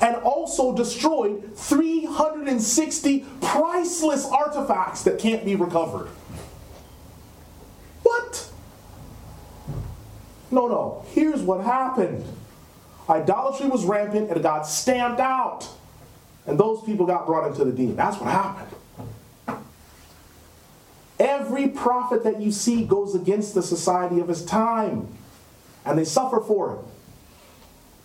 and 0.00 0.14
also 0.18 0.76
destroyed 0.76 1.56
360 1.56 3.26
priceless 3.40 4.24
artifacts 4.24 5.02
that 5.02 5.18
can't 5.18 5.44
be 5.44 5.56
recovered. 5.56 6.06
What? 8.04 8.48
No, 10.52 10.68
no. 10.68 11.04
Here's 11.08 11.42
what 11.42 11.64
happened 11.64 12.24
idolatry 13.10 13.66
was 13.66 13.84
rampant 13.84 14.28
and 14.28 14.36
it 14.36 14.42
got 14.44 14.68
stamped 14.68 15.18
out. 15.18 15.68
And 16.46 16.58
those 16.58 16.82
people 16.84 17.06
got 17.06 17.26
brought 17.26 17.48
into 17.48 17.64
the 17.64 17.72
deen. 17.72 17.96
That's 17.96 18.18
what 18.18 18.30
happened. 18.30 18.70
Every 21.18 21.68
prophet 21.68 22.24
that 22.24 22.40
you 22.40 22.52
see 22.52 22.84
goes 22.84 23.14
against 23.14 23.54
the 23.54 23.62
society 23.62 24.20
of 24.20 24.28
his 24.28 24.44
time, 24.44 25.08
and 25.84 25.98
they 25.98 26.04
suffer 26.04 26.40
for 26.40 26.74
it. 26.74 26.78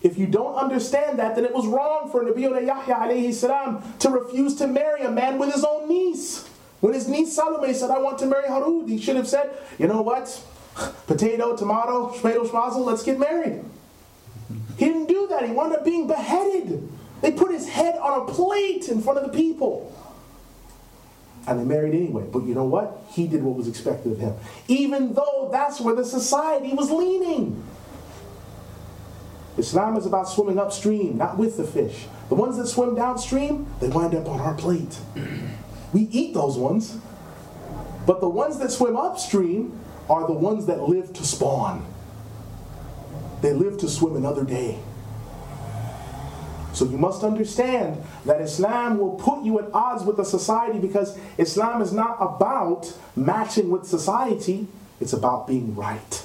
If 0.01 0.17
you 0.17 0.25
don't 0.25 0.55
understand 0.55 1.19
that, 1.19 1.35
then 1.35 1.45
it 1.45 1.53
was 1.53 1.67
wrong 1.67 2.09
for 2.09 2.23
Nabi 2.23 2.41
Yahya 2.41 2.95
alayhi 2.95 3.33
salam 3.33 3.83
to 3.99 4.09
refuse 4.09 4.55
to 4.55 4.65
marry 4.65 5.03
a 5.03 5.11
man 5.11 5.37
with 5.37 5.53
his 5.53 5.63
own 5.63 5.87
niece. 5.87 6.47
When 6.79 6.93
his 6.93 7.07
niece 7.07 7.35
Salome 7.35 7.73
said, 7.73 7.91
I 7.91 7.99
want 7.99 8.17
to 8.19 8.25
marry 8.25 8.47
Harud, 8.47 8.89
he 8.89 8.99
should 8.99 9.15
have 9.15 9.27
said, 9.27 9.51
you 9.77 9.87
know 9.87 10.01
what? 10.01 10.43
Potato, 11.05 11.55
tomato, 11.55 12.11
tomato, 12.11 12.43
schmazel, 12.45 12.83
let's 12.83 13.03
get 13.03 13.19
married. 13.19 13.63
He 14.77 14.85
didn't 14.85 15.05
do 15.05 15.27
that. 15.27 15.45
He 15.45 15.51
wound 15.51 15.73
up 15.73 15.85
being 15.85 16.07
beheaded. 16.07 16.89
They 17.21 17.31
put 17.31 17.51
his 17.51 17.67
head 17.67 17.97
on 17.97 18.27
a 18.27 18.31
plate 18.31 18.89
in 18.89 19.01
front 19.01 19.19
of 19.19 19.31
the 19.31 19.37
people. 19.37 19.95
And 21.47 21.59
they 21.59 21.63
married 21.63 21.93
anyway. 21.93 22.25
But 22.31 22.43
you 22.43 22.53
know 22.53 22.65
what? 22.65 23.03
He 23.09 23.27
did 23.27 23.43
what 23.43 23.55
was 23.55 23.67
expected 23.67 24.11
of 24.11 24.19
him. 24.19 24.35
Even 24.67 25.13
though 25.13 25.49
that's 25.51 25.79
where 25.79 25.95
the 25.95 26.05
society 26.05 26.73
was 26.73 26.91
leaning. 26.91 27.63
Islam 29.57 29.97
is 29.97 30.05
about 30.05 30.29
swimming 30.29 30.57
upstream, 30.57 31.17
not 31.17 31.37
with 31.37 31.57
the 31.57 31.63
fish. 31.63 32.05
The 32.29 32.35
ones 32.35 32.57
that 32.57 32.67
swim 32.67 32.95
downstream, 32.95 33.67
they 33.79 33.89
wind 33.89 34.15
up 34.15 34.27
on 34.27 34.39
our 34.39 34.53
plate. 34.53 34.97
We 35.93 36.03
eat 36.11 36.33
those 36.33 36.57
ones. 36.57 36.97
But 38.05 38.21
the 38.21 38.29
ones 38.29 38.57
that 38.59 38.71
swim 38.71 38.95
upstream 38.95 39.79
are 40.09 40.25
the 40.25 40.33
ones 40.33 40.65
that 40.67 40.81
live 40.81 41.13
to 41.13 41.25
spawn. 41.25 41.85
They 43.41 43.53
live 43.53 43.77
to 43.79 43.89
swim 43.89 44.15
another 44.15 44.43
day. 44.43 44.79
So 46.73 46.85
you 46.85 46.97
must 46.97 47.23
understand 47.23 48.01
that 48.25 48.41
Islam 48.41 48.97
will 48.97 49.15
put 49.15 49.43
you 49.43 49.59
at 49.59 49.65
odds 49.73 50.03
with 50.03 50.17
the 50.17 50.23
society 50.23 50.79
because 50.79 51.17
Islam 51.37 51.81
is 51.81 51.91
not 51.91 52.17
about 52.19 52.93
matching 53.15 53.69
with 53.69 53.85
society, 53.85 54.67
it's 54.99 55.13
about 55.13 55.47
being 55.47 55.75
right. 55.75 56.23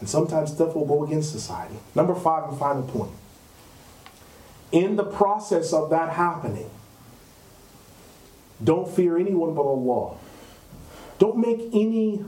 And 0.00 0.08
sometimes 0.08 0.52
stuff 0.52 0.74
will 0.74 0.86
go 0.86 1.04
against 1.04 1.30
society. 1.30 1.76
Number 1.94 2.14
five 2.14 2.48
and 2.48 2.58
final 2.58 2.82
point. 2.82 3.12
In 4.72 4.96
the 4.96 5.04
process 5.04 5.72
of 5.72 5.90
that 5.90 6.14
happening, 6.14 6.70
don't 8.62 8.88
fear 8.90 9.18
anyone 9.18 9.54
but 9.54 9.62
Allah. 9.62 10.16
Don't 11.18 11.38
make 11.38 11.60
any 11.74 12.24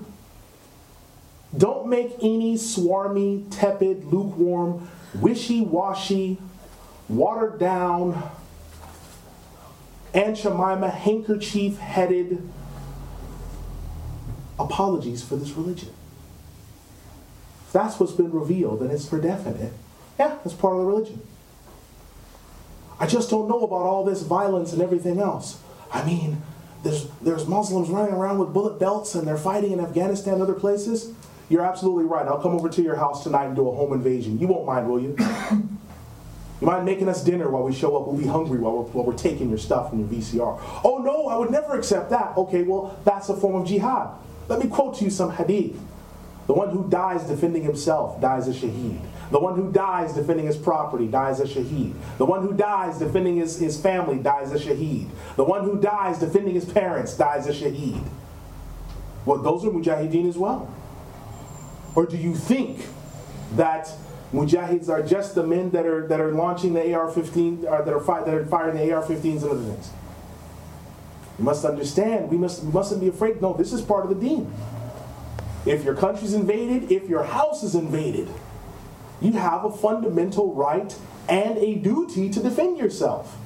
don't 1.56 1.86
make 1.86 2.14
any 2.22 2.54
swarmy, 2.54 3.44
tepid, 3.50 4.06
lukewarm, 4.06 4.88
wishy-washy, 5.14 6.38
watered 7.08 7.58
down, 7.58 8.30
Aunt 10.14 10.36
Jemima 10.36 10.90
handkerchief-headed 10.90 12.48
apologies 14.58 15.22
for 15.22 15.36
this 15.36 15.50
religion. 15.52 15.90
That's 17.72 17.98
what's 17.98 18.12
been 18.12 18.30
revealed, 18.30 18.82
and 18.82 18.92
it's 18.92 19.08
for 19.08 19.20
definite. 19.20 19.72
Yeah, 20.18 20.36
that's 20.44 20.54
part 20.54 20.74
of 20.74 20.80
the 20.80 20.86
religion. 20.86 21.22
I 23.00 23.06
just 23.06 23.30
don't 23.30 23.48
know 23.48 23.64
about 23.64 23.82
all 23.82 24.04
this 24.04 24.22
violence 24.22 24.72
and 24.72 24.82
everything 24.82 25.18
else. 25.18 25.58
I 25.90 26.04
mean, 26.04 26.42
there's, 26.84 27.08
there's 27.20 27.46
Muslims 27.46 27.88
running 27.88 28.14
around 28.14 28.38
with 28.38 28.52
bullet 28.52 28.78
belts 28.78 29.14
and 29.14 29.26
they're 29.26 29.36
fighting 29.36 29.72
in 29.72 29.80
Afghanistan 29.80 30.34
and 30.34 30.42
other 30.42 30.54
places. 30.54 31.12
You're 31.52 31.66
absolutely 31.66 32.04
right. 32.04 32.26
I'll 32.26 32.40
come 32.40 32.54
over 32.54 32.70
to 32.70 32.82
your 32.82 32.96
house 32.96 33.24
tonight 33.24 33.44
and 33.44 33.54
do 33.54 33.68
a 33.68 33.74
home 33.74 33.92
invasion. 33.92 34.38
You 34.38 34.46
won't 34.46 34.64
mind, 34.64 34.88
will 34.88 35.00
you? 35.00 35.16
You 36.60 36.68
mind 36.68 36.84
making 36.84 37.08
us 37.08 37.24
dinner 37.24 37.50
while 37.50 37.64
we 37.64 37.74
show 37.74 37.96
up? 37.96 38.06
We'll 38.06 38.16
be 38.16 38.24
hungry 38.28 38.60
while 38.60 38.76
we're, 38.76 38.90
while 38.92 39.04
we're 39.04 39.18
taking 39.18 39.48
your 39.48 39.58
stuff 39.58 39.90
and 39.90 39.98
your 39.98 40.08
VCR. 40.08 40.60
Oh 40.84 40.98
no, 40.98 41.26
I 41.26 41.36
would 41.36 41.50
never 41.50 41.76
accept 41.76 42.10
that. 42.10 42.36
Okay, 42.36 42.62
well, 42.62 43.00
that's 43.04 43.28
a 43.30 43.36
form 43.36 43.60
of 43.60 43.66
jihad. 43.66 44.10
Let 44.46 44.60
me 44.60 44.68
quote 44.68 44.96
to 44.98 45.04
you 45.04 45.10
some 45.10 45.32
hadith. 45.32 45.76
The 46.46 46.52
one 46.52 46.70
who 46.70 46.88
dies 46.88 47.24
defending 47.24 47.64
himself 47.64 48.20
dies 48.20 48.46
a 48.46 48.52
shaheed. 48.52 49.00
The 49.32 49.40
one 49.40 49.56
who 49.56 49.72
dies 49.72 50.14
defending 50.14 50.46
his 50.46 50.56
property 50.56 51.08
dies 51.08 51.40
a 51.40 51.46
shaheed. 51.46 51.94
The 52.18 52.26
one 52.26 52.42
who 52.42 52.52
dies 52.52 53.00
defending 53.00 53.38
his, 53.38 53.58
his 53.58 53.80
family 53.80 54.18
dies 54.18 54.52
a 54.52 54.56
shaheed. 54.56 55.08
The 55.34 55.44
one 55.44 55.64
who 55.64 55.80
dies 55.80 56.20
defending 56.20 56.54
his 56.54 56.64
parents 56.64 57.16
dies 57.16 57.48
a 57.48 57.52
shaheed. 57.52 58.06
Well, 59.26 59.38
those 59.38 59.64
are 59.64 59.70
mujahideen 59.70 60.28
as 60.28 60.38
well. 60.38 60.72
Or 61.94 62.06
do 62.06 62.16
you 62.16 62.34
think 62.34 62.86
that 63.56 63.92
mujahids 64.32 64.88
are 64.88 65.02
just 65.02 65.34
the 65.34 65.42
men 65.42 65.70
that 65.70 65.86
are 65.86 66.06
that 66.08 66.20
are 66.20 66.32
launching 66.32 66.72
the 66.72 66.94
AR-15 66.94 67.64
or 67.64 67.68
uh, 67.68 67.82
that 67.82 67.92
are 67.92 68.00
fi- 68.00 68.22
that 68.22 68.34
are 68.34 68.46
firing 68.46 68.76
the 68.76 68.92
AR-15s 68.92 69.42
and 69.42 69.50
other 69.50 69.62
things? 69.62 69.90
You 71.38 71.44
must 71.44 71.64
understand. 71.64 72.30
We 72.30 72.38
must 72.38 72.62
we 72.64 72.72
mustn't 72.72 73.00
be 73.00 73.08
afraid. 73.08 73.42
No, 73.42 73.52
this 73.52 73.72
is 73.72 73.82
part 73.82 74.04
of 74.04 74.08
the 74.08 74.26
deen. 74.26 74.52
If 75.64 75.84
your 75.84 75.94
country's 75.94 76.34
invaded, 76.34 76.90
if 76.90 77.08
your 77.08 77.22
house 77.22 77.62
is 77.62 77.74
invaded, 77.74 78.28
you 79.20 79.32
have 79.32 79.64
a 79.64 79.70
fundamental 79.70 80.54
right 80.54 80.94
and 81.28 81.56
a 81.58 81.76
duty 81.76 82.28
to 82.30 82.42
defend 82.42 82.78
yourself. 82.78 83.36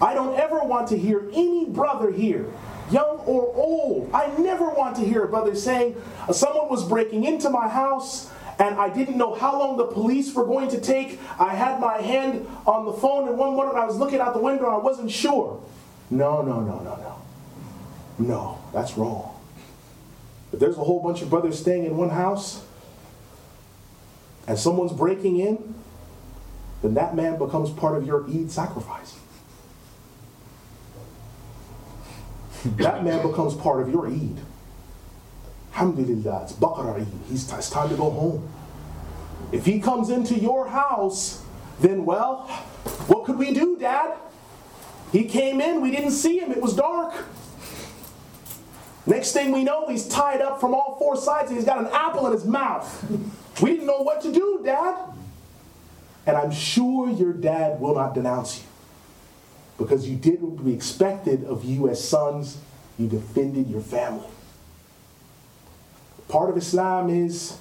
I 0.00 0.14
don't 0.14 0.38
ever 0.38 0.60
want 0.60 0.88
to 0.88 0.98
hear 0.98 1.28
any 1.32 1.64
brother 1.64 2.10
here, 2.10 2.46
young 2.92 3.18
or 3.26 3.52
old, 3.54 4.10
I 4.12 4.28
never 4.38 4.68
want 4.68 4.96
to 4.96 5.02
hear 5.02 5.24
a 5.24 5.28
brother 5.28 5.54
saying, 5.54 6.00
uh, 6.28 6.32
someone 6.32 6.68
was 6.68 6.84
breaking 6.84 7.24
into 7.24 7.50
my 7.50 7.68
house 7.68 8.30
and 8.58 8.76
I 8.76 8.88
didn't 8.90 9.16
know 9.16 9.34
how 9.34 9.58
long 9.58 9.76
the 9.76 9.86
police 9.86 10.34
were 10.34 10.44
going 10.44 10.68
to 10.70 10.80
take. 10.80 11.18
I 11.38 11.54
had 11.54 11.80
my 11.80 12.00
hand 12.00 12.46
on 12.66 12.84
the 12.84 12.92
phone 12.92 13.28
and 13.28 13.38
one 13.38 13.54
morning 13.54 13.74
I 13.76 13.86
was 13.86 13.96
looking 13.96 14.20
out 14.20 14.34
the 14.34 14.40
window 14.40 14.66
and 14.66 14.74
I 14.74 14.78
wasn't 14.78 15.10
sure. 15.10 15.62
No, 16.10 16.42
no, 16.42 16.60
no, 16.60 16.78
no, 16.80 16.96
no. 16.96 17.22
No, 18.18 18.58
that's 18.72 18.96
wrong. 18.96 19.34
If 20.52 20.60
there's 20.60 20.76
a 20.76 20.84
whole 20.84 21.02
bunch 21.02 21.22
of 21.22 21.30
brothers 21.30 21.58
staying 21.58 21.86
in 21.86 21.96
one 21.96 22.10
house, 22.10 22.62
and 24.46 24.58
someone's 24.58 24.92
breaking 24.92 25.38
in, 25.38 25.74
then 26.82 26.94
that 26.94 27.14
man 27.14 27.38
becomes 27.38 27.70
part 27.70 27.96
of 27.96 28.06
your 28.06 28.28
Eid 28.28 28.50
sacrifice. 28.50 29.16
That 32.64 33.04
man 33.04 33.26
becomes 33.26 33.54
part 33.54 33.82
of 33.82 33.90
your 33.90 34.06
Eid. 34.06 34.38
Alhamdulillah, 35.72 36.42
it's 36.44 36.52
Baqarah 36.52 37.00
Eid. 37.00 37.06
He's, 37.28 37.50
it's 37.52 37.70
time 37.70 37.88
to 37.88 37.96
go 37.96 38.10
home. 38.10 38.48
If 39.50 39.66
he 39.66 39.80
comes 39.80 40.10
into 40.10 40.38
your 40.38 40.68
house, 40.68 41.42
then 41.80 42.04
well, 42.04 42.46
what 43.06 43.24
could 43.24 43.38
we 43.38 43.52
do, 43.52 43.76
Dad? 43.78 44.16
He 45.10 45.24
came 45.24 45.60
in, 45.60 45.80
we 45.80 45.90
didn't 45.90 46.12
see 46.12 46.38
him, 46.38 46.52
it 46.52 46.60
was 46.60 46.74
dark. 46.74 47.12
Next 49.04 49.32
thing 49.32 49.50
we 49.50 49.64
know, 49.64 49.88
he's 49.88 50.06
tied 50.06 50.40
up 50.40 50.60
from 50.60 50.74
all 50.74 50.96
four 50.98 51.16
sides 51.16 51.48
and 51.48 51.56
he's 51.56 51.66
got 51.66 51.78
an 51.78 51.88
apple 51.92 52.26
in 52.26 52.32
his 52.32 52.44
mouth. 52.44 53.10
We 53.60 53.70
didn't 53.70 53.86
know 53.86 54.02
what 54.02 54.22
to 54.22 54.32
do, 54.32 54.60
Dad. 54.64 54.96
And 56.24 56.36
I'm 56.36 56.52
sure 56.52 57.10
your 57.10 57.32
dad 57.32 57.80
will 57.80 57.96
not 57.96 58.14
denounce 58.14 58.60
you 58.60 58.71
because 59.78 60.08
you 60.08 60.16
did 60.16 60.42
what 60.42 60.62
we 60.62 60.72
expected 60.72 61.44
of 61.44 61.64
you 61.64 61.88
as 61.88 62.06
sons. 62.06 62.58
You 62.98 63.08
defended 63.08 63.68
your 63.68 63.80
family. 63.80 64.28
Part 66.28 66.50
of 66.50 66.56
Islam 66.56 67.10
is 67.10 67.58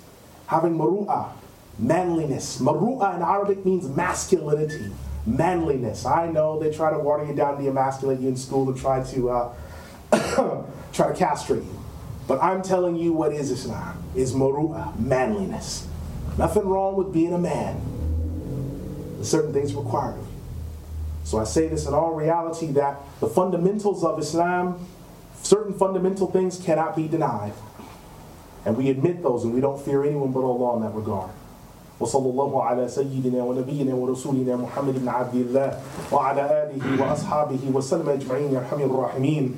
having 0.48 0.78
maru'ah, 0.78 1.32
manliness. 1.80 2.60
Maru'ah 2.60 3.16
in 3.16 3.22
Arabic 3.22 3.66
means 3.66 3.88
masculinity, 3.88 4.92
manliness. 5.26 6.06
I 6.06 6.28
know 6.28 6.60
they 6.60 6.72
try 6.72 6.92
to 6.92 7.00
water 7.00 7.26
you 7.26 7.34
down, 7.34 7.62
de-emasculate 7.62 8.20
you 8.20 8.30
in 8.30 8.38
school 8.38 8.70
and 8.70 8.78
try 8.78 9.04
to 9.04 9.30
uh, 9.30 9.54
try 10.94 11.08
to 11.08 11.16
castrate 11.16 11.64
you. 11.64 11.80
But 12.28 12.42
I'm 12.44 12.62
telling 12.62 12.96
you 12.96 13.14
what 13.14 13.34
is 13.34 13.52
Islam 13.52 14.04
is 14.16 14.34
maru'ah, 14.34 14.98
manliness. 15.00 15.88
Nothing 16.38 16.68
wrong 16.68 16.96
with 16.96 17.14
being 17.14 17.34
a 17.34 17.38
man. 17.38 17.82
Certain 19.24 19.54
things 19.54 19.74
required 19.74 20.18
of 20.18 20.26
you. 20.26 20.31
So 21.32 21.40
I 21.40 21.46
say 21.46 21.70
this 21.70 21.88
in 21.88 21.94
all 21.94 22.12
reality 22.12 22.74
that 22.76 23.00
the 23.22 23.28
fundamentals 23.28 24.04
of 24.04 24.20
Islam, 24.20 24.86
certain 25.42 25.74
fundamental 25.74 26.30
things 26.30 26.60
cannot 26.60 26.94
be 26.94 27.08
denied. 27.08 27.54
And 28.66 28.76
we 28.76 28.90
admit 28.90 29.24
those 29.24 29.46
and 29.46 29.54
we 29.54 29.62
don't 29.62 29.80
fear 29.80 30.04
anyone 30.04 30.34
but 30.34 30.44
Allah 30.44 30.76
in 30.76 30.82
that 30.84 30.94
regard. 30.94 31.32
وصلى 32.02 32.28
الله 32.36 32.64
على 32.64 32.88
سيدنا 32.90 33.44
ونبينا 33.44 33.96
ورسولنا 33.96 34.56
محمد 34.56 35.00
بن 35.00 35.08
عبد 35.08 35.36
الله 35.36 35.80
وعلى 36.12 36.42
آله 36.68 36.84
وأصحابه 37.00 37.64
وسلم 37.74 38.10
أجمعين 38.10 38.52
يرحم 38.52 38.82
الراحمين 38.82 39.56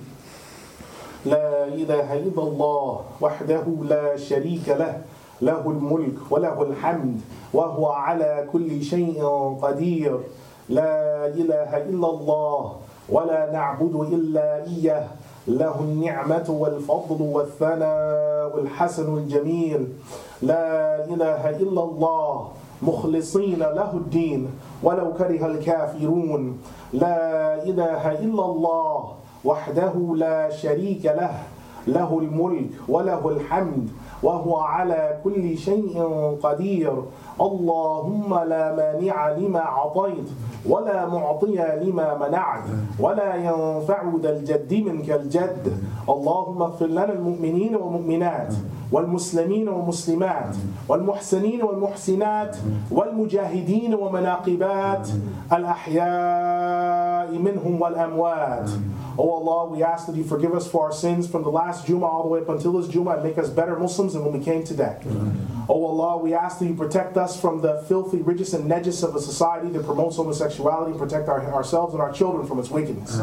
لا 1.25 1.65
إله 1.73 2.13
إلا 2.13 2.41
الله 2.43 3.01
وحده 3.21 3.65
لا 3.89 4.17
شريك 4.17 4.69
له 4.69 5.01
له 5.41 5.63
الملك 5.65 6.29
وله 6.29 6.61
الحمد 6.61 7.21
وهو 7.53 7.87
على 7.87 8.47
كل 8.53 8.83
شيء 8.83 9.23
قدير 9.61 10.19
لا 10.69 11.27
إله 11.27 11.77
إلا 11.77 12.07
الله 12.09 12.75
ولا 13.09 13.51
نعبد 13.51 13.95
إلا 14.13 14.63
إياه. 14.63 15.07
له 15.47 15.75
النعمة 15.79 16.47
والفضل 16.49 17.21
والثناء 17.21 18.59
الحسن 18.59 19.17
الجميل. 19.17 19.87
لا 20.41 21.05
إله 21.05 21.49
إلا 21.49 21.83
الله. 21.83 22.47
مخلصين 22.81 23.59
له 23.59 23.91
الدين. 23.93 24.47
ولو 24.83 25.13
كره 25.13 25.45
الكافرون. 25.45 26.59
لا 26.93 27.63
إله 27.63 28.11
إلا 28.11 28.45
الله. 28.45 29.11
وحده 29.45 29.93
لا 30.15 30.49
شريك 30.49 31.05
له. 31.05 31.35
له 31.87 32.19
الملك 32.19 32.71
وله 32.87 33.29
الحمد. 33.29 33.87
وهو 34.23 34.57
على 34.57 35.19
كل 35.23 35.57
شيء 35.57 36.01
قدير. 36.43 36.93
اللهم 37.41 38.39
لا 38.47 38.75
مانع 38.75 39.29
لما 39.29 39.59
عطيت 39.59 40.29
ولا 40.65 41.05
معطي 41.09 41.55
لما 41.83 42.17
منعت 42.17 42.63
ولا 42.99 43.35
ينفع 43.35 44.03
ذا 44.21 44.29
الجد 44.29 44.73
منك 44.73 45.11
الجد. 45.11 45.73
اللهم 46.09 46.61
اغفر 46.61 46.85
لنا 46.85 47.13
المؤمنين 47.13 47.75
والمؤمنات 47.75 48.53
والمسلمين 48.91 49.69
والمسلمات 49.69 50.55
والمحسنين 50.89 51.63
والمحسنات 51.63 52.57
والمجاهدين 52.91 53.95
ومناقبات 53.95 55.07
الأحياء 55.53 57.31
منهم 57.31 57.81
والأموات. 57.81 58.69
Oh 59.17 59.29
Allah, 59.29 59.69
we 59.69 59.83
ask 59.83 60.07
that 60.07 60.15
you 60.15 60.23
forgive 60.23 60.53
us 60.53 60.67
for 60.69 60.85
our 60.85 60.91
sins 60.91 61.27
from 61.27 61.43
the 61.43 61.49
last 61.51 61.85
Jummah 61.85 62.03
all 62.03 62.23
the 62.23 62.29
way 62.29 62.39
up 62.41 62.49
until 62.49 62.73
this 62.73 62.93
Jummah 62.93 63.15
and 63.15 63.23
make 63.23 63.37
us 63.37 63.49
better 63.49 63.77
Muslims 63.77 64.13
than 64.13 64.23
when 64.25 64.37
we 64.37 64.43
came 64.43 64.63
today. 64.63 64.97
Oh 65.69 65.85
Allah, 65.85 66.17
we 66.17 66.33
ask 66.33 66.59
that 66.59 66.65
you 66.65 66.73
protect 66.75 67.15
us 67.15 67.39
from 67.39 67.61
the 67.61 67.83
filthy 67.87 68.21
riches 68.21 68.53
and 68.53 68.69
najis 68.69 69.03
of 69.07 69.15
a 69.15 69.21
society 69.21 69.69
that 69.69 69.85
promotes 69.85 70.17
homosexuality 70.17 70.91
and 70.91 70.99
protect 70.99 71.29
our, 71.29 71.41
ourselves 71.53 71.93
and 71.93 72.01
our 72.01 72.11
children 72.11 72.45
from 72.47 72.59
its 72.59 72.69
wickedness. 72.69 73.19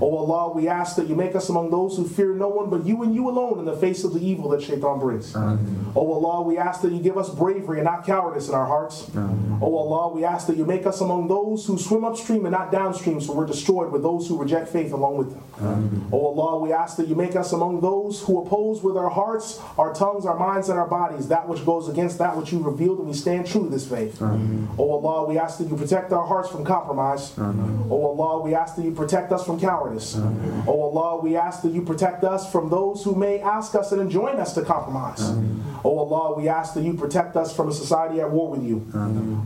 Oh 0.00 0.16
Allah, 0.16 0.52
we 0.54 0.68
ask 0.68 0.96
that 0.96 1.08
you 1.08 1.14
make 1.14 1.34
us 1.34 1.48
among 1.48 1.70
those 1.70 1.96
who 1.96 2.06
fear 2.06 2.34
no 2.34 2.48
one 2.48 2.68
but 2.68 2.84
you 2.84 3.02
and 3.02 3.14
you 3.14 3.28
alone 3.28 3.58
in 3.58 3.64
the 3.64 3.76
face 3.76 4.04
of 4.04 4.12
the 4.14 4.20
evil 4.20 4.48
that 4.50 4.62
shaitan 4.62 4.98
brings. 4.98 5.34
Oh 5.36 6.12
Allah, 6.12 6.42
we 6.42 6.58
ask 6.58 6.82
that 6.82 6.92
you 6.92 7.00
give 7.00 7.16
us 7.16 7.30
bravery 7.30 7.78
and 7.78 7.84
not 7.84 8.04
cowardice 8.04 8.48
in 8.48 8.54
our 8.54 8.66
hearts. 8.66 9.10
Oh 9.60 9.76
Allah, 9.76 10.14
we 10.14 10.24
ask 10.24 10.46
that 10.48 10.56
you 10.56 10.64
make 10.64 10.84
us 10.86 11.00
among 11.00 11.28
those 11.28 11.66
who 11.66 11.78
swim 11.78 12.04
upstream 12.04 12.44
and 12.44 12.52
not 12.52 12.70
downstream 12.72 13.20
so 13.20 13.32
we're 13.32 13.46
destroyed 13.46 13.90
with 13.92 14.02
those 14.02 14.28
who 14.28 14.36
reject 14.36 14.68
faith 14.68 14.92
along 14.92 15.16
with 15.16 15.27
Um, 15.60 15.88
them. 15.88 16.08
Oh 16.12 16.26
Allah, 16.26 16.58
we 16.60 16.72
ask 16.72 16.96
that 16.98 17.08
you 17.08 17.14
make 17.14 17.34
us 17.36 17.52
among 17.52 17.80
those 17.80 18.22
who 18.22 18.40
oppose 18.42 18.82
with 18.82 18.96
our 18.96 19.10
hearts, 19.10 19.60
our 19.76 19.92
tongues, 19.92 20.24
our 20.26 20.38
minds, 20.38 20.68
and 20.68 20.78
our 20.78 20.86
bodies 20.86 21.28
that 21.28 21.48
which 21.48 21.64
goes 21.64 21.88
against 21.88 22.18
that 22.18 22.36
which 22.36 22.52
you 22.52 22.62
revealed 22.62 22.98
and 22.98 23.08
we 23.08 23.14
stand 23.14 23.46
true 23.46 23.64
to 23.64 23.68
this 23.68 23.88
faith. 23.88 24.20
O 24.22 24.90
Allah, 24.90 25.26
we 25.28 25.38
ask 25.38 25.58
that 25.58 25.68
you 25.68 25.76
protect 25.76 26.12
our 26.12 26.26
hearts 26.26 26.48
from 26.50 26.64
compromise. 26.64 27.32
O 27.38 28.06
Allah, 28.18 28.42
we 28.42 28.54
ask 28.54 28.76
that 28.76 28.84
you 28.84 28.92
protect 28.92 29.32
us 29.32 29.44
from 29.44 29.58
cowardice. 29.58 30.16
O 30.66 30.80
Allah, 30.82 31.20
we 31.20 31.36
ask 31.36 31.62
that 31.62 31.72
you 31.72 31.82
protect 31.82 32.24
us 32.24 32.50
from 32.52 32.68
those 32.70 33.02
who 33.04 33.14
may 33.14 33.40
ask 33.40 33.74
us 33.74 33.92
and 33.92 34.00
enjoin 34.00 34.36
us 34.36 34.54
to 34.54 34.62
compromise. 34.62 35.22
Oh 35.84 35.98
Allah, 35.98 36.36
we 36.36 36.48
ask 36.48 36.74
that 36.74 36.82
you 36.82 36.94
protect 36.94 37.36
us 37.36 37.54
from 37.54 37.68
a 37.68 37.72
society 37.72 38.20
at 38.20 38.30
war 38.30 38.50
with 38.50 38.64
you. 38.64 38.86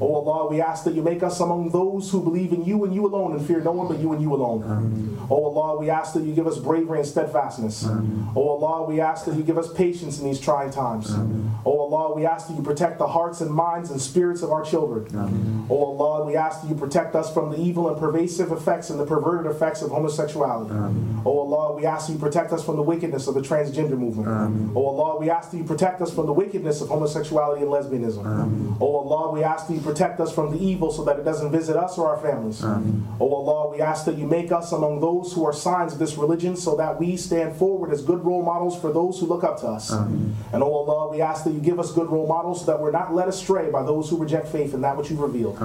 Oh 0.00 0.14
Allah, 0.14 0.50
we 0.50 0.60
ask 0.60 0.84
that 0.84 0.94
you 0.94 1.02
make 1.02 1.22
us 1.22 1.40
among 1.40 1.70
those 1.70 2.10
who 2.10 2.22
believe 2.22 2.52
in 2.52 2.64
you 2.64 2.84
and 2.84 2.94
you 2.94 3.06
alone 3.06 3.32
and 3.32 3.46
fear 3.46 3.60
no 3.60 3.72
one 3.72 3.88
but 3.88 3.98
you 3.98 4.12
and 4.12 4.22
you 4.22 4.34
alone. 4.34 5.18
Oh 5.30 5.44
Allah, 5.44 5.78
we 5.78 5.90
ask 5.90 6.14
that 6.14 6.22
you 6.22 6.34
give 6.34 6.46
us 6.46 6.58
bravery 6.58 6.98
and 7.00 7.06
steadfastness. 7.08 7.86
Oh 8.34 8.48
Allah, 8.48 8.86
we 8.86 9.00
ask 9.00 9.24
that 9.26 9.34
you 9.36 9.42
give 9.42 9.58
us 9.58 9.72
patience 9.72 10.18
in 10.18 10.24
these 10.24 10.40
trying 10.40 10.70
times. 10.70 11.10
Oh 11.64 11.78
Allah, 11.80 12.14
we 12.14 12.26
ask 12.26 12.48
that 12.48 12.56
you 12.56 12.62
protect 12.62 12.98
the 12.98 13.06
hearts 13.06 13.40
and 13.40 13.50
minds 13.50 13.90
and 13.90 14.00
spirits 14.00 14.42
of 14.42 14.50
our 14.50 14.64
children. 14.64 15.66
Oh 15.68 15.84
Allah, 15.84 16.24
we 16.26 16.36
ask 16.36 16.62
that 16.62 16.68
you 16.68 16.74
protect 16.74 17.14
us 17.14 17.32
from 17.32 17.50
the 17.50 17.58
evil 17.60 17.88
and 17.88 17.98
pervasive 17.98 18.50
effects 18.52 18.90
and 18.90 18.98
the 18.98 19.06
perverted 19.06 19.50
effects 19.50 19.82
of 19.82 19.90
homosexuality. 19.90 20.74
Oh 21.24 21.38
Allah, 21.40 21.76
we 21.76 21.86
ask 21.86 22.06
that 22.06 22.14
you 22.14 22.18
protect 22.18 22.52
us 22.52 22.64
from 22.64 22.76
the 22.76 22.82
wickedness 22.82 23.26
of 23.28 23.34
the 23.34 23.40
transgender 23.42 23.98
movement. 23.98 24.72
Oh 24.74 24.86
Allah, 24.86 25.20
we 25.20 25.30
ask 25.30 25.50
that 25.50 25.56
you 25.58 25.64
protect 25.64 26.00
us 26.02 26.12
from 26.12 26.21
the 26.26 26.32
wickedness 26.32 26.80
of 26.80 26.88
homosexuality 26.88 27.62
and 27.62 27.70
lesbianism. 27.70 28.24
O 28.80 28.86
oh 28.86 28.96
Allah, 28.96 29.32
we 29.32 29.42
ask 29.42 29.66
that 29.68 29.74
you 29.74 29.80
protect 29.80 30.20
us 30.20 30.32
from 30.32 30.52
the 30.52 30.62
evil 30.62 30.90
so 30.90 31.04
that 31.04 31.18
it 31.18 31.24
doesn't 31.24 31.50
visit 31.50 31.76
us 31.76 31.98
or 31.98 32.08
our 32.08 32.18
families. 32.18 32.62
O 32.64 32.82
oh 33.20 33.34
Allah, 33.34 33.70
we 33.70 33.80
ask 33.80 34.04
that 34.06 34.16
you 34.16 34.26
make 34.26 34.52
us 34.52 34.72
among 34.72 35.00
those 35.00 35.32
who 35.32 35.44
are 35.44 35.52
signs 35.52 35.92
of 35.92 35.98
this 35.98 36.16
religion 36.16 36.56
so 36.56 36.76
that 36.76 36.98
we 36.98 37.16
stand 37.16 37.56
forward 37.56 37.92
as 37.92 38.02
good 38.02 38.24
role 38.24 38.42
models 38.42 38.78
for 38.80 38.92
those 38.92 39.18
who 39.20 39.26
look 39.26 39.44
up 39.44 39.60
to 39.60 39.66
us. 39.66 39.90
And 39.90 40.62
O 40.62 40.72
Allah, 40.72 41.10
we 41.10 41.20
ask 41.20 41.44
that 41.44 41.52
you 41.52 41.60
give 41.60 41.78
us 41.80 41.92
good 41.92 42.10
role 42.10 42.26
models 42.26 42.60
so 42.60 42.66
that 42.66 42.80
we're 42.80 42.90
not 42.90 43.14
led 43.14 43.28
astray 43.28 43.70
by 43.70 43.82
those 43.82 44.08
who 44.10 44.16
reject 44.16 44.48
faith 44.48 44.74
and 44.74 44.84
that 44.84 44.96
which 44.96 45.10
you've 45.10 45.20
revealed. 45.20 45.58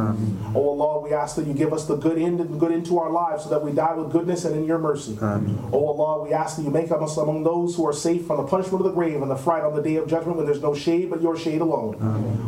O 0.55 0.69
Allah, 0.69 1.01
we 1.01 1.13
ask 1.13 1.35
that 1.35 1.47
you 1.47 1.53
give 1.53 1.73
us 1.73 1.85
the 1.85 1.95
good 1.95 2.17
end 2.17 2.39
and 2.39 2.59
good 2.59 2.71
into 2.71 2.99
our 2.99 3.11
lives 3.11 3.43
so 3.43 3.49
that 3.49 3.63
we 3.63 3.71
die 3.71 3.93
with 3.93 4.11
goodness 4.11 4.45
and 4.45 4.55
in 4.55 4.65
your 4.65 4.79
mercy. 4.79 5.17
O 5.21 5.85
Allah, 5.87 6.23
we 6.23 6.33
ask 6.33 6.57
that 6.57 6.63
you 6.63 6.69
make 6.69 6.91
us 6.91 7.17
among 7.17 7.43
those 7.43 7.75
who 7.75 7.85
are 7.85 7.93
safe 7.93 8.25
from 8.25 8.37
the 8.37 8.43
punishment 8.43 8.85
of 8.85 8.91
the 8.91 8.93
grave 8.93 9.21
and 9.21 9.29
the 9.29 9.35
fright 9.35 9.63
on 9.63 9.75
the 9.75 9.81
day 9.81 9.95
of 9.95 10.07
judgment 10.07 10.37
when 10.37 10.46
there's 10.47 10.61
no 10.61 10.73
shade 10.73 11.09
but 11.09 11.21
your 11.21 11.37
shade 11.37 11.61
alone. 11.61 11.95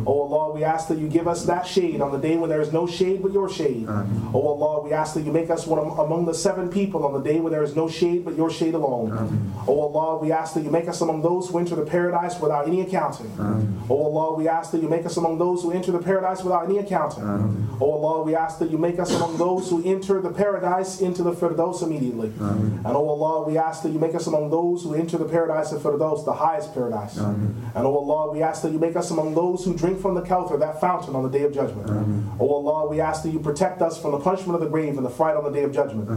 Oh 0.06 0.22
Allah, 0.22 0.54
we 0.54 0.64
ask 0.64 0.88
that 0.88 0.98
you 0.98 1.08
give 1.08 1.28
us 1.28 1.44
that 1.44 1.66
shade 1.66 2.00
on 2.00 2.10
the 2.12 2.18
day 2.18 2.36
when 2.36 2.50
there 2.50 2.60
is 2.60 2.72
no 2.72 2.86
shade 2.86 3.22
but 3.22 3.32
your 3.32 3.48
shade. 3.48 3.86
Oh 3.88 4.46
Allah, 4.48 4.82
we 4.82 4.92
ask 4.92 5.14
that 5.14 5.22
you 5.22 5.32
make 5.32 5.50
us 5.50 5.66
one 5.66 5.78
among 5.78 6.26
the 6.26 6.34
seven 6.34 6.68
people 6.70 7.04
on 7.06 7.12
the 7.12 7.20
day 7.20 7.38
when 7.40 7.52
there 7.52 7.62
is 7.62 7.76
no 7.76 7.88
shade 7.88 8.24
but 8.24 8.36
your 8.36 8.50
shade 8.50 8.74
alone. 8.74 9.52
Oh 9.68 9.80
Allah, 9.80 10.18
we 10.18 10.32
ask 10.32 10.54
that 10.54 10.62
you 10.62 10.70
make 10.70 10.88
us 10.88 11.00
among 11.00 11.22
those 11.22 11.48
who 11.48 11.58
enter 11.58 11.76
the 11.76 11.86
paradise 11.86 12.40
without 12.40 12.66
any 12.66 12.80
accounting. 12.80 13.30
Oh 13.88 14.02
Allah, 14.04 14.36
we 14.36 14.48
ask 14.48 14.70
that 14.72 14.82
you 14.82 14.88
make 14.88 15.04
us 15.06 15.16
among 15.16 15.38
those 15.38 15.62
who 15.62 15.72
enter 15.72 15.92
the 15.92 15.98
paradise 15.98 16.42
without 16.42 16.64
any 16.64 16.78
accounting. 16.78 17.24
Oh 17.80 17.92
Allah, 17.92 18.22
we 18.24 18.34
ask 18.34 18.58
that 18.58 18.70
you 18.70 18.78
make 18.78 18.98
us 18.98 19.14
among 19.14 19.36
those 19.36 19.68
who 19.70 19.82
enter 19.84 20.20
the 20.20 20.30
paradise 20.30 21.00
into 21.00 21.22
the 21.22 21.32
Firdaus 21.32 21.82
immediately. 21.82 22.32
And 22.40 22.86
oh 22.86 23.08
Allah, 23.08 23.48
we 23.48 23.58
ask 23.58 23.82
that 23.82 23.90
you 23.90 23.98
make 23.98 24.14
us 24.14 24.26
among 24.26 24.50
those 24.50 24.82
who 24.82 24.94
enter 24.94 25.18
the 25.18 25.24
paradise 25.24 25.72
of 25.72 25.82
Firdaus, 25.82 26.24
the 26.24 26.32
highest 26.32 26.72
paradise. 26.74 27.16
And 27.16 27.86
oh 27.90 28.10
Allah, 28.10 28.32
we 28.32 28.42
ask 28.42 28.62
that 28.62 28.72
you 28.72 28.78
make 28.78 28.96
us 28.96 29.10
among 29.10 29.34
those 29.34 29.64
who 29.64 29.74
drink 29.74 30.00
from 30.00 30.14
the 30.14 30.22
Kauthar, 30.22 30.58
that 30.60 30.80
fountain 30.80 31.14
on 31.16 31.22
the 31.22 31.28
day 31.28 31.44
of 31.44 31.52
judgment. 31.52 31.88
Oh 32.38 32.48
Allah, 32.48 32.88
we 32.88 33.00
ask 33.00 33.22
that 33.22 33.30
you 33.30 33.40
protect 33.40 33.82
us 33.82 34.00
from 34.00 34.12
the 34.12 34.20
punishment 34.20 34.54
of 34.54 34.60
the 34.60 34.68
grave 34.68 34.96
and 34.96 35.04
the 35.04 35.10
fright 35.10 35.36
on 35.36 35.44
the 35.44 35.50
day 35.50 35.64
of 35.64 35.72
judgment. 35.72 36.08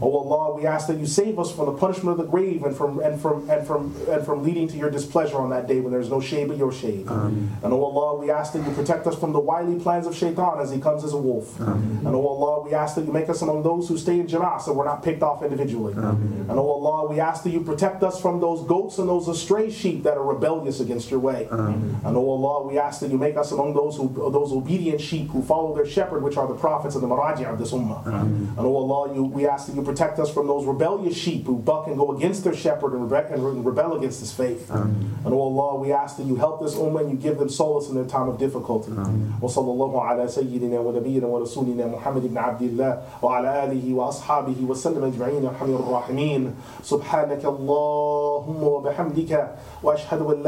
Oh 0.00 0.12
Allah, 0.16 0.54
we 0.54 0.66
ask 0.66 0.86
that 0.88 0.98
you 0.98 1.06
save 1.06 1.38
us 1.38 1.54
from 1.54 1.66
the 1.66 1.72
punishment 1.72 2.18
of 2.18 2.24
the 2.24 2.30
grave 2.30 2.62
and 2.62 2.76
from 2.76 3.00
and 3.00 3.20
from 3.20 3.48
and 3.50 3.66
from 3.66 3.94
and 4.08 4.24
from 4.24 4.42
leading 4.44 4.68
to 4.68 4.76
your 4.76 4.90
displeasure 4.90 5.38
on 5.38 5.50
that 5.50 5.66
day 5.66 5.80
when 5.80 5.92
there's 5.92 6.10
no 6.10 6.20
shade 6.20 6.48
but 6.48 6.56
your 6.56 6.72
shade. 6.72 7.06
And 7.08 7.72
oh 7.72 7.82
Allah, 7.82 8.18
we 8.20 8.30
ask 8.30 8.52
that 8.52 8.66
you 8.66 8.72
protect 8.74 9.06
us 9.06 9.18
from 9.18 9.32
the 9.32 9.40
wily 9.40 9.78
plans 9.78 10.06
of 10.06 10.14
shaitan 10.16 10.60
as 10.60 10.70
he 10.70 10.80
comes 10.80 11.04
as 11.04 11.12
a 11.12 11.18
wolf. 11.18 11.58
And 11.60 12.08
oh 12.08 12.26
Allah, 12.26 12.62
we 12.62 12.74
ask 12.74 12.94
that 12.96 13.04
you 13.04 13.12
make 13.12 13.28
us 13.28 13.42
among 13.42 13.62
those 13.62 13.88
who 13.88 13.96
stay 13.98 14.20
in 14.20 14.26
jama'ah 14.26 14.60
so 14.60 14.72
we're 14.72 14.84
not 14.84 15.02
picked 15.02 15.22
off 15.22 15.42
individually. 15.42 15.94
And 15.94 16.50
oh 16.50 16.70
Allah, 16.70 17.08
we 17.10 17.20
ask 17.20 17.42
that 17.44 17.50
you 17.50 17.60
protect 17.60 18.02
us 18.02 18.20
from 18.20 18.40
those 18.40 18.66
goats 18.66 18.98
and 18.98 19.08
those 19.08 19.28
astray 19.28 19.70
sheep 19.70 20.02
that 20.02 20.16
are 20.16 20.24
rebellious 20.24 20.80
against 20.80 21.10
your 21.10 21.20
way. 21.21 21.47
And 21.51 22.15
oh 22.17 22.29
Allah, 22.35 22.67
we 22.67 22.77
ask 22.77 22.99
that 23.01 23.09
you 23.11 23.17
make 23.17 23.37
us 23.37 23.51
among 23.51 23.73
those 23.73 23.95
who 23.97 24.07
those 24.31 24.51
obedient 24.51 24.99
sheep 25.01 25.29
who 25.29 25.41
follow 25.41 25.75
their 25.75 25.85
shepherd, 25.85 26.23
which 26.23 26.37
are 26.37 26.47
the 26.47 26.55
prophets 26.55 26.95
and 26.95 27.03
the 27.03 27.07
maraji 27.07 27.45
of 27.51 27.57
this 27.59 27.71
ummah. 27.71 28.05
And 28.05 28.59
oh 28.59 28.75
Allah, 28.75 29.13
you, 29.15 29.23
we 29.23 29.47
ask 29.47 29.67
that 29.67 29.75
you 29.75 29.81
protect 29.83 30.19
us 30.19 30.29
from 30.33 30.47
those 30.47 30.65
rebellious 30.65 31.15
sheep 31.15 31.45
who 31.45 31.57
buck 31.57 31.87
and 31.87 31.97
go 31.97 32.15
against 32.15 32.43
their 32.43 32.55
shepherd 32.55 32.93
and, 32.93 33.09
rebe- 33.09 33.31
and 33.33 33.65
rebel 33.65 33.97
against 33.97 34.19
his 34.19 34.31
faith. 34.31 34.69
And 34.71 35.27
oh 35.27 35.41
Allah, 35.41 35.75
we 35.79 35.91
ask 35.91 36.17
that 36.17 36.25
you 36.25 36.35
help 36.35 36.61
this 36.61 36.75
ummah 36.75 37.01
and 37.01 37.11
you 37.11 37.17
give 37.17 37.37
them 37.37 37.49
solace 37.49 37.89
in 37.89 37.95
their 37.95 38.05
time 38.05 38.27
of 38.29 38.37
difficulty. 38.37 38.91
وصلى 39.41 39.71
الله 39.71 40.01
على 40.01 40.27
سيدنا 40.27 40.79
ونبينا 40.79 41.27
ورسولنا 41.27 41.87
محمد 41.87 42.27
بن 42.27 42.37
عبد 42.37 42.61
الله 42.61 43.01
وعلى 43.21 43.63
آله 43.65 43.93
وأصحابه 43.93 44.55
وسلم 44.67 45.03
أجمعين 45.03 45.45
الحمد 45.45 45.69
الراحمين 45.69 46.53
سبحانك 46.83 47.45
اللهم 47.45 48.63
وبحمدك 48.63 49.47
وأشهد 49.83 50.21
أن 50.21 50.43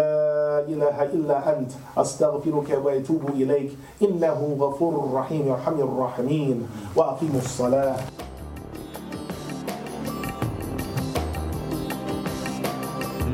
إله 0.69 1.03
إلا 1.03 1.59
أنت 1.59 1.71
أستغفرك 1.99 2.79
وأتوب 2.85 3.23
إليك 3.35 3.71
إنه 4.03 4.57
غفور 4.61 5.11
رحيم 5.15 5.49
يرحم 5.49 5.75
الراحمين 5.81 6.69
وأقيموا 6.97 7.41
الصلاة 7.41 7.97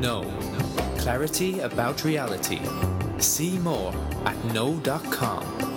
No. 0.00 0.24
Clarity 0.98 1.60
about 1.60 2.04
reality. 2.04 2.60
See 3.18 3.58
more 3.58 3.92
at 4.24 4.36
no.com. 4.54 5.69